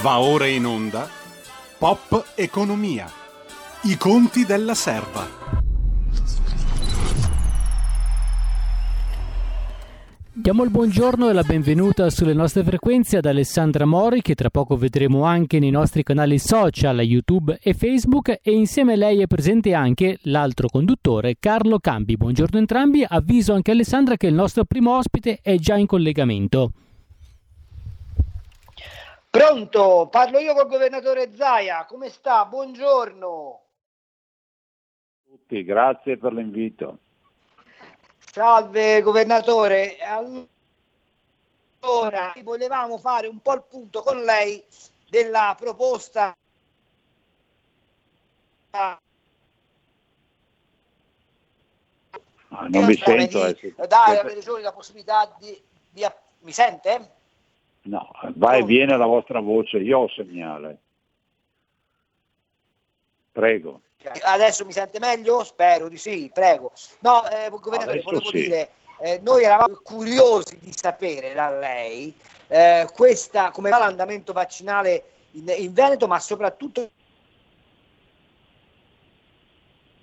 Va 0.00 0.20
ora 0.20 0.46
in 0.46 0.64
onda 0.64 1.08
Pop 1.76 2.32
Economia. 2.36 3.10
I 3.82 3.96
conti 3.96 4.44
della 4.44 4.74
serva. 4.74 5.26
Diamo 10.30 10.62
il 10.62 10.70
buongiorno 10.70 11.28
e 11.28 11.32
la 11.32 11.42
benvenuta 11.42 12.10
sulle 12.10 12.32
nostre 12.32 12.62
frequenze 12.62 13.16
ad 13.16 13.24
Alessandra 13.24 13.86
Mori 13.86 14.22
che 14.22 14.36
tra 14.36 14.50
poco 14.50 14.76
vedremo 14.76 15.24
anche 15.24 15.58
nei 15.58 15.70
nostri 15.70 16.04
canali 16.04 16.38
social 16.38 17.00
YouTube 17.00 17.58
e 17.60 17.74
Facebook 17.74 18.38
e 18.40 18.52
insieme 18.52 18.92
a 18.92 18.96
lei 18.96 19.22
è 19.22 19.26
presente 19.26 19.74
anche 19.74 20.18
l'altro 20.22 20.68
conduttore 20.68 21.38
Carlo 21.40 21.80
Campi. 21.80 22.16
Buongiorno 22.16 22.56
entrambi, 22.56 23.04
avviso 23.04 23.52
anche 23.52 23.72
Alessandra 23.72 24.16
che 24.16 24.28
il 24.28 24.34
nostro 24.34 24.64
primo 24.64 24.96
ospite 24.96 25.40
è 25.42 25.56
già 25.56 25.74
in 25.74 25.86
collegamento. 25.86 26.70
Pronto, 29.30 30.08
parlo 30.10 30.38
io 30.38 30.54
col 30.54 30.68
governatore 30.68 31.34
Zaia, 31.34 31.84
come 31.84 32.08
sta? 32.08 32.44
Buongiorno. 32.46 33.62
Tutti, 35.24 35.64
grazie 35.64 36.16
per 36.16 36.32
l'invito. 36.32 36.98
Salve 38.18 39.02
governatore, 39.02 39.98
allora 40.00 40.46
volevamo 42.42 42.98
fare 42.98 43.26
un 43.26 43.40
po' 43.40 43.54
il 43.54 43.64
punto 43.68 44.02
con 44.02 44.22
lei 44.22 44.64
della 45.08 45.54
proposta 45.58 46.36
ah, 48.70 49.00
non 52.68 52.86
vi 52.86 52.96
sento. 52.96 53.52
Di, 53.52 53.74
eh, 53.76 53.86
dare 53.86 54.20
alle 54.20 54.34
regioni 54.34 54.62
la 54.62 54.72
possibilità 54.72 55.34
di, 55.38 55.60
di... 55.90 56.06
Mi 56.40 56.52
sente? 56.52 57.16
No, 57.82 58.10
va 58.34 58.56
e 58.56 58.64
viene 58.64 58.96
la 58.96 59.06
vostra 59.06 59.40
voce, 59.40 59.78
io 59.78 60.00
ho 60.00 60.08
segnale. 60.08 60.78
Prego. 63.32 63.82
Adesso 64.24 64.64
mi 64.64 64.72
sente 64.72 64.98
meglio? 64.98 65.44
Spero 65.44 65.88
di 65.88 65.96
sì, 65.96 66.30
prego. 66.32 66.72
No, 67.00 67.28
eh, 67.28 67.48
governatore, 67.50 67.98
Adesso 67.98 68.04
volevo 68.04 68.30
sì. 68.30 68.42
dire, 68.42 68.70
eh, 69.00 69.20
noi 69.22 69.44
eravamo 69.44 69.78
curiosi 69.82 70.58
di 70.58 70.72
sapere 70.72 71.32
da 71.34 71.50
lei 71.50 72.14
eh, 72.48 72.88
questa, 72.94 73.50
come 73.50 73.70
va 73.70 73.78
l'andamento 73.78 74.32
vaccinale 74.32 75.04
in, 75.32 75.52
in 75.56 75.72
Veneto, 75.72 76.06
ma 76.06 76.18
soprattutto... 76.18 76.90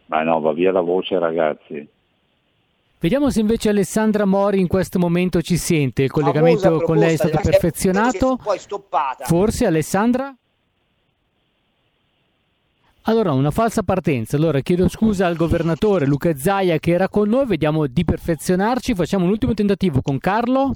Ma 0.08 0.22
no, 0.22 0.39
va 0.39 0.54
via 0.54 0.72
la 0.72 0.82
voce 0.82 1.17
ragazzi. 1.17 1.88
Vediamo 3.06 3.30
se 3.30 3.39
invece 3.39 3.70
Alessandra 3.70 4.25
Mori 4.25 4.59
in 4.59 4.67
questo 4.67 4.98
momento 4.98 5.39
ci 5.39 5.58
sente. 5.58 6.02
Il 6.02 6.09
collegamento 6.09 6.81
con 6.81 6.98
lei 6.98 7.14
è 7.14 7.17
stato 7.17 7.38
perfezionato. 7.39 8.39
Forse 9.25 9.67
Alessandra? 9.67 10.36
Allora, 13.03 13.33
una 13.33 13.52
falsa 13.52 13.83
partenza. 13.83 14.38
Allora, 14.38 14.59
chiedo 14.61 14.89
scusa 14.89 15.28
al 15.28 15.36
governatore 15.36 16.08
Luca 16.08 16.36
Zaia 16.36 16.80
che 16.80 16.94
era 16.94 17.08
con 17.08 17.30
noi. 17.30 17.45
Vediamo 17.45 17.86
di 17.86 18.03
perfezionarci. 18.03 18.95
Facciamo 18.95 19.26
un 19.26 19.30
ultimo 19.30 19.53
tentativo 19.53 20.02
con 20.02 20.17
Carlo. 20.17 20.76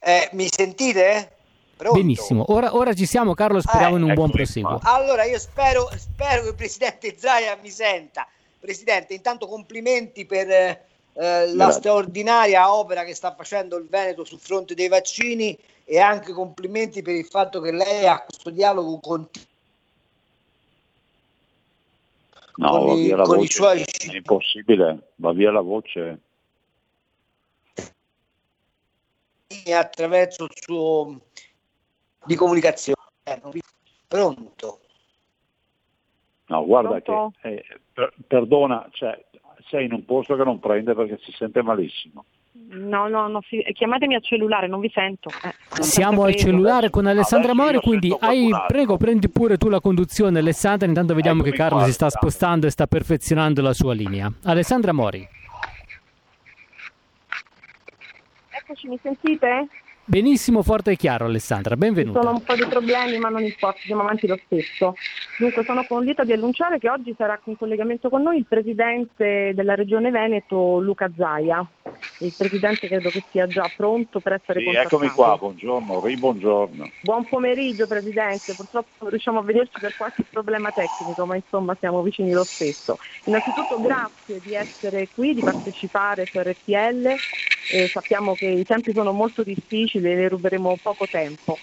Eh, 0.00 0.28
mi 0.32 0.48
sentite? 0.50 1.32
Pronto? 1.78 1.98
Benissimo, 1.98 2.44
ora, 2.52 2.76
ora, 2.76 2.92
ci 2.92 3.06
siamo 3.06 3.32
Carlo, 3.32 3.62
speriamo 3.62 3.94
eh, 3.94 4.00
in 4.00 4.04
un 4.04 4.12
buon 4.12 4.30
proseguo. 4.30 4.80
Allora 4.82 5.24
io 5.24 5.38
spero, 5.38 5.88
spero, 5.96 6.42
che 6.42 6.48
il 6.48 6.54
Presidente 6.54 7.14
Zaia 7.16 7.56
mi 7.62 7.70
senta. 7.70 8.28
Presidente, 8.60 9.14
intanto 9.14 9.46
complimenti 9.46 10.26
per 10.26 10.88
eh, 11.14 11.54
la 11.54 11.70
straordinaria 11.70 12.72
opera 12.72 13.04
che 13.04 13.14
sta 13.14 13.34
facendo 13.34 13.76
il 13.76 13.86
Veneto 13.88 14.24
sul 14.24 14.38
fronte 14.38 14.74
dei 14.74 14.88
vaccini 14.88 15.56
e 15.84 15.98
anche 15.98 16.32
complimenti 16.32 17.02
per 17.02 17.14
il 17.14 17.26
fatto 17.26 17.60
che 17.60 17.72
lei 17.72 18.06
ha 18.06 18.22
questo 18.22 18.50
dialogo 18.50 18.98
continuo 19.00 19.48
No, 22.60 22.84
va 22.84 22.94
via 22.94 23.16
la 23.16 23.24
voce. 23.24 23.52
Suoi... 23.52 23.82
È 23.82 24.16
impossibile, 24.16 25.12
va 25.16 25.32
via 25.32 25.50
la 25.50 25.62
voce. 25.62 26.18
Attraverso 29.72 30.44
il 30.44 30.50
suo 30.54 31.20
di 32.26 32.34
comunicazione. 32.34 32.98
Pronto? 34.06 34.80
No, 36.46 36.66
guarda 36.66 37.00
Pronto? 37.00 37.38
che, 37.40 37.48
eh, 37.48 37.80
per, 37.92 38.12
perdona, 38.26 38.86
cioè, 38.92 39.24
sei 39.70 39.86
in 39.86 39.92
un 39.92 40.04
posto 40.04 40.36
che 40.36 40.42
non 40.44 40.58
prende 40.58 40.94
perché 40.94 41.18
si 41.22 41.32
sente 41.32 41.62
malissimo. 41.62 42.24
No, 42.72 43.08
no, 43.08 43.28
no 43.28 43.40
si, 43.48 43.64
chiamatemi 43.72 44.16
al 44.16 44.22
cellulare, 44.22 44.66
non 44.66 44.80
vi 44.80 44.90
sento. 44.92 45.30
Eh, 45.30 45.82
Siamo 45.82 46.24
al 46.24 46.34
cellulare 46.34 46.90
con 46.90 47.06
Alessandra 47.06 47.54
Mori, 47.54 47.80
quindi 47.80 48.14
hai, 48.18 48.50
prego 48.66 48.96
prendi 48.96 49.28
pure 49.28 49.56
tu 49.56 49.68
la 49.68 49.80
conduzione 49.80 50.38
Alessandra, 50.40 50.86
intanto 50.86 51.14
vediamo 51.14 51.40
Eccomi 51.40 51.52
che 51.52 51.62
Carlo 51.62 51.78
qua, 51.78 51.86
si 51.86 51.92
sta 51.92 52.10
spostando 52.10 52.66
e 52.66 52.70
sta 52.70 52.86
perfezionando 52.86 53.62
la 53.62 53.72
sua 53.72 53.94
linea. 53.94 54.30
Alessandra 54.44 54.92
Mori. 54.92 55.26
Eccoci, 58.50 58.88
mi 58.88 58.98
sentite? 59.02 59.68
Benissimo, 60.10 60.64
forte 60.64 60.90
e 60.90 60.96
chiaro 60.96 61.26
Alessandra, 61.26 61.76
benvenuta. 61.76 62.18
Ci 62.18 62.24
sono 62.24 62.36
un 62.36 62.42
po' 62.42 62.54
di 62.56 62.66
problemi 62.66 63.16
ma 63.18 63.28
non 63.28 63.44
importa, 63.44 63.78
andiamo 63.82 64.02
avanti 64.02 64.26
lo 64.26 64.36
stesso. 64.44 64.96
Dunque 65.38 65.62
sono 65.62 65.84
contenta 65.86 66.24
di 66.24 66.32
annunciare 66.32 66.80
che 66.80 66.90
oggi 66.90 67.14
sarà 67.16 67.38
in 67.44 67.56
collegamento 67.56 68.08
con 68.08 68.20
noi 68.20 68.38
il 68.38 68.44
Presidente 68.44 69.52
della 69.54 69.76
Regione 69.76 70.10
Veneto 70.10 70.80
Luca 70.80 71.08
Zaia. 71.16 71.64
Il 72.18 72.34
Presidente 72.36 72.88
credo 72.88 73.08
che 73.08 73.22
sia 73.30 73.46
già 73.46 73.70
pronto 73.76 74.18
per 74.18 74.32
essere 74.32 74.58
sì, 74.58 74.64
contattato. 74.64 74.96
eccomi 74.96 75.10
qua, 75.10 75.36
buongiorno, 75.38 76.04
ribuongiorno. 76.04 76.90
Buon 77.02 77.28
pomeriggio 77.28 77.86
Presidente, 77.86 78.54
purtroppo 78.54 78.88
non 78.98 79.10
riusciamo 79.10 79.38
a 79.38 79.42
vederci 79.42 79.78
per 79.78 79.94
qualche 79.96 80.24
problema 80.28 80.72
tecnico 80.72 81.24
ma 81.24 81.36
insomma 81.36 81.76
siamo 81.78 82.02
vicini 82.02 82.32
lo 82.32 82.42
stesso. 82.42 82.98
Innanzitutto 83.26 83.80
grazie 83.80 84.40
di 84.42 84.54
essere 84.54 85.06
qui, 85.14 85.34
di 85.34 85.40
partecipare 85.40 86.26
su 86.26 86.40
RTL, 86.40 87.14
eh, 87.70 87.88
sappiamo 87.88 88.34
che 88.34 88.46
i 88.46 88.64
tempi 88.64 88.92
sono 88.92 89.12
molto 89.12 89.42
difficili 89.42 89.58
difficile, 89.70 90.14
le 90.14 90.28
ruberemo 90.28 90.78
poco 90.82 91.06
tempo. 91.06 91.56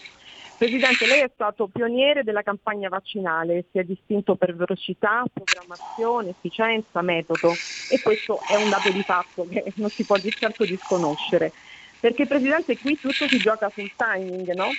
Presidente, 0.57 1.05
lei 1.05 1.21
è 1.21 1.29
stato 1.33 1.67
pioniere 1.67 2.23
della 2.23 2.41
campagna 2.41 2.89
vaccinale, 2.89 3.65
si 3.71 3.77
è 3.77 3.83
distinto 3.83 4.35
per 4.35 4.55
velocità, 4.55 5.23
programmazione, 5.31 6.31
efficienza, 6.31 7.01
metodo 7.01 7.53
e 7.91 7.99
questo 8.01 8.39
è 8.47 8.55
un 8.55 8.69
dato 8.69 8.91
di 8.91 9.03
fatto 9.03 9.47
che 9.47 9.73
non 9.75 9.89
si 9.89 10.03
può 10.03 10.15
di 10.17 10.31
certo 10.31 10.65
disconoscere. 10.65 11.51
Perché 11.99 12.25
Presidente 12.25 12.77
qui 12.77 12.97
tutto 12.99 13.27
si 13.27 13.37
gioca 13.37 13.71
sul 13.73 13.91
timing, 13.95 14.51
no? 14.53 14.69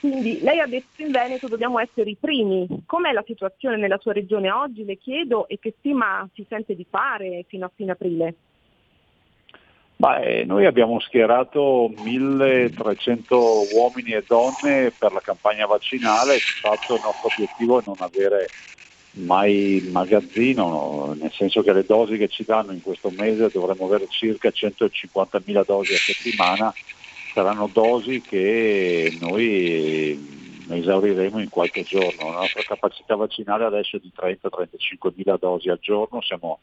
Quindi 0.00 0.40
lei 0.40 0.58
ha 0.58 0.66
detto 0.66 1.02
in 1.02 1.12
Veneto 1.12 1.46
dobbiamo 1.46 1.78
essere 1.78 2.10
i 2.10 2.16
primi. 2.18 2.66
Com'è 2.86 3.12
la 3.12 3.22
situazione 3.24 3.76
nella 3.76 3.98
sua 3.98 4.12
regione 4.12 4.50
oggi? 4.50 4.84
Le 4.84 4.96
chiedo 4.96 5.46
e 5.46 5.60
che 5.60 5.74
stima 5.78 6.28
si 6.34 6.44
sente 6.48 6.74
di 6.74 6.84
fare 6.88 7.44
fino 7.46 7.66
a 7.66 7.72
fine 7.72 7.92
aprile? 7.92 8.34
Beh, 10.02 10.42
noi 10.46 10.66
abbiamo 10.66 10.98
schierato 10.98 11.88
1300 11.96 13.68
uomini 13.72 14.10
e 14.10 14.24
donne 14.26 14.90
per 14.90 15.12
la 15.12 15.20
campagna 15.20 15.64
vaccinale, 15.66 16.38
di 16.38 16.58
fatto 16.60 16.96
il 16.96 17.02
nostro 17.04 17.28
obiettivo 17.28 17.78
è 17.78 17.84
non 17.86 17.94
avere 18.00 18.50
mai 19.12 19.80
magazzino, 19.92 21.14
nel 21.16 21.30
senso 21.30 21.62
che 21.62 21.72
le 21.72 21.84
dosi 21.84 22.16
che 22.16 22.26
ci 22.26 22.42
danno 22.42 22.72
in 22.72 22.82
questo 22.82 23.10
mese 23.10 23.48
dovremmo 23.52 23.84
avere 23.84 24.08
circa 24.08 24.48
150.000 24.48 25.64
dosi 25.64 25.94
a 25.94 25.98
settimana, 25.98 26.74
saranno 27.32 27.70
dosi 27.72 28.22
che 28.22 29.16
noi 29.20 30.18
esauriremo 30.68 31.38
in 31.38 31.48
qualche 31.48 31.84
giorno. 31.84 32.32
La 32.32 32.40
nostra 32.40 32.64
capacità 32.64 33.14
vaccinale 33.14 33.66
adesso 33.66 33.98
è 33.98 34.00
di 34.00 34.10
30-35 34.20 35.12
mila 35.14 35.36
dosi 35.36 35.68
al 35.68 35.78
giorno, 35.78 36.20
siamo 36.22 36.58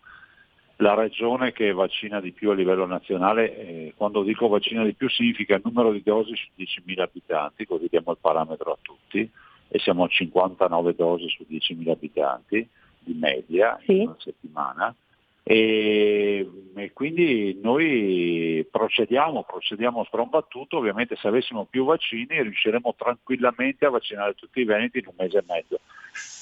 la 0.82 0.94
regione 0.94 1.52
che 1.52 1.74
vaccina 1.74 2.22
di 2.22 2.32
più 2.32 2.52
a 2.52 2.54
livello 2.54 2.86
nazionale, 2.86 3.58
eh, 3.58 3.94
quando 3.98 4.24
dico 4.24 4.48
vaccina 4.48 4.84
di 4.84 4.94
più 4.94 5.10
significa 5.10 5.56
il 5.56 5.62
numero 5.64 5.92
di 5.92 6.02
dosi 6.02 6.34
su 6.36 6.48
10.000 6.58 7.02
abitanti, 7.02 7.66
così 7.66 7.88
diamo 7.90 8.12
il 8.12 8.18
parametro 8.20 8.72
a 8.72 8.78
tutti, 8.82 9.30
e 9.68 9.80
siamo 9.80 10.06
a 10.06 10.08
59 10.08 10.96
dosi 10.96 11.28
su 11.30 11.46
10.000 11.50 11.90
abitanti 11.90 12.68
di 13.00 13.14
media 13.14 13.78
sì. 13.84 13.98
in 13.98 14.02
una 14.08 14.16
settimana. 14.20 14.96
E, 15.44 16.50
e, 16.76 16.94
quindi 16.94 17.60
noi 17.62 18.66
procediamo, 18.70 19.44
procediamo 19.44 20.06
strombattuto, 20.06 20.78
ovviamente 20.78 21.18
se 21.18 21.28
avessimo 21.28 21.66
più 21.66 21.84
vaccini 21.86 22.42
riusciremo 22.42 22.96
tranquillamente 22.98 23.86
a 23.86 23.90
vaccinare 23.90 24.34
tutti 24.36 24.62
i 24.62 24.66
veneti 24.66 25.00
in 25.00 25.08
un 25.08 25.14
mese 25.18 25.40
e 25.40 25.44
mezzo. 25.46 25.80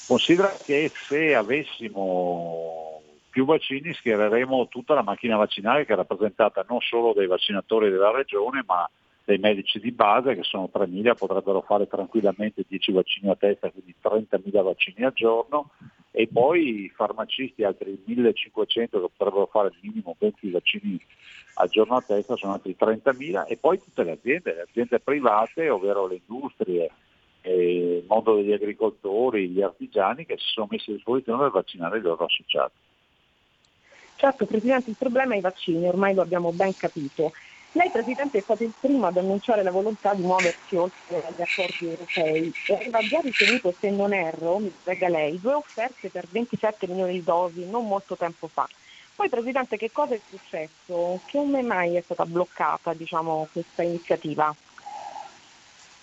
Considera 0.07 0.53
che 0.63 0.91
se 0.93 1.33
avessimo 1.33 2.96
più 3.37 3.45
vaccini 3.45 3.93
schiereremo 3.93 4.67
tutta 4.67 4.95
la 4.95 5.03
macchina 5.03 5.37
vaccinale 5.37 5.85
che 5.85 5.93
è 5.93 5.95
rappresentata 5.95 6.65
non 6.67 6.79
solo 6.81 7.13
dai 7.13 7.27
vaccinatori 7.27 7.91
della 7.91 8.09
regione 8.09 8.63
ma 8.65 8.89
dei 9.23 9.37
medici 9.37 9.79
di 9.79 9.91
base 9.91 10.33
che 10.33 10.41
sono 10.41 10.71
3.000, 10.73 11.15
potrebbero 11.15 11.61
fare 11.61 11.85
tranquillamente 11.85 12.63
10 12.67 12.93
vaccini 12.93 13.29
a 13.29 13.35
testa, 13.35 13.69
quindi 13.69 13.93
30.000 14.01 14.63
vaccini 14.63 15.05
al 15.05 15.13
giorno 15.13 15.69
e 16.09 16.27
poi 16.27 16.85
i 16.85 16.89
farmacisti, 16.89 17.63
altri 17.63 18.01
1.500 18.07 18.65
che 18.65 18.87
potrebbero 18.89 19.45
fare 19.51 19.67
il 19.67 19.77
minimo 19.81 20.15
20 20.17 20.49
vaccini 20.49 20.99
al 21.55 21.69
giorno 21.69 21.95
a 21.95 22.01
testa, 22.01 22.35
sono 22.37 22.53
altri 22.53 22.75
30.000 22.79 23.45
e 23.47 23.57
poi 23.57 23.77
tutte 23.77 24.03
le 24.03 24.13
aziende, 24.13 24.53
le 24.55 24.61
aziende 24.61 24.99
private, 24.99 25.69
ovvero 25.69 26.07
le 26.07 26.21
industrie 26.25 26.89
il 27.43 28.03
mondo 28.07 28.35
degli 28.37 28.51
agricoltori, 28.51 29.49
gli 29.49 29.61
artigiani 29.61 30.25
che 30.25 30.37
si 30.37 30.47
sono 30.47 30.67
messi 30.71 30.89
a 30.89 30.95
disposizione 30.95 31.43
per 31.43 31.51
vaccinare 31.51 31.99
i 31.99 32.01
loro 32.01 32.25
associati. 32.25 32.87
Certo 34.17 34.47
Presidente, 34.47 34.89
il 34.89 34.95
problema 34.97 35.35
è 35.35 35.37
i 35.37 35.41
vaccini, 35.41 35.87
ormai 35.87 36.15
lo 36.15 36.23
abbiamo 36.23 36.51
ben 36.51 36.75
capito. 36.75 37.31
Lei 37.73 37.91
Presidente 37.91 38.39
è 38.39 38.41
stato 38.41 38.63
il 38.63 38.73
primo 38.79 39.05
ad 39.05 39.17
annunciare 39.17 39.61
la 39.61 39.69
volontà 39.69 40.15
di 40.15 40.23
muoversi 40.23 40.75
oltre 40.75 41.23
agli 41.23 41.41
accordi 41.41 41.87
europei 41.87 42.51
e 42.67 42.73
aveva 42.73 42.99
già 43.01 43.19
ricevuto, 43.19 43.75
se 43.79 43.91
non 43.91 44.13
erro, 44.13 44.57
mi 44.57 44.73
spiega 44.79 45.07
lei, 45.07 45.39
due 45.39 45.53
offerte 45.53 46.09
per 46.09 46.25
27 46.27 46.87
milioni 46.87 47.13
di 47.13 47.23
dosi 47.23 47.69
non 47.69 47.87
molto 47.87 48.17
tempo 48.17 48.47
fa. 48.47 48.67
Poi 49.15 49.29
Presidente 49.29 49.77
che 49.77 49.91
cosa 49.91 50.15
è 50.15 50.19
successo? 50.27 51.19
Come 51.31 51.61
mai 51.61 51.95
è 51.95 52.01
stata 52.01 52.25
bloccata 52.25 52.93
diciamo, 52.93 53.47
questa 53.51 53.83
iniziativa? 53.83 54.55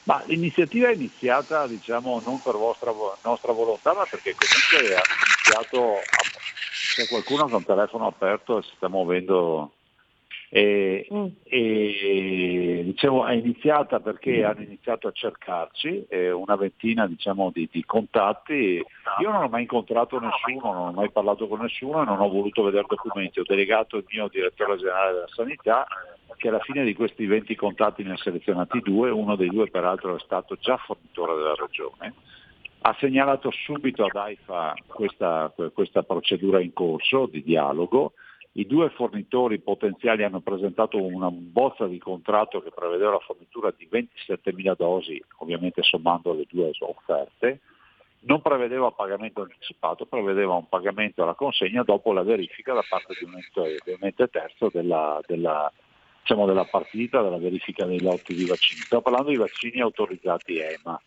Ma 0.05 0.22
l'iniziativa 0.26 0.88
è 0.90 0.94
iniziata 0.94 1.67
diciamo, 1.67 2.20
non 2.25 2.40
per 2.40 2.55
vostra, 2.55 2.93
nostra 3.22 3.52
volontà, 3.52 3.94
ma 3.94 4.05
perché 4.05 4.34
comunque 4.34 4.94
ha 4.94 5.02
iniziato, 5.02 5.94
a, 5.94 6.22
c'è 6.94 7.08
qualcuno 7.08 7.49
con 7.49 7.64
telefono 7.64 8.06
aperto 8.06 8.58
e 8.58 8.62
si 8.62 8.70
sta 8.76 8.88
muovendo 8.88 9.73
e, 10.49 11.08
mm. 11.12 11.26
e 11.43 12.82
diciamo, 12.85 13.26
è 13.26 13.35
iniziata 13.35 13.99
perché 13.99 14.43
mm. 14.43 14.44
hanno 14.44 14.62
iniziato 14.62 15.08
a 15.08 15.12
cercarci 15.12 16.06
eh, 16.08 16.31
una 16.31 16.55
ventina 16.55 17.08
diciamo, 17.08 17.50
di, 17.52 17.69
di, 17.73 17.85
contatti. 17.85 18.81
Io 19.20 19.31
non 19.32 19.43
ho 19.43 19.49
mai 19.49 19.62
incontrato 19.62 20.20
nessuno, 20.20 20.73
non 20.73 20.88
ho 20.88 20.93
mai 20.93 21.11
parlato 21.11 21.49
con 21.49 21.61
nessuno 21.61 22.02
e 22.02 22.05
non 22.05 22.20
ho 22.20 22.29
voluto 22.29 22.62
vedere 22.62 22.85
documenti. 22.88 23.41
Ho 23.41 23.44
delegato 23.44 23.96
il 23.96 24.05
mio 24.08 24.29
direttore 24.29 24.76
generale 24.76 25.12
della 25.12 25.29
sanità 25.35 25.87
che 26.37 26.49
alla 26.49 26.61
fine 26.61 26.85
di 26.85 26.94
questi 26.94 27.26
20 27.26 27.56
contatti 27.56 28.05
ne 28.05 28.12
ha 28.12 28.17
selezionati 28.17 28.79
due, 28.79 29.11
uno 29.11 29.35
dei 29.35 29.49
due 29.49 29.69
peraltro 29.69 30.14
è 30.14 30.20
stato 30.20 30.56
già 30.61 30.76
fornitore 30.76 31.35
della 31.35 31.55
regione. 31.56 32.14
Ha 32.86 32.96
segnalato 32.98 33.50
subito 33.50 34.04
ad 34.04 34.14
AIFA 34.14 34.75
questa, 34.86 35.52
questa 35.72 36.02
procedura 36.02 36.60
in 36.60 36.75
corso 36.75 37.26
di 37.26 37.42
dialogo 37.42 38.12
i 38.56 38.66
due 38.66 38.90
fornitori 38.90 39.58
potenziali 39.58 40.22
hanno 40.22 40.40
presentato 40.40 41.02
una 41.02 41.28
bozza 41.31 41.86
di 41.86 41.98
contratto 41.98 42.62
che 42.62 42.70
prevedeva 42.70 43.12
la 43.12 43.19
fornitura 43.19 43.72
di 43.76 43.88
27.000 43.90 44.76
dosi, 44.76 45.22
ovviamente 45.38 45.82
sommando 45.82 46.32
le 46.34 46.46
due 46.48 46.70
offerte. 46.81 47.60
Non 48.20 48.40
prevedeva 48.42 48.92
pagamento 48.92 49.42
anticipato, 49.42 50.06
prevedeva 50.06 50.54
un 50.54 50.69
pagamento 50.69 51.22
alla 51.22 51.34
consegna 51.34 51.82
dopo 51.82 52.12
la 52.12 52.22
verifica 52.22 52.75
da 52.75 52.84
parte 52.88 53.14
di 53.19 53.25
un 53.25 53.98
ente, 54.00 54.28
terzo 54.28 54.70
della, 54.72 55.20
della, 55.26 55.70
diciamo 56.20 56.46
della 56.46 56.64
partita, 56.64 57.22
della 57.22 57.38
verifica 57.38 57.84
dei 57.86 58.00
lotti 58.00 58.34
di 58.34 58.46
vaccini. 58.46 58.81
Sto 58.82 59.02
parlando 59.02 59.31
di 59.31 59.36
vaccini 59.36 59.81
autorizzati 59.81 60.58
EMA. 60.58 61.02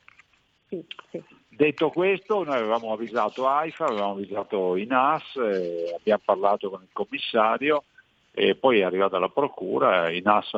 Sì, 0.68 0.86
sì. 1.12 1.24
Detto 1.58 1.90
questo, 1.90 2.44
noi 2.44 2.56
avevamo 2.56 2.94
avvisato 2.94 3.48
AIFA, 3.48 3.86
avevamo 3.86 4.12
avvisato 4.12 4.76
i 4.76 4.86
NAS, 4.86 5.38
eh, 5.38 5.92
abbiamo 5.98 6.22
parlato 6.24 6.70
con 6.70 6.84
il 6.84 6.90
commissario 6.94 7.84
e 8.32 8.54
poi 8.54 8.82
è 8.82 8.84
arrivata 8.84 9.18
la 9.18 9.30
procura, 9.30 10.12
i 10.12 10.22
NAS 10.22 10.56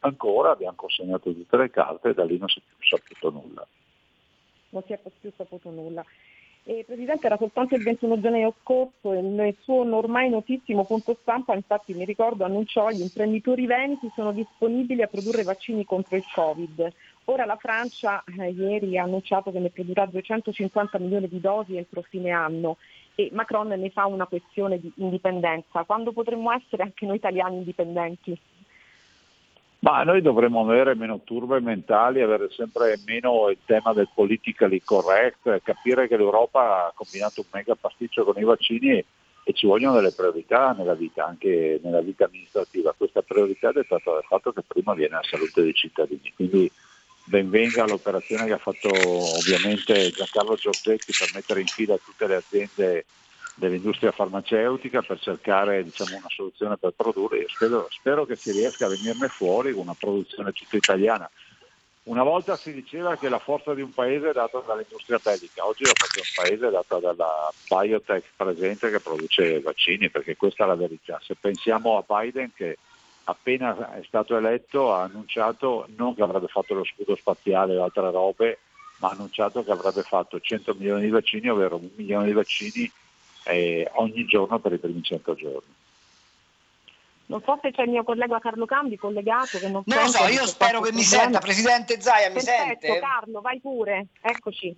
ancora, 0.00 0.50
abbiamo 0.50 0.76
consegnato 0.76 1.32
tutte 1.32 1.56
le 1.56 1.70
carte 1.70 2.10
e 2.10 2.12
da 2.12 2.26
lì 2.26 2.36
non 2.36 2.46
si 2.46 2.58
è 2.58 2.62
più 2.76 2.86
saputo 2.86 3.30
nulla. 3.30 3.66
Non 4.68 4.82
si 4.84 4.92
è 4.92 5.00
più 5.18 5.32
saputo 5.34 5.70
nulla. 5.70 6.04
Eh, 6.64 6.84
Presidente, 6.86 7.24
era 7.24 7.38
soltanto 7.38 7.74
il 7.76 7.82
21 7.82 8.20
gennaio 8.20 8.54
scorso 8.60 9.14
e 9.14 9.22
nel 9.22 9.56
suo 9.62 9.76
ormai 9.96 10.28
notissimo 10.28 10.84
punto 10.84 11.16
stampa, 11.22 11.54
infatti 11.54 11.94
mi 11.94 12.04
ricordo, 12.04 12.44
annunciò 12.44 12.88
che 12.88 12.96
gli 12.96 13.00
imprenditori 13.00 13.64
veneti 13.64 14.12
sono 14.14 14.32
disponibili 14.32 15.00
a 15.00 15.06
produrre 15.06 15.42
vaccini 15.42 15.86
contro 15.86 16.16
il 16.16 16.24
Covid. 16.30 16.92
Ora 17.30 17.44
la 17.44 17.56
Francia 17.56 18.24
eh, 18.38 18.50
ieri 18.50 18.96
ha 18.96 19.02
annunciato 19.02 19.50
che 19.50 19.58
ne 19.58 19.68
produrrà 19.68 20.06
250 20.06 20.98
milioni 20.98 21.28
di 21.28 21.40
dosi 21.40 21.76
entro 21.76 22.00
fine 22.00 22.30
anno 22.30 22.78
e 23.14 23.28
Macron 23.32 23.68
ne 23.68 23.90
fa 23.90 24.06
una 24.06 24.24
questione 24.24 24.80
di 24.80 24.90
indipendenza. 24.96 25.84
Quando 25.84 26.12
potremmo 26.12 26.50
essere 26.52 26.84
anche 26.84 27.04
noi 27.04 27.16
italiani 27.16 27.56
indipendenti? 27.56 28.38
Ma 29.80 30.04
noi 30.04 30.22
dovremmo 30.22 30.62
avere 30.62 30.94
meno 30.94 31.20
turbe 31.22 31.60
mentali, 31.60 32.22
avere 32.22 32.48
sempre 32.50 32.98
meno 33.04 33.50
il 33.50 33.58
tema 33.66 33.92
del 33.92 34.08
politically 34.12 34.80
correct, 34.82 35.60
capire 35.62 36.08
che 36.08 36.16
l'Europa 36.16 36.86
ha 36.86 36.92
combinato 36.94 37.42
un 37.42 37.46
mega 37.52 37.74
pasticcio 37.74 38.24
con 38.24 38.40
i 38.40 38.44
vaccini 38.44 39.04
e 39.44 39.52
ci 39.52 39.66
vogliono 39.66 39.96
delle 39.96 40.14
priorità 40.16 40.72
nella 40.72 40.94
vita, 40.94 41.26
anche 41.26 41.78
nella 41.82 42.00
vita 42.00 42.24
amministrativa. 42.24 42.94
Questa 42.96 43.20
priorità 43.20 43.68
è 43.68 43.72
dettata 43.74 44.12
dal 44.12 44.24
fatto 44.24 44.50
che 44.52 44.62
prima 44.66 44.94
viene 44.94 45.16
la 45.16 45.22
salute 45.22 45.60
dei 45.60 45.74
cittadini. 45.74 46.32
Quindi 46.34 46.70
benvenga 47.28 47.86
l'operazione 47.86 48.46
che 48.46 48.52
ha 48.54 48.58
fatto 48.58 48.88
ovviamente 48.88 50.10
Giancarlo 50.10 50.56
Giorgetti 50.56 51.12
per 51.16 51.30
mettere 51.34 51.60
in 51.60 51.66
fila 51.66 51.96
tutte 51.96 52.26
le 52.26 52.36
aziende 52.36 53.04
dell'industria 53.54 54.12
farmaceutica 54.12 55.02
per 55.02 55.20
cercare 55.20 55.84
diciamo, 55.84 56.16
una 56.16 56.28
soluzione 56.28 56.76
per 56.76 56.92
produrre. 56.96 57.40
Io 57.40 57.48
spero, 57.48 57.88
spero, 57.90 58.24
che 58.24 58.36
si 58.36 58.52
riesca 58.52 58.86
a 58.86 58.88
venirne 58.88 59.28
fuori 59.28 59.72
con 59.72 59.82
una 59.82 59.96
produzione 59.98 60.52
tutta 60.52 60.76
italiana. 60.76 61.28
Una 62.04 62.22
volta 62.22 62.56
si 62.56 62.72
diceva 62.72 63.16
che 63.18 63.28
la 63.28 63.38
forza 63.38 63.74
di 63.74 63.82
un 63.82 63.92
paese 63.92 64.30
è 64.30 64.32
data 64.32 64.62
dall'industria 64.66 65.20
bellica, 65.22 65.66
oggi 65.66 65.84
la 65.84 65.92
forza 65.94 66.20
di 66.20 66.26
un 66.26 66.44
paese 66.44 66.68
è 66.68 66.70
data 66.70 66.98
dalla 66.98 67.52
biotech 67.68 68.24
presente 68.34 68.90
che 68.90 69.00
produce 69.00 69.60
vaccini, 69.60 70.08
perché 70.08 70.34
questa 70.34 70.64
è 70.64 70.66
la 70.66 70.74
verità. 70.74 71.20
Se 71.22 71.34
pensiamo 71.38 71.98
a 71.98 72.04
Biden 72.06 72.50
che 72.54 72.78
appena 73.28 73.94
è 73.94 74.02
stato 74.06 74.36
eletto 74.36 74.92
ha 74.92 75.02
annunciato 75.02 75.86
non 75.96 76.14
che 76.14 76.22
avrebbe 76.22 76.48
fatto 76.48 76.74
lo 76.74 76.84
scudo 76.84 77.14
spaziale 77.14 77.76
o 77.76 77.84
altre 77.84 78.10
robe, 78.10 78.58
ma 78.98 79.08
ha 79.08 79.12
annunciato 79.12 79.62
che 79.62 79.70
avrebbe 79.70 80.02
fatto 80.02 80.40
100 80.40 80.74
milioni 80.74 81.02
di 81.02 81.10
vaccini, 81.10 81.48
ovvero 81.48 81.76
un 81.76 81.90
milione 81.94 82.26
di 82.26 82.32
vaccini 82.32 82.90
eh, 83.44 83.88
ogni 83.94 84.24
giorno 84.24 84.58
per 84.58 84.72
i 84.72 84.78
primi 84.78 85.02
100 85.02 85.34
giorni. 85.34 85.74
Non 87.26 87.42
so 87.42 87.58
se 87.60 87.70
c'è 87.70 87.82
il 87.82 87.90
mio 87.90 88.04
collega 88.04 88.38
Carlo 88.38 88.64
Cambi 88.64 88.96
collegato 88.96 89.58
che 89.58 89.68
non, 89.68 89.82
non 89.84 90.02
lo 90.04 90.08
so, 90.08 90.26
io 90.28 90.46
spero 90.46 90.80
che 90.80 90.92
mi 90.92 91.02
senta, 91.02 91.38
Presidente 91.38 92.00
Zaia, 92.00 92.28
mi 92.28 92.36
Perfetto, 92.36 92.86
sente? 92.86 93.00
Carlo, 93.00 93.42
vai 93.42 93.60
pure, 93.60 94.06
eccoci. 94.22 94.74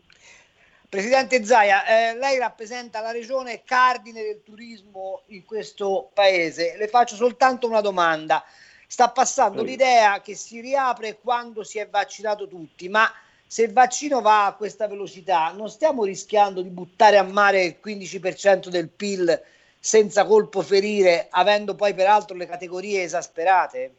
Presidente 0.91 1.45
Zaia, 1.45 1.87
eh, 1.87 2.17
lei 2.17 2.37
rappresenta 2.37 3.01
la 3.01 3.13
regione 3.13 3.63
cardine 3.63 4.25
del 4.25 4.43
turismo 4.43 5.23
in 5.27 5.45
questo 5.45 6.11
paese. 6.13 6.75
Le 6.77 6.89
faccio 6.89 7.15
soltanto 7.15 7.69
una 7.69 7.81
domanda. 7.81 8.45
Sta 8.89 9.09
passando 9.09 9.61
sì. 9.61 9.67
l'idea 9.67 10.21
che 10.21 10.35
si 10.35 10.61
riapre 10.61 11.21
quando 11.21 11.63
si 11.63 11.79
è 11.79 11.89
vaccinato 11.89 12.49
tutti, 12.49 12.89
ma 12.89 13.09
se 13.47 13.63
il 13.63 13.73
vaccino 13.73 14.21
va 14.21 14.47
a 14.47 14.55
questa 14.55 14.89
velocità, 14.89 15.53
non 15.53 15.71
stiamo 15.71 16.03
rischiando 16.03 16.61
di 16.61 16.71
buttare 16.71 17.19
a 17.19 17.23
mare 17.23 17.63
il 17.63 17.77
15% 17.81 18.67
del 18.67 18.89
PIL 18.89 19.41
senza 19.79 20.25
colpo 20.25 20.61
ferire, 20.61 21.29
avendo 21.31 21.77
poi 21.77 21.95
peraltro 21.95 22.37
le 22.37 22.47
categorie 22.47 23.05
esasperate? 23.05 23.95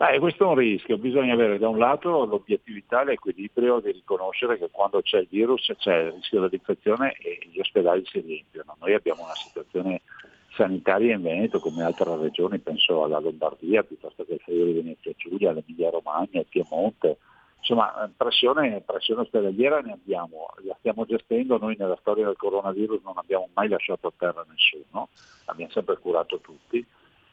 Beh, 0.00 0.18
questo 0.18 0.44
è 0.44 0.46
un 0.46 0.54
rischio, 0.54 0.96
bisogna 0.96 1.34
avere 1.34 1.58
da 1.58 1.68
un 1.68 1.76
lato 1.76 2.24
l'obiettività 2.24 3.04
l'equilibrio 3.04 3.80
di 3.80 3.92
riconoscere 3.92 4.56
che 4.56 4.70
quando 4.70 5.02
c'è 5.02 5.18
il 5.18 5.26
virus 5.28 5.70
c'è 5.76 5.94
il 5.94 6.12
rischio 6.12 6.40
dell'infezione 6.40 7.12
e 7.20 7.38
gli 7.52 7.60
ospedali 7.60 8.02
si 8.06 8.18
riempiono. 8.20 8.76
Noi 8.80 8.94
abbiamo 8.94 9.24
una 9.24 9.34
situazione 9.34 10.00
sanitaria 10.54 11.16
in 11.16 11.20
Veneto 11.20 11.60
come 11.60 11.84
altre 11.84 12.16
regioni, 12.16 12.58
penso 12.60 13.04
alla 13.04 13.18
Lombardia 13.18 13.82
piuttosto 13.82 14.24
che 14.24 14.32
il 14.32 14.40
Friuli 14.40 14.72
Venezia 14.72 15.12
Giulia, 15.18 15.52
l'Emilia 15.52 15.90
Romagna, 15.90 16.40
il 16.40 16.46
Piemonte, 16.48 17.18
Insomma, 17.58 18.10
pressione, 18.16 18.80
pressione 18.80 19.20
ospedaliera 19.20 19.80
ne 19.80 19.92
abbiamo, 19.92 20.46
la 20.64 20.74
stiamo 20.78 21.04
gestendo, 21.04 21.58
noi 21.58 21.76
nella 21.78 21.98
storia 22.00 22.24
del 22.24 22.38
coronavirus 22.38 23.02
non 23.04 23.18
abbiamo 23.18 23.50
mai 23.52 23.68
lasciato 23.68 24.06
a 24.06 24.12
terra 24.16 24.46
nessuno, 24.48 25.10
abbiamo 25.44 25.70
sempre 25.70 25.98
curato 25.98 26.40
tutti, 26.40 26.82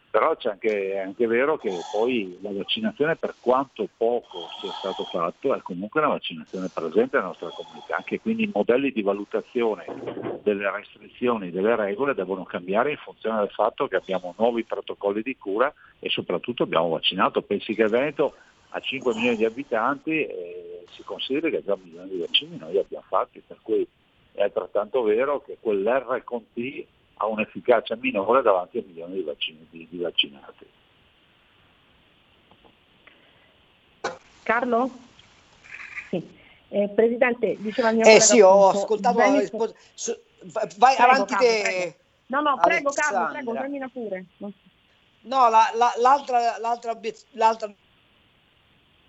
però 0.09 0.35
c'è 0.35 0.49
anche, 0.49 0.93
è 0.93 0.99
anche 0.99 1.27
vero 1.27 1.57
che 1.57 1.83
poi 1.91 2.37
la 2.41 2.51
vaccinazione 2.51 3.15
per 3.15 3.35
quanto 3.39 3.87
poco 3.97 4.47
sia 4.59 4.71
stato 4.77 5.03
fatto 5.03 5.53
è 5.53 5.61
comunque 5.61 5.99
una 5.99 6.11
vaccinazione 6.11 6.69
presente 6.73 7.17
nella 7.17 7.29
nostra 7.29 7.49
comunità, 7.49 7.97
anche 7.97 8.19
quindi 8.19 8.43
i 8.43 8.51
modelli 8.53 8.91
di 8.91 9.01
valutazione 9.01 9.85
delle 10.43 10.71
restrizioni, 10.71 11.51
delle 11.51 11.75
regole 11.75 12.13
devono 12.13 12.45
cambiare 12.45 12.91
in 12.91 12.97
funzione 12.97 13.39
del 13.39 13.49
fatto 13.49 13.87
che 13.87 13.97
abbiamo 13.97 14.33
nuovi 14.37 14.63
protocolli 14.63 15.21
di 15.21 15.37
cura 15.37 15.71
e 15.99 16.09
soprattutto 16.09 16.63
abbiamo 16.63 16.89
vaccinato, 16.89 17.41
pensi 17.41 17.73
che 17.73 17.87
Veneto 17.87 18.35
a 18.69 18.79
5 18.79 19.13
milioni 19.13 19.37
di 19.37 19.45
abitanti 19.45 20.25
e 20.25 20.83
si 20.91 21.03
considera 21.03 21.49
che 21.49 21.63
già 21.63 21.73
un 21.73 21.81
milione 21.83 22.09
di 22.09 22.17
vaccini 22.17 22.57
noi 22.57 22.77
abbiamo 22.77 23.05
fatti, 23.07 23.41
per 23.45 23.57
cui 23.61 23.87
è 24.31 24.43
altrettanto 24.43 25.01
vero 25.03 25.41
che 25.41 25.57
quell'R 25.59 26.23
con 26.23 26.45
T 26.53 26.85
ha 27.17 27.25
un'efficacia 27.25 27.95
minore 27.95 28.41
davanti 28.41 28.77
a 28.77 28.83
milioni 28.85 29.15
di, 29.15 29.23
vaccini, 29.23 29.67
di, 29.69 29.87
di 29.89 29.97
vaccinati. 29.97 30.65
Carlo? 34.43 34.89
Sì. 36.09 36.35
Eh, 36.69 36.89
Presidente, 36.89 37.57
diceva 37.59 37.89
il 37.89 37.97
mio 37.97 38.05
Eh 38.05 38.19
sì, 38.19 38.39
ho 38.39 38.69
ascoltato 38.69 39.17
la 39.17 39.39
risposta. 39.39 39.77
Vai 40.77 40.95
prego, 40.95 41.11
avanti 41.11 41.33
Carlo, 41.33 41.47
te. 41.47 41.61
Prego. 41.63 41.95
No, 42.27 42.41
no, 42.41 42.59
prego 42.61 42.89
Alexandra. 42.89 43.19
Carlo, 43.19 43.33
prego, 43.33 43.53
termina 43.53 43.89
pure. 43.89 44.25
No, 44.37 45.49
la, 45.49 45.71
la, 45.73 45.93
l'altra, 45.97 46.57
l'altra, 46.59 46.97
l'altra 47.31 47.73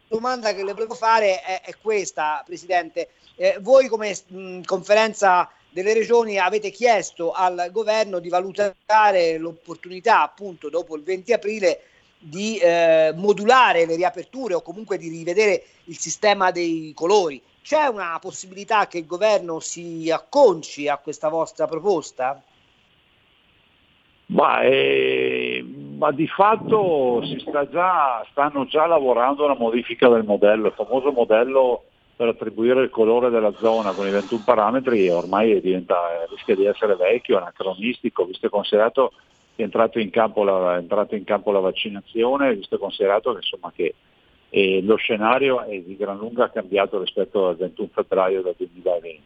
domanda 0.09 0.55
che 0.55 0.65
le 0.65 0.73
volevo 0.73 0.95
fare 0.95 1.41
è, 1.43 1.61
è 1.63 1.75
questa, 1.81 2.43
Presidente. 2.45 3.11
Eh, 3.37 3.59
voi 3.61 3.87
come 3.89 4.17
mh, 4.27 4.63
conferenza 4.63 5.51
delle 5.71 5.93
regioni 5.93 6.39
avete 6.39 6.71
chiesto 6.71 7.33
al 7.33 7.69
governo 7.71 8.19
di 8.19 8.29
valutare 8.29 9.39
l'opportunità, 9.39 10.23
appunto, 10.23 10.69
dopo 10.69 10.97
il 10.97 11.03
20 11.03 11.33
aprile, 11.33 11.81
di 12.19 12.59
eh, 12.59 13.13
modulare 13.15 13.87
le 13.87 13.95
riaperture 13.95 14.55
o 14.55 14.63
comunque 14.63 14.99
di 14.99 15.09
rivedere 15.09 15.63
il 15.85 15.97
sistema 15.97 16.51
dei 16.51 16.93
colori. 16.95 17.41
C'è 17.63 17.87
una 17.87 18.19
possibilità 18.19 18.89
che 18.89 18.99
il 18.99 19.07
governo 19.07 19.61
si 19.61 20.11
acconci 20.11 20.89
a 20.89 20.97
questa 20.97 21.29
vostra 21.29 21.67
proposta? 21.67 22.43
Ma, 24.27 24.63
eh, 24.63 25.58
ma 25.99 26.13
di 26.13 26.29
fatto 26.29 27.21
sta 27.39 27.69
già, 27.69 28.25
stanno 28.31 28.67
già 28.67 28.87
lavorando 28.87 29.43
a 29.43 29.47
una 29.47 29.59
modifica 29.59 30.09
del 30.09 30.23
modello, 30.23 30.69
il 30.69 30.73
famoso 30.73 31.11
modello 31.11 31.83
per 32.15 32.29
attribuire 32.29 32.83
il 32.83 32.91
colore 32.91 33.31
della 33.31 33.53
zona 33.59 33.93
con 33.93 34.07
i 34.07 34.11
21 34.11 34.43
parametri 34.45 35.09
ormai 35.09 35.61
diventa, 35.61 35.97
rischia 36.31 36.55
di 36.55 36.67
essere 36.67 36.95
vecchio, 36.95 37.39
anacronistico, 37.39 38.25
visto 38.25 38.47
e 38.47 38.49
considerato 38.49 39.13
è 39.57 39.63
entrato 39.63 39.99
in 39.99 40.11
campo 40.11 40.45
la, 40.45 40.79
in 40.79 41.25
campo 41.25 41.51
la 41.51 41.59
vaccinazione, 41.59 42.55
visto 42.55 42.77
e 42.77 42.79
considerato 42.79 43.33
che, 43.33 43.39
insomma, 43.39 43.73
che 43.75 43.95
eh, 44.51 44.81
lo 44.83 44.95
scenario 44.95 45.63
è 45.63 45.81
di 45.81 45.97
gran 45.97 46.17
lunga 46.17 46.49
cambiato 46.51 47.01
rispetto 47.01 47.49
al 47.49 47.57
21 47.57 47.89
febbraio 47.93 48.43
del 48.43 48.55
2020. 48.57 49.23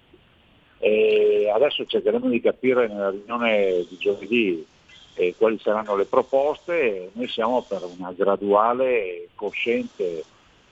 E 0.78 1.52
adesso 1.54 1.84
cercheremo 1.84 2.30
di 2.30 2.40
capire 2.40 2.88
nella 2.88 3.10
riunione 3.10 3.84
di 3.88 3.96
giovedì 3.98 4.66
eh, 5.14 5.34
quali 5.36 5.58
saranno 5.58 5.96
le 5.96 6.04
proposte, 6.04 7.10
noi 7.12 7.28
siamo 7.28 7.62
per 7.62 7.82
una 7.96 8.12
graduale, 8.12 9.28
cosciente, 9.34 10.24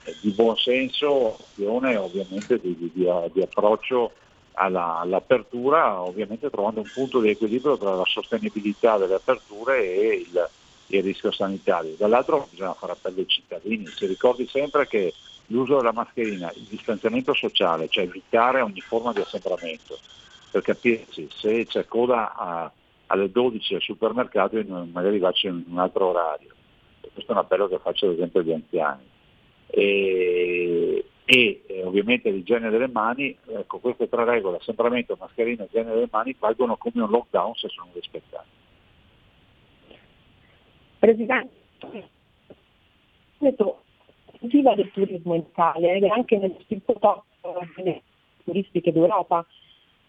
eh, 0.04 0.16
di 0.20 0.30
buonsenso 0.30 1.36
azione 1.38 1.96
ovviamente 1.96 2.58
di, 2.58 2.74
di, 2.76 2.90
di, 2.92 3.42
approccio 3.42 4.12
alla, 4.54 4.98
all'apertura, 4.98 6.00
ovviamente 6.00 6.48
trovando 6.50 6.80
un 6.80 6.90
punto 6.92 7.20
di 7.20 7.30
equilibrio 7.30 7.76
tra 7.76 7.94
la 7.94 8.04
sostenibilità 8.06 8.96
delle 8.96 9.14
aperture 9.14 9.78
e 9.78 10.26
il, 10.26 10.48
il 10.86 11.02
rischio 11.02 11.32
sanitario. 11.32 11.94
Dall'altro 11.96 12.48
bisogna 12.50 12.74
fare 12.74 12.92
appello 12.92 13.20
ai 13.20 13.28
cittadini, 13.28 13.86
si 13.88 14.06
ricordi 14.06 14.46
sempre 14.46 14.86
che 14.86 15.12
l'uso 15.46 15.76
della 15.76 15.92
mascherina, 15.92 16.50
il 16.54 16.66
distanziamento 16.68 17.34
sociale, 17.34 17.88
cioè 17.88 18.04
evitare 18.04 18.60
ogni 18.60 18.80
forma 18.80 19.12
di 19.12 19.20
assembramento, 19.20 19.98
per 20.50 20.62
capirci 20.62 21.28
se 21.32 21.66
c'è 21.66 21.84
coda 21.86 22.34
a, 22.34 22.72
alle 23.10 23.30
12 23.30 23.74
al 23.74 23.80
supermercato 23.80 24.62
magari 24.92 25.18
faccio 25.18 25.48
in 25.48 25.64
un 25.68 25.78
altro 25.78 26.08
orario. 26.08 26.54
Questo 27.12 27.32
è 27.32 27.34
un 27.34 27.40
appello 27.40 27.68
che 27.68 27.78
faccio 27.78 28.06
ad 28.06 28.12
esempio 28.12 28.40
agli 28.40 28.52
anziani. 28.52 29.02
E, 29.66 31.04
e 31.24 31.62
eh, 31.66 31.84
ovviamente 31.84 32.30
l'igiene 32.30 32.70
delle 32.70 32.88
mani, 32.88 33.36
ecco, 33.46 33.78
queste 33.78 34.08
tre 34.08 34.24
regole, 34.24 34.58
assembramento, 34.58 35.16
mascherina 35.18 35.64
e 35.64 35.66
igiene 35.66 35.92
delle 35.92 36.08
mani, 36.10 36.36
valgono 36.38 36.76
come 36.76 37.02
un 37.02 37.10
lockdown 37.10 37.54
se 37.54 37.68
sono 37.68 37.90
rispettate. 37.92 38.58
Presidente, 41.00 41.58
viva 44.40 44.74
del 44.74 44.90
turismo 44.92 45.34
in 45.34 45.42
Italia 45.50 45.94
ed 45.94 46.04
è 46.04 46.08
anche 46.08 46.36
nel 46.36 46.56
circuito 46.68 47.24
turistiche 48.44 48.92
d'Europa. 48.92 49.44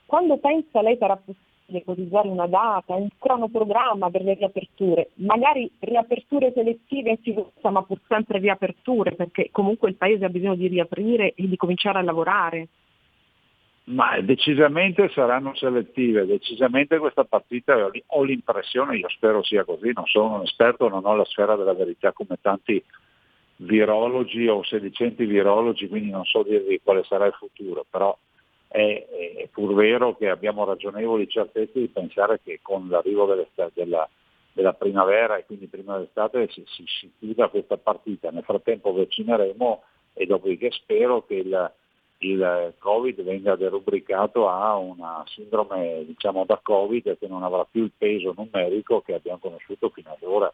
Quando 0.06 0.38
pensa 0.38 0.82
lei 0.82 0.98
sarà 0.98 1.16
possibile 1.16 1.51
ipotizzare 1.78 2.28
una 2.28 2.48
data, 2.48 2.96
un 2.96 3.08
cronoprogramma 3.18 4.10
per 4.10 4.24
le 4.24 4.34
riaperture, 4.36 5.10
magari 5.16 5.70
riaperture 5.80 6.52
selettive 6.54 7.12
in 7.12 7.18
sicurezza, 7.22 7.70
ma 7.70 7.84
pur 7.84 8.00
sempre 8.08 8.40
riaperture, 8.40 9.14
perché 9.14 9.50
comunque 9.52 9.90
il 9.90 9.96
Paese 9.96 10.26
ha 10.26 10.30
bisogno 10.30 10.56
di 10.56 10.68
riaprire 10.68 11.34
e 11.36 11.48
di 11.48 11.56
cominciare 11.56 12.00
a 12.00 12.04
lavorare. 12.04 12.68
Ma 13.84 14.22
decisamente 14.22 15.10
saranno 15.10 15.56
selettive, 15.56 16.26
decisamente 16.26 16.98
questa 17.00 17.24
partita 17.24 17.90
ho 18.06 18.24
l'impressione, 18.24 18.98
io 18.98 19.10
spero 19.10 19.44
sia 19.44 19.64
così, 19.66 19.92
non 19.94 20.06
sono 20.06 20.36
un 20.36 20.42
esperto, 20.44 20.88
non 20.88 21.06
ho 21.06 21.16
la 21.16 21.26
sfera 21.26 21.56
della 21.56 21.74
verità 21.74 22.14
come 22.14 22.38
tanti 22.40 22.82
virologi 23.58 24.48
o 24.48 24.64
sedicenti 24.64 25.26
virologi, 25.26 25.88
quindi 25.88 26.10
non 26.10 26.26
so 26.26 26.44
dirvi 26.44 26.80
quale 26.84 27.04
sarà 27.04 27.26
il 27.26 27.34
futuro, 27.34 27.86
però 27.90 28.16
è, 28.72 29.06
è, 29.38 29.48
pur 29.52 29.74
vero 29.74 30.16
che 30.16 30.30
abbiamo 30.30 30.64
ragionevoli 30.64 31.28
certezze 31.28 31.78
di 31.78 31.90
pensare 31.90 32.40
che 32.42 32.60
con 32.62 32.88
l'arrivo 32.88 33.26
della, 33.26 34.10
della 34.54 34.74
primavera 34.74 35.36
e 35.36 35.46
quindi 35.46 35.68
prima 35.68 35.96
dell'estate 35.96 36.48
si, 36.50 36.64
si, 36.68 36.86
si 36.88 37.12
chiuda 37.20 37.50
questa 37.50 37.78
partita. 37.78 38.32
Nel 38.32 38.44
frattempo 38.44 38.94
vaccineremo 38.94 39.84
e 40.14 40.26
dopodiché 40.26 40.72
spero 40.72 41.26
che 41.26 41.36
il, 41.36 41.72
il 42.20 42.74
Covid 42.78 43.22
venga 43.24 43.58
derubricato 43.58 44.48
a 44.48 44.78
una 44.78 45.22
sindrome 45.28 46.06
diciamo, 46.06 46.46
da 46.46 46.58
Covid 46.64 47.18
che 47.18 47.28
non 47.28 47.44
avrà 47.44 47.68
più 47.70 47.84
il 47.84 47.92
peso 47.98 48.34
numerico 48.36 49.02
che 49.02 49.16
abbiamo 49.16 49.40
conosciuto 49.40 49.90
fino 49.90 50.12
ad 50.12 50.24
ora. 50.24 50.52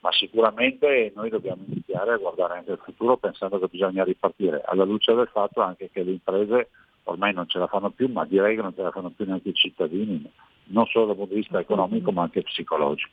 Ma 0.00 0.12
sicuramente 0.12 1.10
noi 1.14 1.30
dobbiamo 1.30 1.62
iniziare 1.66 2.12
a 2.12 2.18
guardare 2.18 2.58
anche 2.58 2.72
al 2.72 2.82
futuro 2.84 3.16
pensando 3.16 3.58
che 3.58 3.66
bisogna 3.68 4.04
ripartire, 4.04 4.60
alla 4.62 4.84
luce 4.84 5.14
del 5.14 5.28
fatto 5.32 5.62
anche 5.62 5.88
che 5.90 6.02
le 6.02 6.10
imprese 6.12 6.68
ormai 7.06 7.32
non 7.32 7.48
ce 7.48 7.58
la 7.58 7.66
fanno 7.66 7.90
più, 7.90 8.08
ma 8.08 8.24
direi 8.24 8.56
che 8.56 8.62
non 8.62 8.74
ce 8.74 8.82
la 8.82 8.90
fanno 8.90 9.10
più 9.10 9.24
neanche 9.24 9.48
i 9.50 9.54
cittadini, 9.54 10.30
non 10.66 10.86
solo 10.86 11.06
dal 11.06 11.16
punto 11.16 11.34
di 11.34 11.40
vista 11.40 11.58
economico 11.58 12.12
ma 12.12 12.22
anche 12.22 12.42
psicologico. 12.42 13.10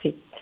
Sì. 0.00 0.32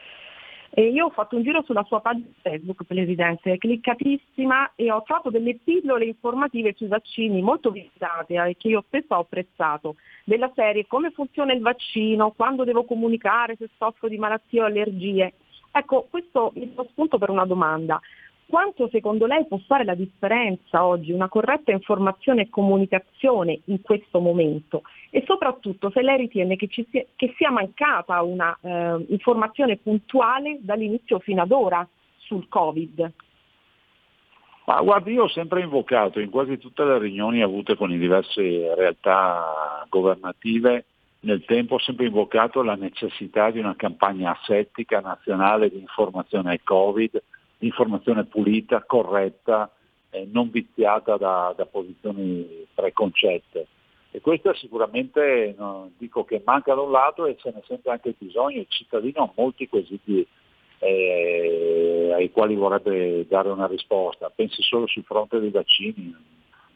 E 0.75 0.87
io 0.87 1.07
ho 1.07 1.11
fatto 1.11 1.37
un 1.37 1.43
giro 1.43 1.63
sulla 1.63 1.85
sua 1.85 2.01
pagina 2.01 2.29
Facebook, 2.41 2.85
Presidente, 2.85 3.59
cliccatissima 3.59 4.73
e 4.75 4.91
ho 4.91 5.03
trovato 5.03 5.29
delle 5.29 5.59
pillole 5.63 6.07
informative 6.07 6.73
sui 6.75 6.87
vaccini 6.87 7.43
molto 7.43 7.71
visitate 7.71 8.35
e 8.35 8.51
eh, 8.51 8.57
che 8.57 8.69
io 8.69 8.83
spesso 8.87 9.15
ho 9.15 9.21
apprezzato, 9.21 9.97
della 10.25 10.51
serie 10.55 10.87
come 10.87 11.11
funziona 11.11 11.53
il 11.53 11.61
vaccino, 11.61 12.31
quando 12.31 12.65
devo 12.65 12.85
comunicare 12.85 13.57
se 13.57 13.69
soffro 13.77 14.09
di 14.09 14.17
malattie 14.17 14.63
o 14.63 14.65
allergie. 14.65 15.35
Ecco, 15.73 16.07
questo 16.09 16.53
mi 16.55 16.73
dà 16.73 16.85
spunto 16.89 17.19
per 17.19 17.29
una 17.29 17.45
domanda 17.45 18.01
quanto 18.53 18.91
secondo 18.91 19.25
lei 19.25 19.47
può 19.47 19.57
fare 19.67 19.83
la 19.83 19.95
differenza 19.95 20.85
oggi 20.85 21.11
una 21.11 21.31
corretta 21.31 21.73
informazione 21.73 22.43
e 22.43 22.51
comunicazione 22.51 23.61
in 23.65 23.81
questo 23.81 24.21
momento 24.21 24.83
e 25.09 25.25
soprattutto 25.27 25.91
se 25.91 26.03
lei 26.03 26.19
ritiene 26.19 26.57
che, 26.57 26.69
sia, 26.69 27.03
che 27.17 27.33
sia 27.39 27.51
mancata 27.51 28.21
una 28.21 28.55
eh, 28.61 29.07
informazione 29.09 29.79
puntuale 29.79 30.59
dall'inizio 30.61 31.19
fino 31.21 31.41
ad 31.41 31.51
ora 31.51 31.89
sul 32.19 32.47
Covid. 32.51 33.13
Ma 34.67 34.83
guardi, 34.83 35.13
io 35.13 35.23
ho 35.23 35.29
sempre 35.29 35.63
invocato 35.63 36.21
in 36.21 36.29
quasi 36.29 36.59
tutte 36.59 36.85
le 36.85 36.99
riunioni 36.99 37.41
avute 37.41 37.75
con 37.75 37.89
le 37.89 37.97
diverse 37.97 38.75
realtà 38.75 39.87
governative 39.89 40.85
nel 41.21 41.45
tempo 41.47 41.77
ho 41.77 41.79
sempre 41.79 42.07
invocato 42.07 42.63
la 42.63 42.75
necessità 42.75 43.51
di 43.51 43.61
una 43.61 43.77
campagna 43.77 44.37
asettica 44.39 45.01
nazionale 45.01 45.71
di 45.71 45.79
informazione 45.79 46.51
al 46.51 46.61
Covid, 46.65 47.23
informazione 47.67 48.25
pulita, 48.25 48.85
corretta, 48.85 49.71
eh, 50.11 50.29
non 50.31 50.51
viziata 50.51 51.17
da, 51.17 51.55
da, 51.57 51.67
posizioni 51.67 52.67
preconcette. 52.75 53.67
E 54.11 54.21
questo 54.21 54.53
sicuramente 54.55 55.55
no, 55.57 55.91
dico 55.97 56.25
che 56.25 56.43
manca 56.45 56.75
da 56.75 56.83
un 56.83 56.91
lato 56.91 57.25
e 57.27 57.37
se 57.41 57.51
ne 57.55 57.63
sente 57.67 57.89
anche 57.89 58.15
bisogno, 58.19 58.61
il 58.61 58.67
cittadino 58.69 59.23
ha 59.23 59.33
molti 59.35 59.69
quesiti 59.69 60.27
eh, 60.79 62.11
ai 62.13 62.31
quali 62.31 62.55
vorrebbe 62.55 63.27
dare 63.27 63.49
una 63.49 63.67
risposta, 63.67 64.31
pensi 64.35 64.63
solo 64.63 64.87
sul 64.87 65.05
fronte 65.05 65.39
dei 65.39 65.51
vaccini, 65.51 66.15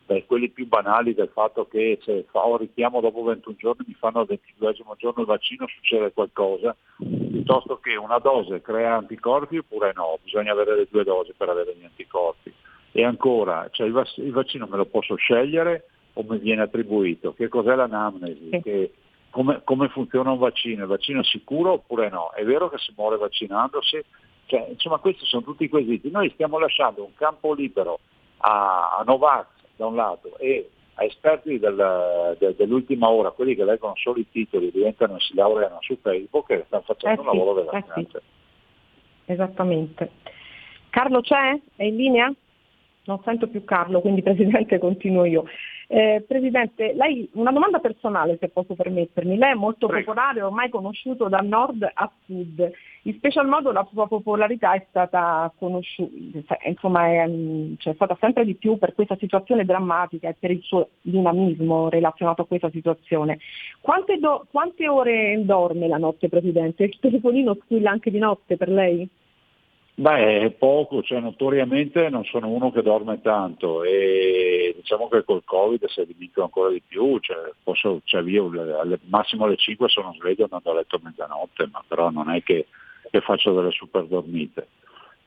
Beh, 0.06 0.24
quelli 0.24 0.50
più 0.50 0.68
banali 0.68 1.14
del 1.14 1.30
fatto 1.32 1.66
che 1.66 1.98
se 2.02 2.26
fa 2.30 2.44
un 2.44 2.58
richiamo 2.58 3.00
dopo 3.00 3.24
21 3.24 3.56
giorni 3.58 3.84
mi 3.88 3.94
fanno 3.94 4.20
al 4.20 4.26
22 4.26 4.72
giorno 4.98 5.22
il 5.22 5.26
vaccino 5.26 5.66
succede 5.66 6.12
qualcosa, 6.12 6.76
piuttosto 6.96 7.80
che 7.80 7.96
una 7.96 8.18
dose 8.18 8.62
crea 8.62 8.94
anticorpi 8.94 9.58
oppure 9.58 9.92
no, 9.96 10.16
bisogna 10.22 10.52
avere 10.52 10.76
le 10.76 10.86
due 10.88 11.02
dosi 11.02 11.32
per 11.36 11.48
avere 11.48 11.74
gli 11.74 11.84
anticorpi. 11.84 12.52
E 12.92 13.04
ancora, 13.04 13.68
cioè 13.72 13.88
il, 13.88 13.92
vac- 13.92 14.16
il 14.18 14.30
vaccino 14.30 14.68
me 14.70 14.76
lo 14.76 14.86
posso 14.86 15.16
scegliere 15.16 15.88
o 16.12 16.22
mi 16.22 16.38
viene 16.38 16.62
attribuito? 16.62 17.34
Che 17.34 17.48
cos'è 17.48 17.74
l'anamnesi? 17.74 18.60
Che, 18.62 18.92
come, 19.30 19.62
come, 19.64 19.88
funziona 19.88 20.30
un 20.30 20.38
vaccino? 20.38 20.82
Il 20.82 20.88
vaccino 20.88 21.20
è 21.20 21.24
sicuro 21.24 21.72
oppure 21.72 22.10
no? 22.10 22.30
È 22.30 22.44
vero 22.44 22.68
che 22.68 22.78
si 22.78 22.92
muore 22.96 23.16
vaccinandosi? 23.16 24.04
Cioè, 24.46 24.68
insomma, 24.70 24.98
questi 24.98 25.24
sono 25.24 25.42
tutti 25.42 25.64
i 25.64 25.68
quesiti. 25.68 26.10
Noi 26.10 26.30
stiamo 26.30 26.60
lasciando 26.60 27.02
un 27.04 27.12
campo 27.16 27.52
libero 27.52 27.98
a, 28.38 28.96
a 28.98 29.02
Novax 29.04 29.55
da 29.76 29.86
un 29.86 29.94
lato 29.94 30.36
e 30.38 30.70
a 30.98 31.04
esperti 31.04 31.58
del, 31.58 32.36
de, 32.38 32.54
dell'ultima 32.56 33.10
ora, 33.10 33.30
quelli 33.30 33.54
che 33.54 33.64
leggono 33.64 33.94
solo 33.96 34.18
i 34.18 34.28
titoli, 34.30 34.70
diventano 34.70 35.16
e 35.16 35.20
si 35.20 35.34
laureano 35.34 35.78
su 35.80 35.98
Facebook 36.00 36.50
e 36.50 36.64
stanno 36.66 36.84
facendo 36.86 37.20
eh 37.20 37.24
un 37.24 37.36
lavoro 37.36 37.64
veramente. 37.64 38.16
Eh 38.16 38.20
sì. 38.20 39.32
Esattamente. 39.32 40.10
Carlo 40.88 41.20
c'è? 41.20 41.60
È 41.76 41.84
in 41.84 41.96
linea? 41.96 42.32
Non 43.04 43.20
sento 43.24 43.48
più 43.48 43.64
Carlo, 43.64 44.00
quindi 44.00 44.22
Presidente 44.24 44.78
continuo 44.78 45.24
io. 45.24 45.44
Eh, 45.88 46.24
Presidente, 46.26 46.94
lei, 46.94 47.28
una 47.34 47.52
domanda 47.52 47.78
personale 47.78 48.36
se 48.40 48.48
posso 48.48 48.74
permettermi. 48.74 49.36
Lei 49.36 49.52
è 49.52 49.54
molto 49.54 49.86
Prego. 49.86 50.04
popolare, 50.06 50.42
ormai 50.42 50.68
conosciuto 50.68 51.28
da 51.28 51.38
nord 51.38 51.88
a 51.94 52.10
sud. 52.24 52.70
In 53.02 53.14
special 53.14 53.46
modo 53.46 53.70
la 53.70 53.86
sua 53.92 54.08
popolarità 54.08 54.72
è 54.72 54.84
stata 54.88 55.52
conosciuta, 55.56 56.58
insomma 56.64 57.06
è, 57.06 57.28
mm, 57.28 57.74
cioè, 57.78 57.92
è 57.92 57.96
stata 57.96 58.16
sempre 58.18 58.44
di 58.44 58.56
più 58.56 58.78
per 58.78 58.94
questa 58.94 59.16
situazione 59.16 59.64
drammatica 59.64 60.28
e 60.28 60.34
per 60.36 60.50
il 60.50 60.60
suo 60.62 60.88
dinamismo 61.02 61.88
relazionato 61.88 62.42
a 62.42 62.46
questa 62.46 62.70
situazione. 62.70 63.38
Quante, 63.80 64.18
do, 64.18 64.46
quante 64.50 64.88
ore 64.88 65.40
dorme 65.44 65.86
la 65.86 65.98
notte, 65.98 66.28
Presidente? 66.28 66.82
Il 66.82 66.98
telefonino 66.98 67.56
squilla 67.62 67.92
anche 67.92 68.10
di 68.10 68.18
notte 68.18 68.56
per 68.56 68.70
lei? 68.70 69.08
Beh, 69.98 70.40
è 70.42 70.50
poco, 70.50 71.02
cioè 71.02 71.20
notoriamente 71.20 72.10
non 72.10 72.22
sono 72.24 72.48
uno 72.48 72.70
che 72.70 72.82
dorme 72.82 73.22
tanto 73.22 73.82
e 73.82 74.74
diciamo 74.76 75.08
che 75.08 75.24
col 75.24 75.42
Covid 75.42 75.86
si 75.86 76.02
è 76.02 76.04
diminuito 76.04 76.42
ancora 76.42 76.68
di 76.70 76.82
più, 76.86 77.18
cioè, 77.20 77.52
posso, 77.62 78.02
cioè 78.04 78.20
io 78.24 78.50
al 78.78 79.00
massimo 79.04 79.44
alle 79.46 79.56
5 79.56 79.88
sono 79.88 80.12
sveglio 80.12 80.44
andando 80.44 80.70
a 80.70 80.74
letto 80.74 80.96
a 80.96 81.00
mezzanotte, 81.02 81.68
ma 81.72 81.82
però 81.88 82.10
non 82.10 82.28
è 82.28 82.42
che, 82.42 82.66
che 83.10 83.20
faccio 83.22 83.54
delle 83.54 83.70
super 83.70 84.04
dormite. 84.04 84.68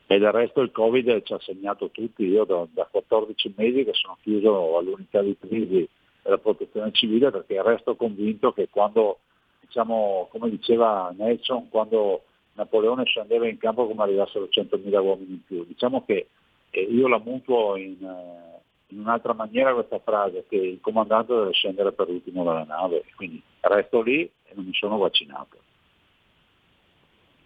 E 0.05 0.19
del 0.19 0.31
resto 0.31 0.61
il 0.61 0.71
Covid 0.71 1.23
ci 1.23 1.33
ha 1.33 1.39
segnato 1.39 1.89
tutti, 1.89 2.25
io 2.25 2.43
da, 2.43 2.67
da 2.71 2.87
14 2.91 3.55
mesi 3.57 3.83
che 3.83 3.93
sono 3.93 4.17
chiuso 4.21 4.77
all'unità 4.77 5.23
di 5.23 5.35
crisi 5.39 5.89
della 6.21 6.37
protezione 6.37 6.91
civile 6.91 7.31
perché 7.31 7.59
resto 7.63 7.95
convinto 7.95 8.51
che 8.51 8.67
quando, 8.69 9.17
diciamo, 9.61 10.27
come 10.29 10.47
diceva 10.51 11.11
Nelson, 11.17 11.69
quando 11.69 12.25
Napoleone 12.53 13.05
scendeva 13.05 13.47
in 13.47 13.57
campo 13.57 13.87
come 13.87 14.03
arrivassero 14.03 14.47
100.000 14.49 15.01
uomini 15.01 15.31
in 15.31 15.43
più. 15.43 15.65
Diciamo 15.65 16.03
che 16.05 16.27
eh, 16.71 16.81
io 16.81 17.07
la 17.07 17.19
mutuo 17.19 17.75
in, 17.75 18.03
eh, 18.03 18.61
in, 18.87 18.99
un'altra 18.99 19.33
maniera 19.33 19.73
questa 19.73 19.99
frase, 19.99 20.45
che 20.47 20.55
il 20.55 20.79
comandante 20.81 21.33
deve 21.33 21.53
scendere 21.53 21.91
per 21.91 22.09
ultimo 22.09 22.43
dalla 22.43 22.63
nave, 22.63 23.03
quindi 23.15 23.41
resto 23.61 24.01
lì 24.01 24.21
e 24.21 24.51
non 24.53 24.65
mi 24.65 24.73
sono 24.73 24.97
vaccinato. 24.97 25.57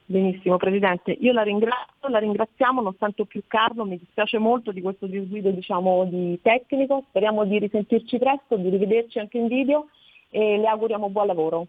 Benissimo 0.06 0.58
Presidente, 0.58 1.12
io 1.12 1.32
la 1.32 1.44
ringrazio, 1.44 2.10
la 2.10 2.20
ringraziamo, 2.20 2.82
non 2.82 2.94
sento 3.00 3.24
più 3.24 3.42
Carlo, 3.48 3.86
mi 3.86 3.98
dispiace 3.98 4.38
molto 4.38 4.74
di 4.74 4.82
questo 4.82 5.08
disguido 5.08 5.50
diciamo, 5.50 6.04
di 6.06 6.40
tecnico, 6.42 7.06
speriamo 7.08 7.46
di 7.46 7.58
risentirci 7.58 8.18
presto, 8.18 8.58
di 8.58 8.70
rivederci 8.70 9.20
anche 9.20 9.38
in 9.38 9.48
video 9.48 9.88
e 10.30 10.58
le 10.58 10.68
auguriamo 10.68 11.10
buon 11.10 11.28
lavoro. 11.28 11.68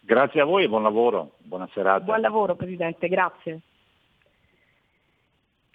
Grazie 0.00 0.40
a 0.40 0.44
voi 0.44 0.64
e 0.64 0.68
buon 0.68 0.82
lavoro, 0.82 1.36
buona 1.38 1.68
serata. 1.72 2.04
Buon 2.04 2.20
lavoro 2.20 2.56
Presidente, 2.56 3.08
grazie. 3.08 3.60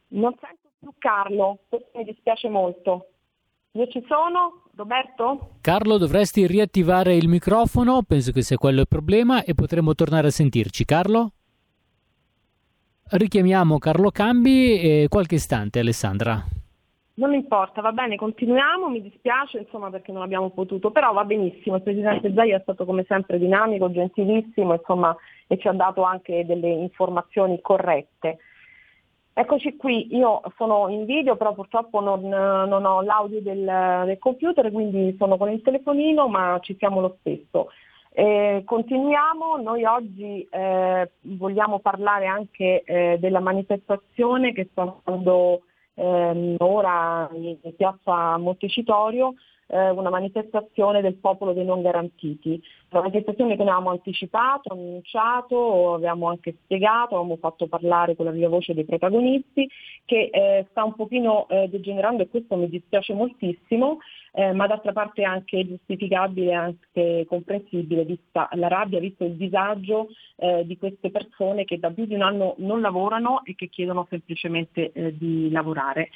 Non 0.10 0.36
sento 0.39 0.70
più 0.79 0.91
Carlo, 0.98 1.60
mi 1.94 2.03
dispiace 2.03 2.50
molto. 2.50 3.08
Io 3.72 3.88
ci 3.88 4.03
sono, 4.08 4.63
Roberto? 4.75 5.58
Carlo, 5.62 5.98
dovresti 5.98 6.48
riattivare 6.48 7.15
il 7.15 7.27
microfono, 7.27 8.03
penso 8.03 8.32
che 8.32 8.41
sia 8.41 8.58
quello 8.58 8.82
il 8.82 8.88
problema 8.88 9.44
e 9.44 9.53
potremo 9.53 9.94
tornare 9.96 10.27
a 10.27 10.32
sentirci. 10.32 10.86
Carlo? 10.86 11.32
Richiamiamo 13.08 13.77
Carlo 13.77 14.12
Cambi 14.12 14.79
e 14.79 15.08
qualche 15.10 15.36
istante, 15.36 15.79
Alessandra. 15.79 16.44
Non 17.17 17.34
importa, 17.34 17.79
va 17.79 17.93
bene, 17.93 18.17
continuiamo, 18.17 18.89
mi 18.89 19.01
dispiace 19.01 19.60
insomma 19.60 19.89
perché 19.89 20.12
non 20.12 20.22
abbiamo 20.22 20.50
potuto, 20.50 20.91
però 20.91 21.13
va 21.13 21.24
benissimo, 21.24 21.77
il 21.77 21.81
Presidente 21.81 22.34
Zaia 22.34 22.57
è 22.57 22.62
stato 22.62 22.84
come 22.84 23.05
sempre 23.07 23.39
dinamico, 23.39 23.89
gentilissimo 23.89 24.74
insomma, 24.74 25.15
e 25.48 25.57
ci 25.57 25.69
ha 25.69 25.72
dato 25.72 26.03
anche 26.03 26.45
delle 26.45 26.67
informazioni 26.67 27.62
corrette. 27.62 28.39
Eccoci 29.34 29.77
qui, 29.77 30.13
io 30.15 30.41
sono 30.57 30.89
in 30.89 31.05
video, 31.05 31.38
però 31.38 31.53
purtroppo 31.53 32.01
non, 32.01 32.22
non 32.22 32.86
ho 32.86 33.01
l'audio 33.01 33.41
del, 33.41 34.03
del, 34.05 34.17
computer, 34.17 34.69
quindi 34.72 35.15
sono 35.17 35.38
con 35.38 35.50
il 35.50 35.62
telefonino, 35.62 36.27
ma 36.27 36.60
ci 36.62 36.75
siamo 36.77 37.00
lo 37.00 37.17
stesso. 37.19 37.69
Eh, 38.12 38.63
continuiamo, 38.65 39.57
noi 39.57 39.84
oggi 39.86 40.45
eh, 40.50 41.12
vogliamo 41.22 41.79
parlare 41.79 42.27
anche 42.27 42.84
eh, 42.84 43.17
della 43.19 43.41
manifestazione 43.41 44.53
che 44.53 44.67
sta 44.72 44.81
andando 45.03 45.63
ehm, 45.96 46.56
ora 46.60 47.30
in 47.34 47.58
piazza 47.75 48.38
Montecitorio 48.38 49.34
eh, 49.67 49.89
una 49.89 50.10
manifestazione 50.10 51.01
del 51.01 51.15
popolo 51.15 51.54
dei 51.54 51.65
non 51.65 51.82
garantiti, 51.82 52.62
una 52.89 53.01
manifestazione 53.01 53.56
che 53.56 53.63
noi 53.63 53.71
avevamo 53.71 53.91
anticipato, 53.91 54.73
annunciato, 54.73 55.93
abbiamo 55.93 56.28
anche 56.28 56.56
spiegato, 56.63 57.15
abbiamo 57.15 57.38
fatto 57.38 57.67
parlare 57.67 58.15
con 58.15 58.25
la 58.25 58.32
viva 58.32 58.49
voce 58.49 58.73
dei 58.73 58.86
protagonisti, 58.86 59.69
che 60.06 60.30
eh, 60.32 60.67
sta 60.69 60.84
un 60.84 60.95
pochino 60.95 61.47
eh, 61.49 61.67
degenerando 61.67 62.23
e 62.23 62.30
questo 62.30 62.56
mi 62.56 62.69
dispiace 62.69 63.13
moltissimo, 63.13 63.99
eh, 64.34 64.51
ma 64.54 64.67
d'altra 64.67 64.91
parte 64.91 65.21
è 65.21 65.25
anche 65.25 65.65
giustificabile 65.65 66.54
anche 66.54 67.25
comprensibile 67.28 68.04
vista 68.04 68.49
la 68.54 68.67
rabbia, 68.67 68.99
visto 68.99 69.23
il 69.23 69.36
disagio 69.36 70.10
eh, 70.38 70.65
di 70.65 70.78
queste 70.78 71.10
persone 71.10 71.63
che 71.63 71.80
da 71.80 71.89
più 71.89 72.06
di 72.06 72.13
un 72.13 72.21
anno 72.21 72.56
non 72.58 72.82
lavorano 72.82 73.43
e 73.45 73.56
che 73.56 73.69
chiedono 73.69 74.06
semplicemente 74.10 74.91
eh, 74.91 75.17
di 75.17 75.49
lavorare. 75.49 76.10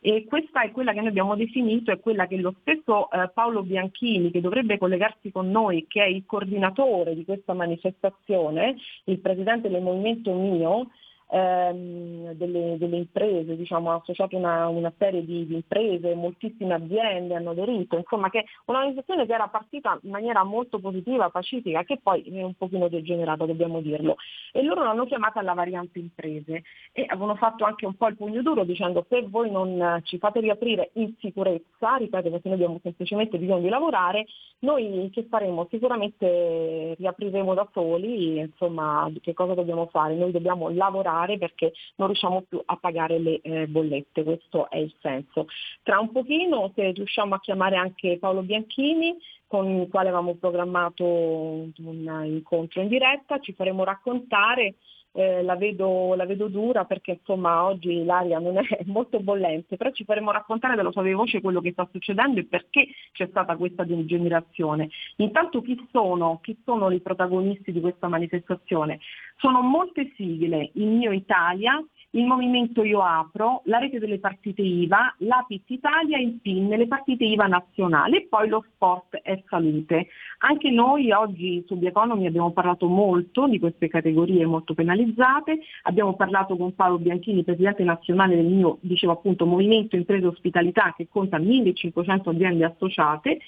E 0.00 0.24
questa 0.24 0.62
è 0.62 0.70
quella 0.70 0.92
che 0.92 1.00
noi 1.00 1.08
abbiamo 1.08 1.34
definito, 1.34 1.90
è 1.90 1.98
quella 1.98 2.26
che 2.26 2.36
lo 2.36 2.54
stesso 2.60 3.10
eh, 3.10 3.30
Paolo 3.32 3.62
Bianchini, 3.62 4.30
che 4.30 4.40
dovrebbe 4.40 4.78
collegarsi 4.78 5.30
con 5.32 5.50
noi, 5.50 5.86
che 5.88 6.02
è 6.02 6.06
il 6.06 6.24
coordinatore 6.26 7.14
di 7.14 7.24
questa 7.24 7.54
manifestazione, 7.54 8.76
il 9.04 9.18
presidente 9.18 9.68
del 9.68 9.82
Movimento 9.82 10.32
Mio, 10.32 10.88
ehm, 11.28 12.32
delle, 12.32 12.76
delle, 12.78 12.96
imprese, 12.96 13.56
diciamo, 13.56 13.90
ha 13.90 13.96
associato 13.96 14.36
una, 14.36 14.68
una 14.68 14.92
serie 14.96 15.24
di, 15.24 15.46
di, 15.46 15.54
imprese, 15.54 16.14
moltissime 16.14 16.74
aziende 16.74 17.34
hanno 17.34 17.50
aderito, 17.50 17.96
insomma 17.96 18.30
che 18.30 18.44
un'organizzazione 18.66 19.26
che 19.26 19.32
era 19.32 19.48
partita 19.48 19.98
in 20.02 20.10
maniera 20.10 20.44
molto 20.44 20.78
positiva, 20.78 21.30
pacifica, 21.30 21.82
che 21.84 21.98
poi 22.02 22.22
è 22.22 22.42
un 22.42 22.54
pochino 22.54 22.88
degenerata, 22.88 23.46
dobbiamo 23.46 23.80
dirlo. 23.80 24.16
E 24.52 24.62
loro 24.62 24.84
l'hanno 24.84 25.06
chiamata 25.06 25.42
la 25.42 25.54
variante 25.54 25.98
imprese 25.98 26.62
e 26.92 27.04
avevano 27.08 27.36
fatto 27.36 27.64
anche 27.64 27.86
un 27.86 27.94
po' 27.94 28.08
il 28.08 28.16
pugno 28.16 28.42
duro 28.42 28.64
dicendo 28.64 29.04
se 29.08 29.22
voi 29.28 29.50
non 29.50 30.00
ci 30.04 30.18
fate 30.18 30.40
riaprire 30.40 30.90
in 30.94 31.14
sicurezza, 31.18 31.96
ripeto 31.96 32.30
perché 32.30 32.48
noi 32.48 32.56
abbiamo 32.56 32.80
semplicemente 32.82 33.38
bisogno 33.38 33.60
di 33.60 33.68
lavorare, 33.68 34.26
noi 34.60 35.10
che 35.12 35.26
faremo? 35.28 35.66
Sicuramente 35.70 36.94
riapriremo 36.98 37.54
da 37.54 37.68
soli, 37.72 38.38
insomma 38.38 39.10
che 39.20 39.34
cosa 39.34 39.54
dobbiamo 39.54 39.86
fare? 39.86 40.14
Noi 40.14 40.30
dobbiamo 40.32 40.70
lavorare 40.70 41.15
fare 41.16 41.38
perché 41.38 41.72
non 41.96 42.08
riusciamo 42.08 42.42
più 42.42 42.60
a 42.62 42.76
pagare 42.76 43.18
le 43.18 43.40
eh, 43.40 43.66
bollette, 43.66 44.22
questo 44.22 44.68
è 44.68 44.76
il 44.76 44.92
senso. 45.00 45.46
Tra 45.82 45.98
un 45.98 46.12
pochino 46.12 46.70
se 46.74 46.90
riusciamo 46.90 47.34
a 47.34 47.40
chiamare 47.40 47.76
anche 47.76 48.18
Paolo 48.18 48.42
Bianchini 48.42 49.16
con 49.46 49.68
il 49.68 49.88
quale 49.88 50.08
avevamo 50.08 50.34
programmato 50.34 51.04
un 51.04 52.22
incontro 52.24 52.82
in 52.82 52.88
diretta, 52.88 53.38
ci 53.38 53.52
faremo 53.52 53.84
raccontare 53.84 54.74
eh, 55.16 55.42
la, 55.42 55.56
vedo, 55.56 56.14
la, 56.14 56.26
vedo, 56.26 56.48
dura 56.48 56.84
perché 56.84 57.12
insomma 57.12 57.64
oggi 57.64 58.04
l'aria 58.04 58.38
non 58.38 58.58
è 58.58 58.62
molto 58.84 59.18
bollente, 59.20 59.76
però 59.78 59.90
ci 59.90 60.04
faremo 60.04 60.30
raccontare 60.30 60.76
dalla 60.76 60.92
sua 60.92 61.02
voce 61.14 61.40
quello 61.40 61.62
che 61.62 61.72
sta 61.72 61.88
succedendo 61.90 62.38
e 62.40 62.44
perché 62.44 62.86
c'è 63.12 63.26
stata 63.28 63.56
questa 63.56 63.84
degenerazione. 63.84 64.90
Intanto 65.16 65.62
chi 65.62 65.76
sono, 65.90 66.38
chi 66.42 66.54
sono 66.64 66.90
i 66.90 67.00
protagonisti 67.00 67.72
di 67.72 67.80
questa 67.80 68.08
manifestazione? 68.08 69.00
Sono 69.38 69.62
molte 69.62 70.12
sigle, 70.16 70.70
il 70.74 70.88
mio 70.88 71.12
Italia, 71.12 71.82
il 72.10 72.24
movimento 72.24 72.82
Io 72.82 73.00
Apro, 73.00 73.62
la 73.64 73.78
rete 73.78 73.98
delle 73.98 74.18
partite 74.18 74.62
IVA, 74.62 75.16
l'Apit 75.18 75.68
Italia, 75.70 76.18
il 76.18 76.38
PIN, 76.40 76.68
le 76.68 76.86
partite 76.86 77.24
IVA 77.24 77.46
nazionali 77.46 78.16
e 78.16 78.26
poi 78.28 78.48
lo 78.48 78.64
sport 78.72 79.20
e 79.22 79.44
salute. 79.48 80.08
Anche 80.38 80.70
noi 80.70 81.10
oggi 81.12 81.62
su 81.66 81.78
The 81.78 81.88
Economy 81.88 82.26
abbiamo 82.26 82.52
parlato 82.52 82.86
molto 82.86 83.46
di 83.48 83.58
queste 83.58 83.88
categorie 83.88 84.46
molto 84.46 84.72
penalizzate, 84.72 85.58
abbiamo 85.82 86.14
parlato 86.14 86.56
con 86.56 86.74
Paolo 86.74 86.98
Bianchini, 86.98 87.44
presidente 87.44 87.84
nazionale 87.84 88.36
del 88.36 88.46
mio, 88.46 88.78
dicevo 88.80 89.12
appunto, 89.12 89.44
Movimento 89.44 89.96
Imprese 89.96 90.26
Ospitalità 90.26 90.94
che 90.96 91.08
conta 91.10 91.38
1500 91.38 92.30
aziende 92.30 92.64
associate 92.64 93.38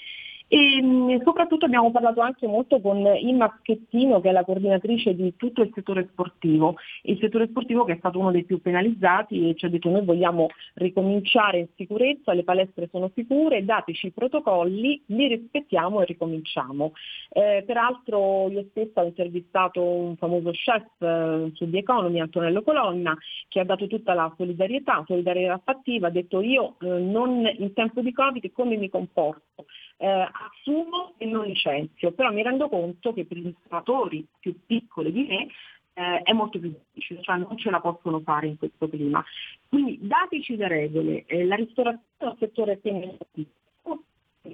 e 0.48 0.82
mm, 0.82 1.20
soprattutto 1.24 1.66
abbiamo 1.66 1.90
parlato 1.90 2.22
anche 2.22 2.46
molto 2.46 2.80
con 2.80 3.04
Imma 3.20 3.54
Schettino 3.60 4.20
che 4.20 4.30
è 4.30 4.32
la 4.32 4.44
coordinatrice 4.44 5.14
di 5.14 5.36
tutto 5.36 5.60
il 5.62 5.70
settore 5.74 6.08
sportivo, 6.10 6.76
il 7.02 7.18
settore 7.18 7.46
sportivo 7.48 7.84
che 7.84 7.92
è 7.92 7.98
stato 7.98 8.18
uno 8.18 8.30
dei 8.30 8.44
più 8.44 8.60
penalizzati 8.60 9.50
e 9.50 9.54
ci 9.54 9.66
ha 9.66 9.68
detto 9.68 9.90
noi 9.90 10.04
vogliamo 10.04 10.48
ricominciare 10.74 11.58
in 11.58 11.66
sicurezza, 11.76 12.32
le 12.32 12.44
palestre 12.44 12.88
sono 12.90 13.10
sicure, 13.14 13.64
dateci 13.64 14.06
i 14.06 14.10
protocolli, 14.10 15.02
li 15.06 15.28
rispettiamo 15.28 16.00
e 16.00 16.06
ricominciamo. 16.06 16.92
Eh, 17.30 17.62
peraltro 17.66 18.48
io 18.48 18.64
stessa 18.70 19.02
ho 19.02 19.06
intervistato 19.06 19.82
un 19.82 20.16
famoso 20.16 20.50
chef 20.52 20.86
eh, 21.00 21.50
su 21.52 21.68
The 21.68 21.78
Economy, 21.78 22.20
Antonello 22.20 22.62
Colonna, 22.62 23.14
che 23.48 23.60
ha 23.60 23.64
dato 23.64 23.86
tutta 23.86 24.14
la 24.14 24.32
solidarietà, 24.34 25.04
solidarietà 25.06 25.60
fattiva, 25.62 26.06
ha 26.08 26.10
detto 26.10 26.40
io 26.40 26.76
eh, 26.80 26.86
non 26.86 27.46
in 27.58 27.74
tempo 27.74 28.00
di 28.00 28.12
Covid 28.12 28.50
come 28.52 28.76
mi 28.76 28.88
comporto 28.88 29.66
eh, 29.98 30.06
assumo 30.06 31.14
e 31.18 31.26
non 31.26 31.44
licenzio, 31.44 32.12
però 32.12 32.32
mi 32.32 32.42
rendo 32.42 32.68
conto 32.68 33.12
che 33.12 33.24
per 33.24 33.36
i 33.36 33.42
ristoratori 33.42 34.26
più 34.38 34.54
piccoli 34.64 35.12
di 35.12 35.26
me 35.26 35.48
eh, 35.94 36.22
è 36.22 36.32
molto 36.32 36.58
più 36.58 36.70
difficile, 36.70 37.22
cioè 37.22 37.36
non 37.36 37.58
ce 37.58 37.70
la 37.70 37.80
possono 37.80 38.20
fare 38.20 38.46
in 38.46 38.56
questo 38.56 38.88
clima. 38.88 39.22
Quindi 39.68 39.98
dateci 40.00 40.56
le 40.56 40.68
regole, 40.68 41.24
eh, 41.26 41.44
la 41.44 41.56
ristorazione 41.56 42.04
è 42.18 42.24
un 42.24 42.36
settore 42.38 42.80
tenuto 42.80 43.26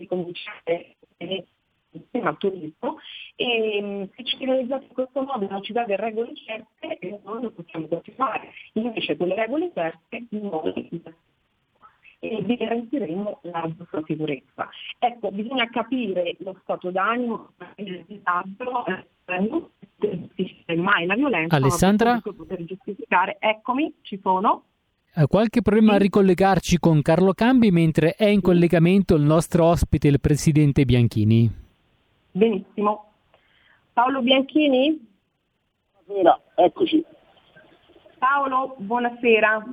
cominciare 0.08 0.96
insieme 1.90 2.28
al 2.28 2.38
turismo 2.38 2.98
e 3.36 3.80
mm, 3.80 4.02
se 4.16 4.24
ci 4.24 4.44
realizzate 4.44 4.86
in 4.86 4.92
questo 4.92 5.22
modo 5.22 5.44
una 5.44 5.60
città 5.60 5.84
delle 5.84 5.96
regole 5.96 6.34
certe 6.34 7.20
noi 7.22 7.42
lo 7.42 7.50
possiamo 7.50 7.86
continuare. 7.86 8.50
Invece 8.72 9.16
quelle 9.16 9.34
regole 9.34 9.70
certe 9.72 10.26
noi 10.30 11.02
e 12.24 12.42
vi 12.42 12.56
garantiremo 12.56 13.40
la 13.42 13.70
vostra 13.76 14.02
sicurezza. 14.06 14.68
Ecco, 14.98 15.30
bisogna 15.30 15.68
capire 15.68 16.34
lo 16.38 16.56
stato 16.62 16.90
d'animo, 16.90 17.50
il 17.76 18.02
disagio, 18.06 18.86
eh, 18.86 19.04
non 19.40 19.68
giustificare 19.96 20.78
mai 20.78 21.06
la 21.06 21.14
violenza, 21.14 21.56
Alessandra? 21.56 22.20
per 22.22 22.34
poter 22.34 22.64
giustificare. 22.64 23.36
Eccomi, 23.38 23.94
ci 24.02 24.18
sono. 24.22 24.62
Ha 25.16 25.26
qualche 25.26 25.62
problema 25.62 25.94
a 25.94 25.98
ricollegarci 25.98 26.78
con 26.78 27.02
Carlo 27.02 27.34
Cambi 27.34 27.70
mentre 27.70 28.14
è 28.14 28.26
in 28.26 28.40
collegamento 28.40 29.14
il 29.14 29.22
nostro 29.22 29.66
ospite, 29.66 30.08
il 30.08 30.18
presidente 30.20 30.84
Bianchini? 30.84 31.48
Benissimo. 32.32 33.12
Paolo 33.92 34.22
Bianchini? 34.22 35.06
Buonasera, 36.04 36.40
eccoci. 36.56 37.04
Paolo, 38.18 38.74
buonasera. 38.78 39.64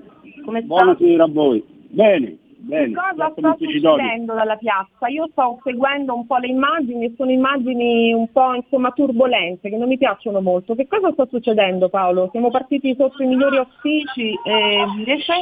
Come 0.46 0.60
sta? 0.60 0.68
Buonasera 0.68 1.24
a 1.24 1.28
voi. 1.28 1.64
Bene, 1.94 2.38
bene. 2.62 2.88
Che 2.88 2.93
cosa 2.93 3.34
sta 3.36 3.56
succedendo 3.58 4.34
dalla 4.34 4.56
piazza? 4.56 5.08
Io 5.08 5.28
sto 5.32 5.60
seguendo 5.63 6.15
un 6.15 6.26
po' 6.26 6.38
le 6.38 6.47
immagini 6.47 7.06
e 7.06 7.13
sono 7.17 7.32
immagini 7.32 8.13
un 8.13 8.32
po' 8.32 8.54
insomma 8.54 8.91
turbolente 8.91 9.69
che 9.69 9.78
non 9.78 9.88
mi 9.88 9.97
piacciono 9.97 10.41
molto. 10.41 10.76
Che 10.76 10.88
cosa 10.88 11.12
sta 11.12 11.26
succedendo 11.28 11.89
Paolo? 11.89 12.30
Siamo 12.32 12.50
partiti 12.50 12.95
sotto 12.97 13.21
i 13.24 13.28
migliori 13.28 13.58
auspici 13.58 14.38
e 14.43 14.86
invece? 14.97 15.34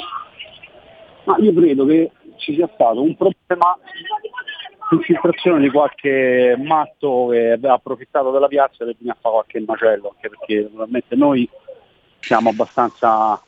Ma 1.26 1.38
io 1.38 1.54
credo 1.54 1.86
che 1.86 2.12
ci 2.38 2.56
sia 2.56 2.70
stato 2.74 3.02
un 3.02 3.16
problema 3.16 3.78
di 4.90 4.96
infiltrazione 4.96 5.60
di 5.60 5.70
qualche 5.70 6.56
matto 6.58 7.28
che 7.28 7.52
aveva 7.52 7.74
approfittato 7.74 8.32
della 8.32 8.48
piazza 8.48 8.86
per 8.86 8.96
venire 8.98 9.12
a 9.12 9.18
fare 9.20 9.36
qualche 9.36 9.60
macello, 9.60 10.14
anche 10.16 10.30
perché 10.30 10.62
naturalmente 10.64 11.16
noi 11.16 11.48
siamo 12.20 12.50
abbastanza 12.50 13.40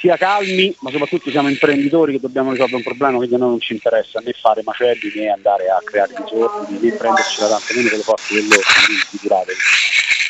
sia 0.00 0.16
calmi, 0.16 0.74
ma 0.80 0.90
soprattutto 0.90 1.30
siamo 1.30 1.48
imprenditori 1.48 2.12
che 2.12 2.20
dobbiamo 2.20 2.50
risolvere 2.52 2.78
un 2.78 2.82
problema 2.82 3.18
che 3.18 3.26
a 3.34 3.38
noi 3.38 3.48
non 3.50 3.60
ci 3.60 3.74
interessa 3.74 4.18
né 4.20 4.32
fare 4.32 4.62
macelli 4.64 5.12
né 5.14 5.28
andare 5.28 5.68
a 5.68 5.78
creare 5.84 6.14
disordini 6.24 6.78
né 6.80 6.96
prenderci 6.96 7.40
la 7.42 7.48
tanta 7.48 7.74
meno 7.74 7.88
con 7.90 7.98
le 7.98 8.02
forze 8.04 8.34
dell'ordine, 8.34 8.84
quindi 8.86 9.02
figuratevi. 9.18 9.58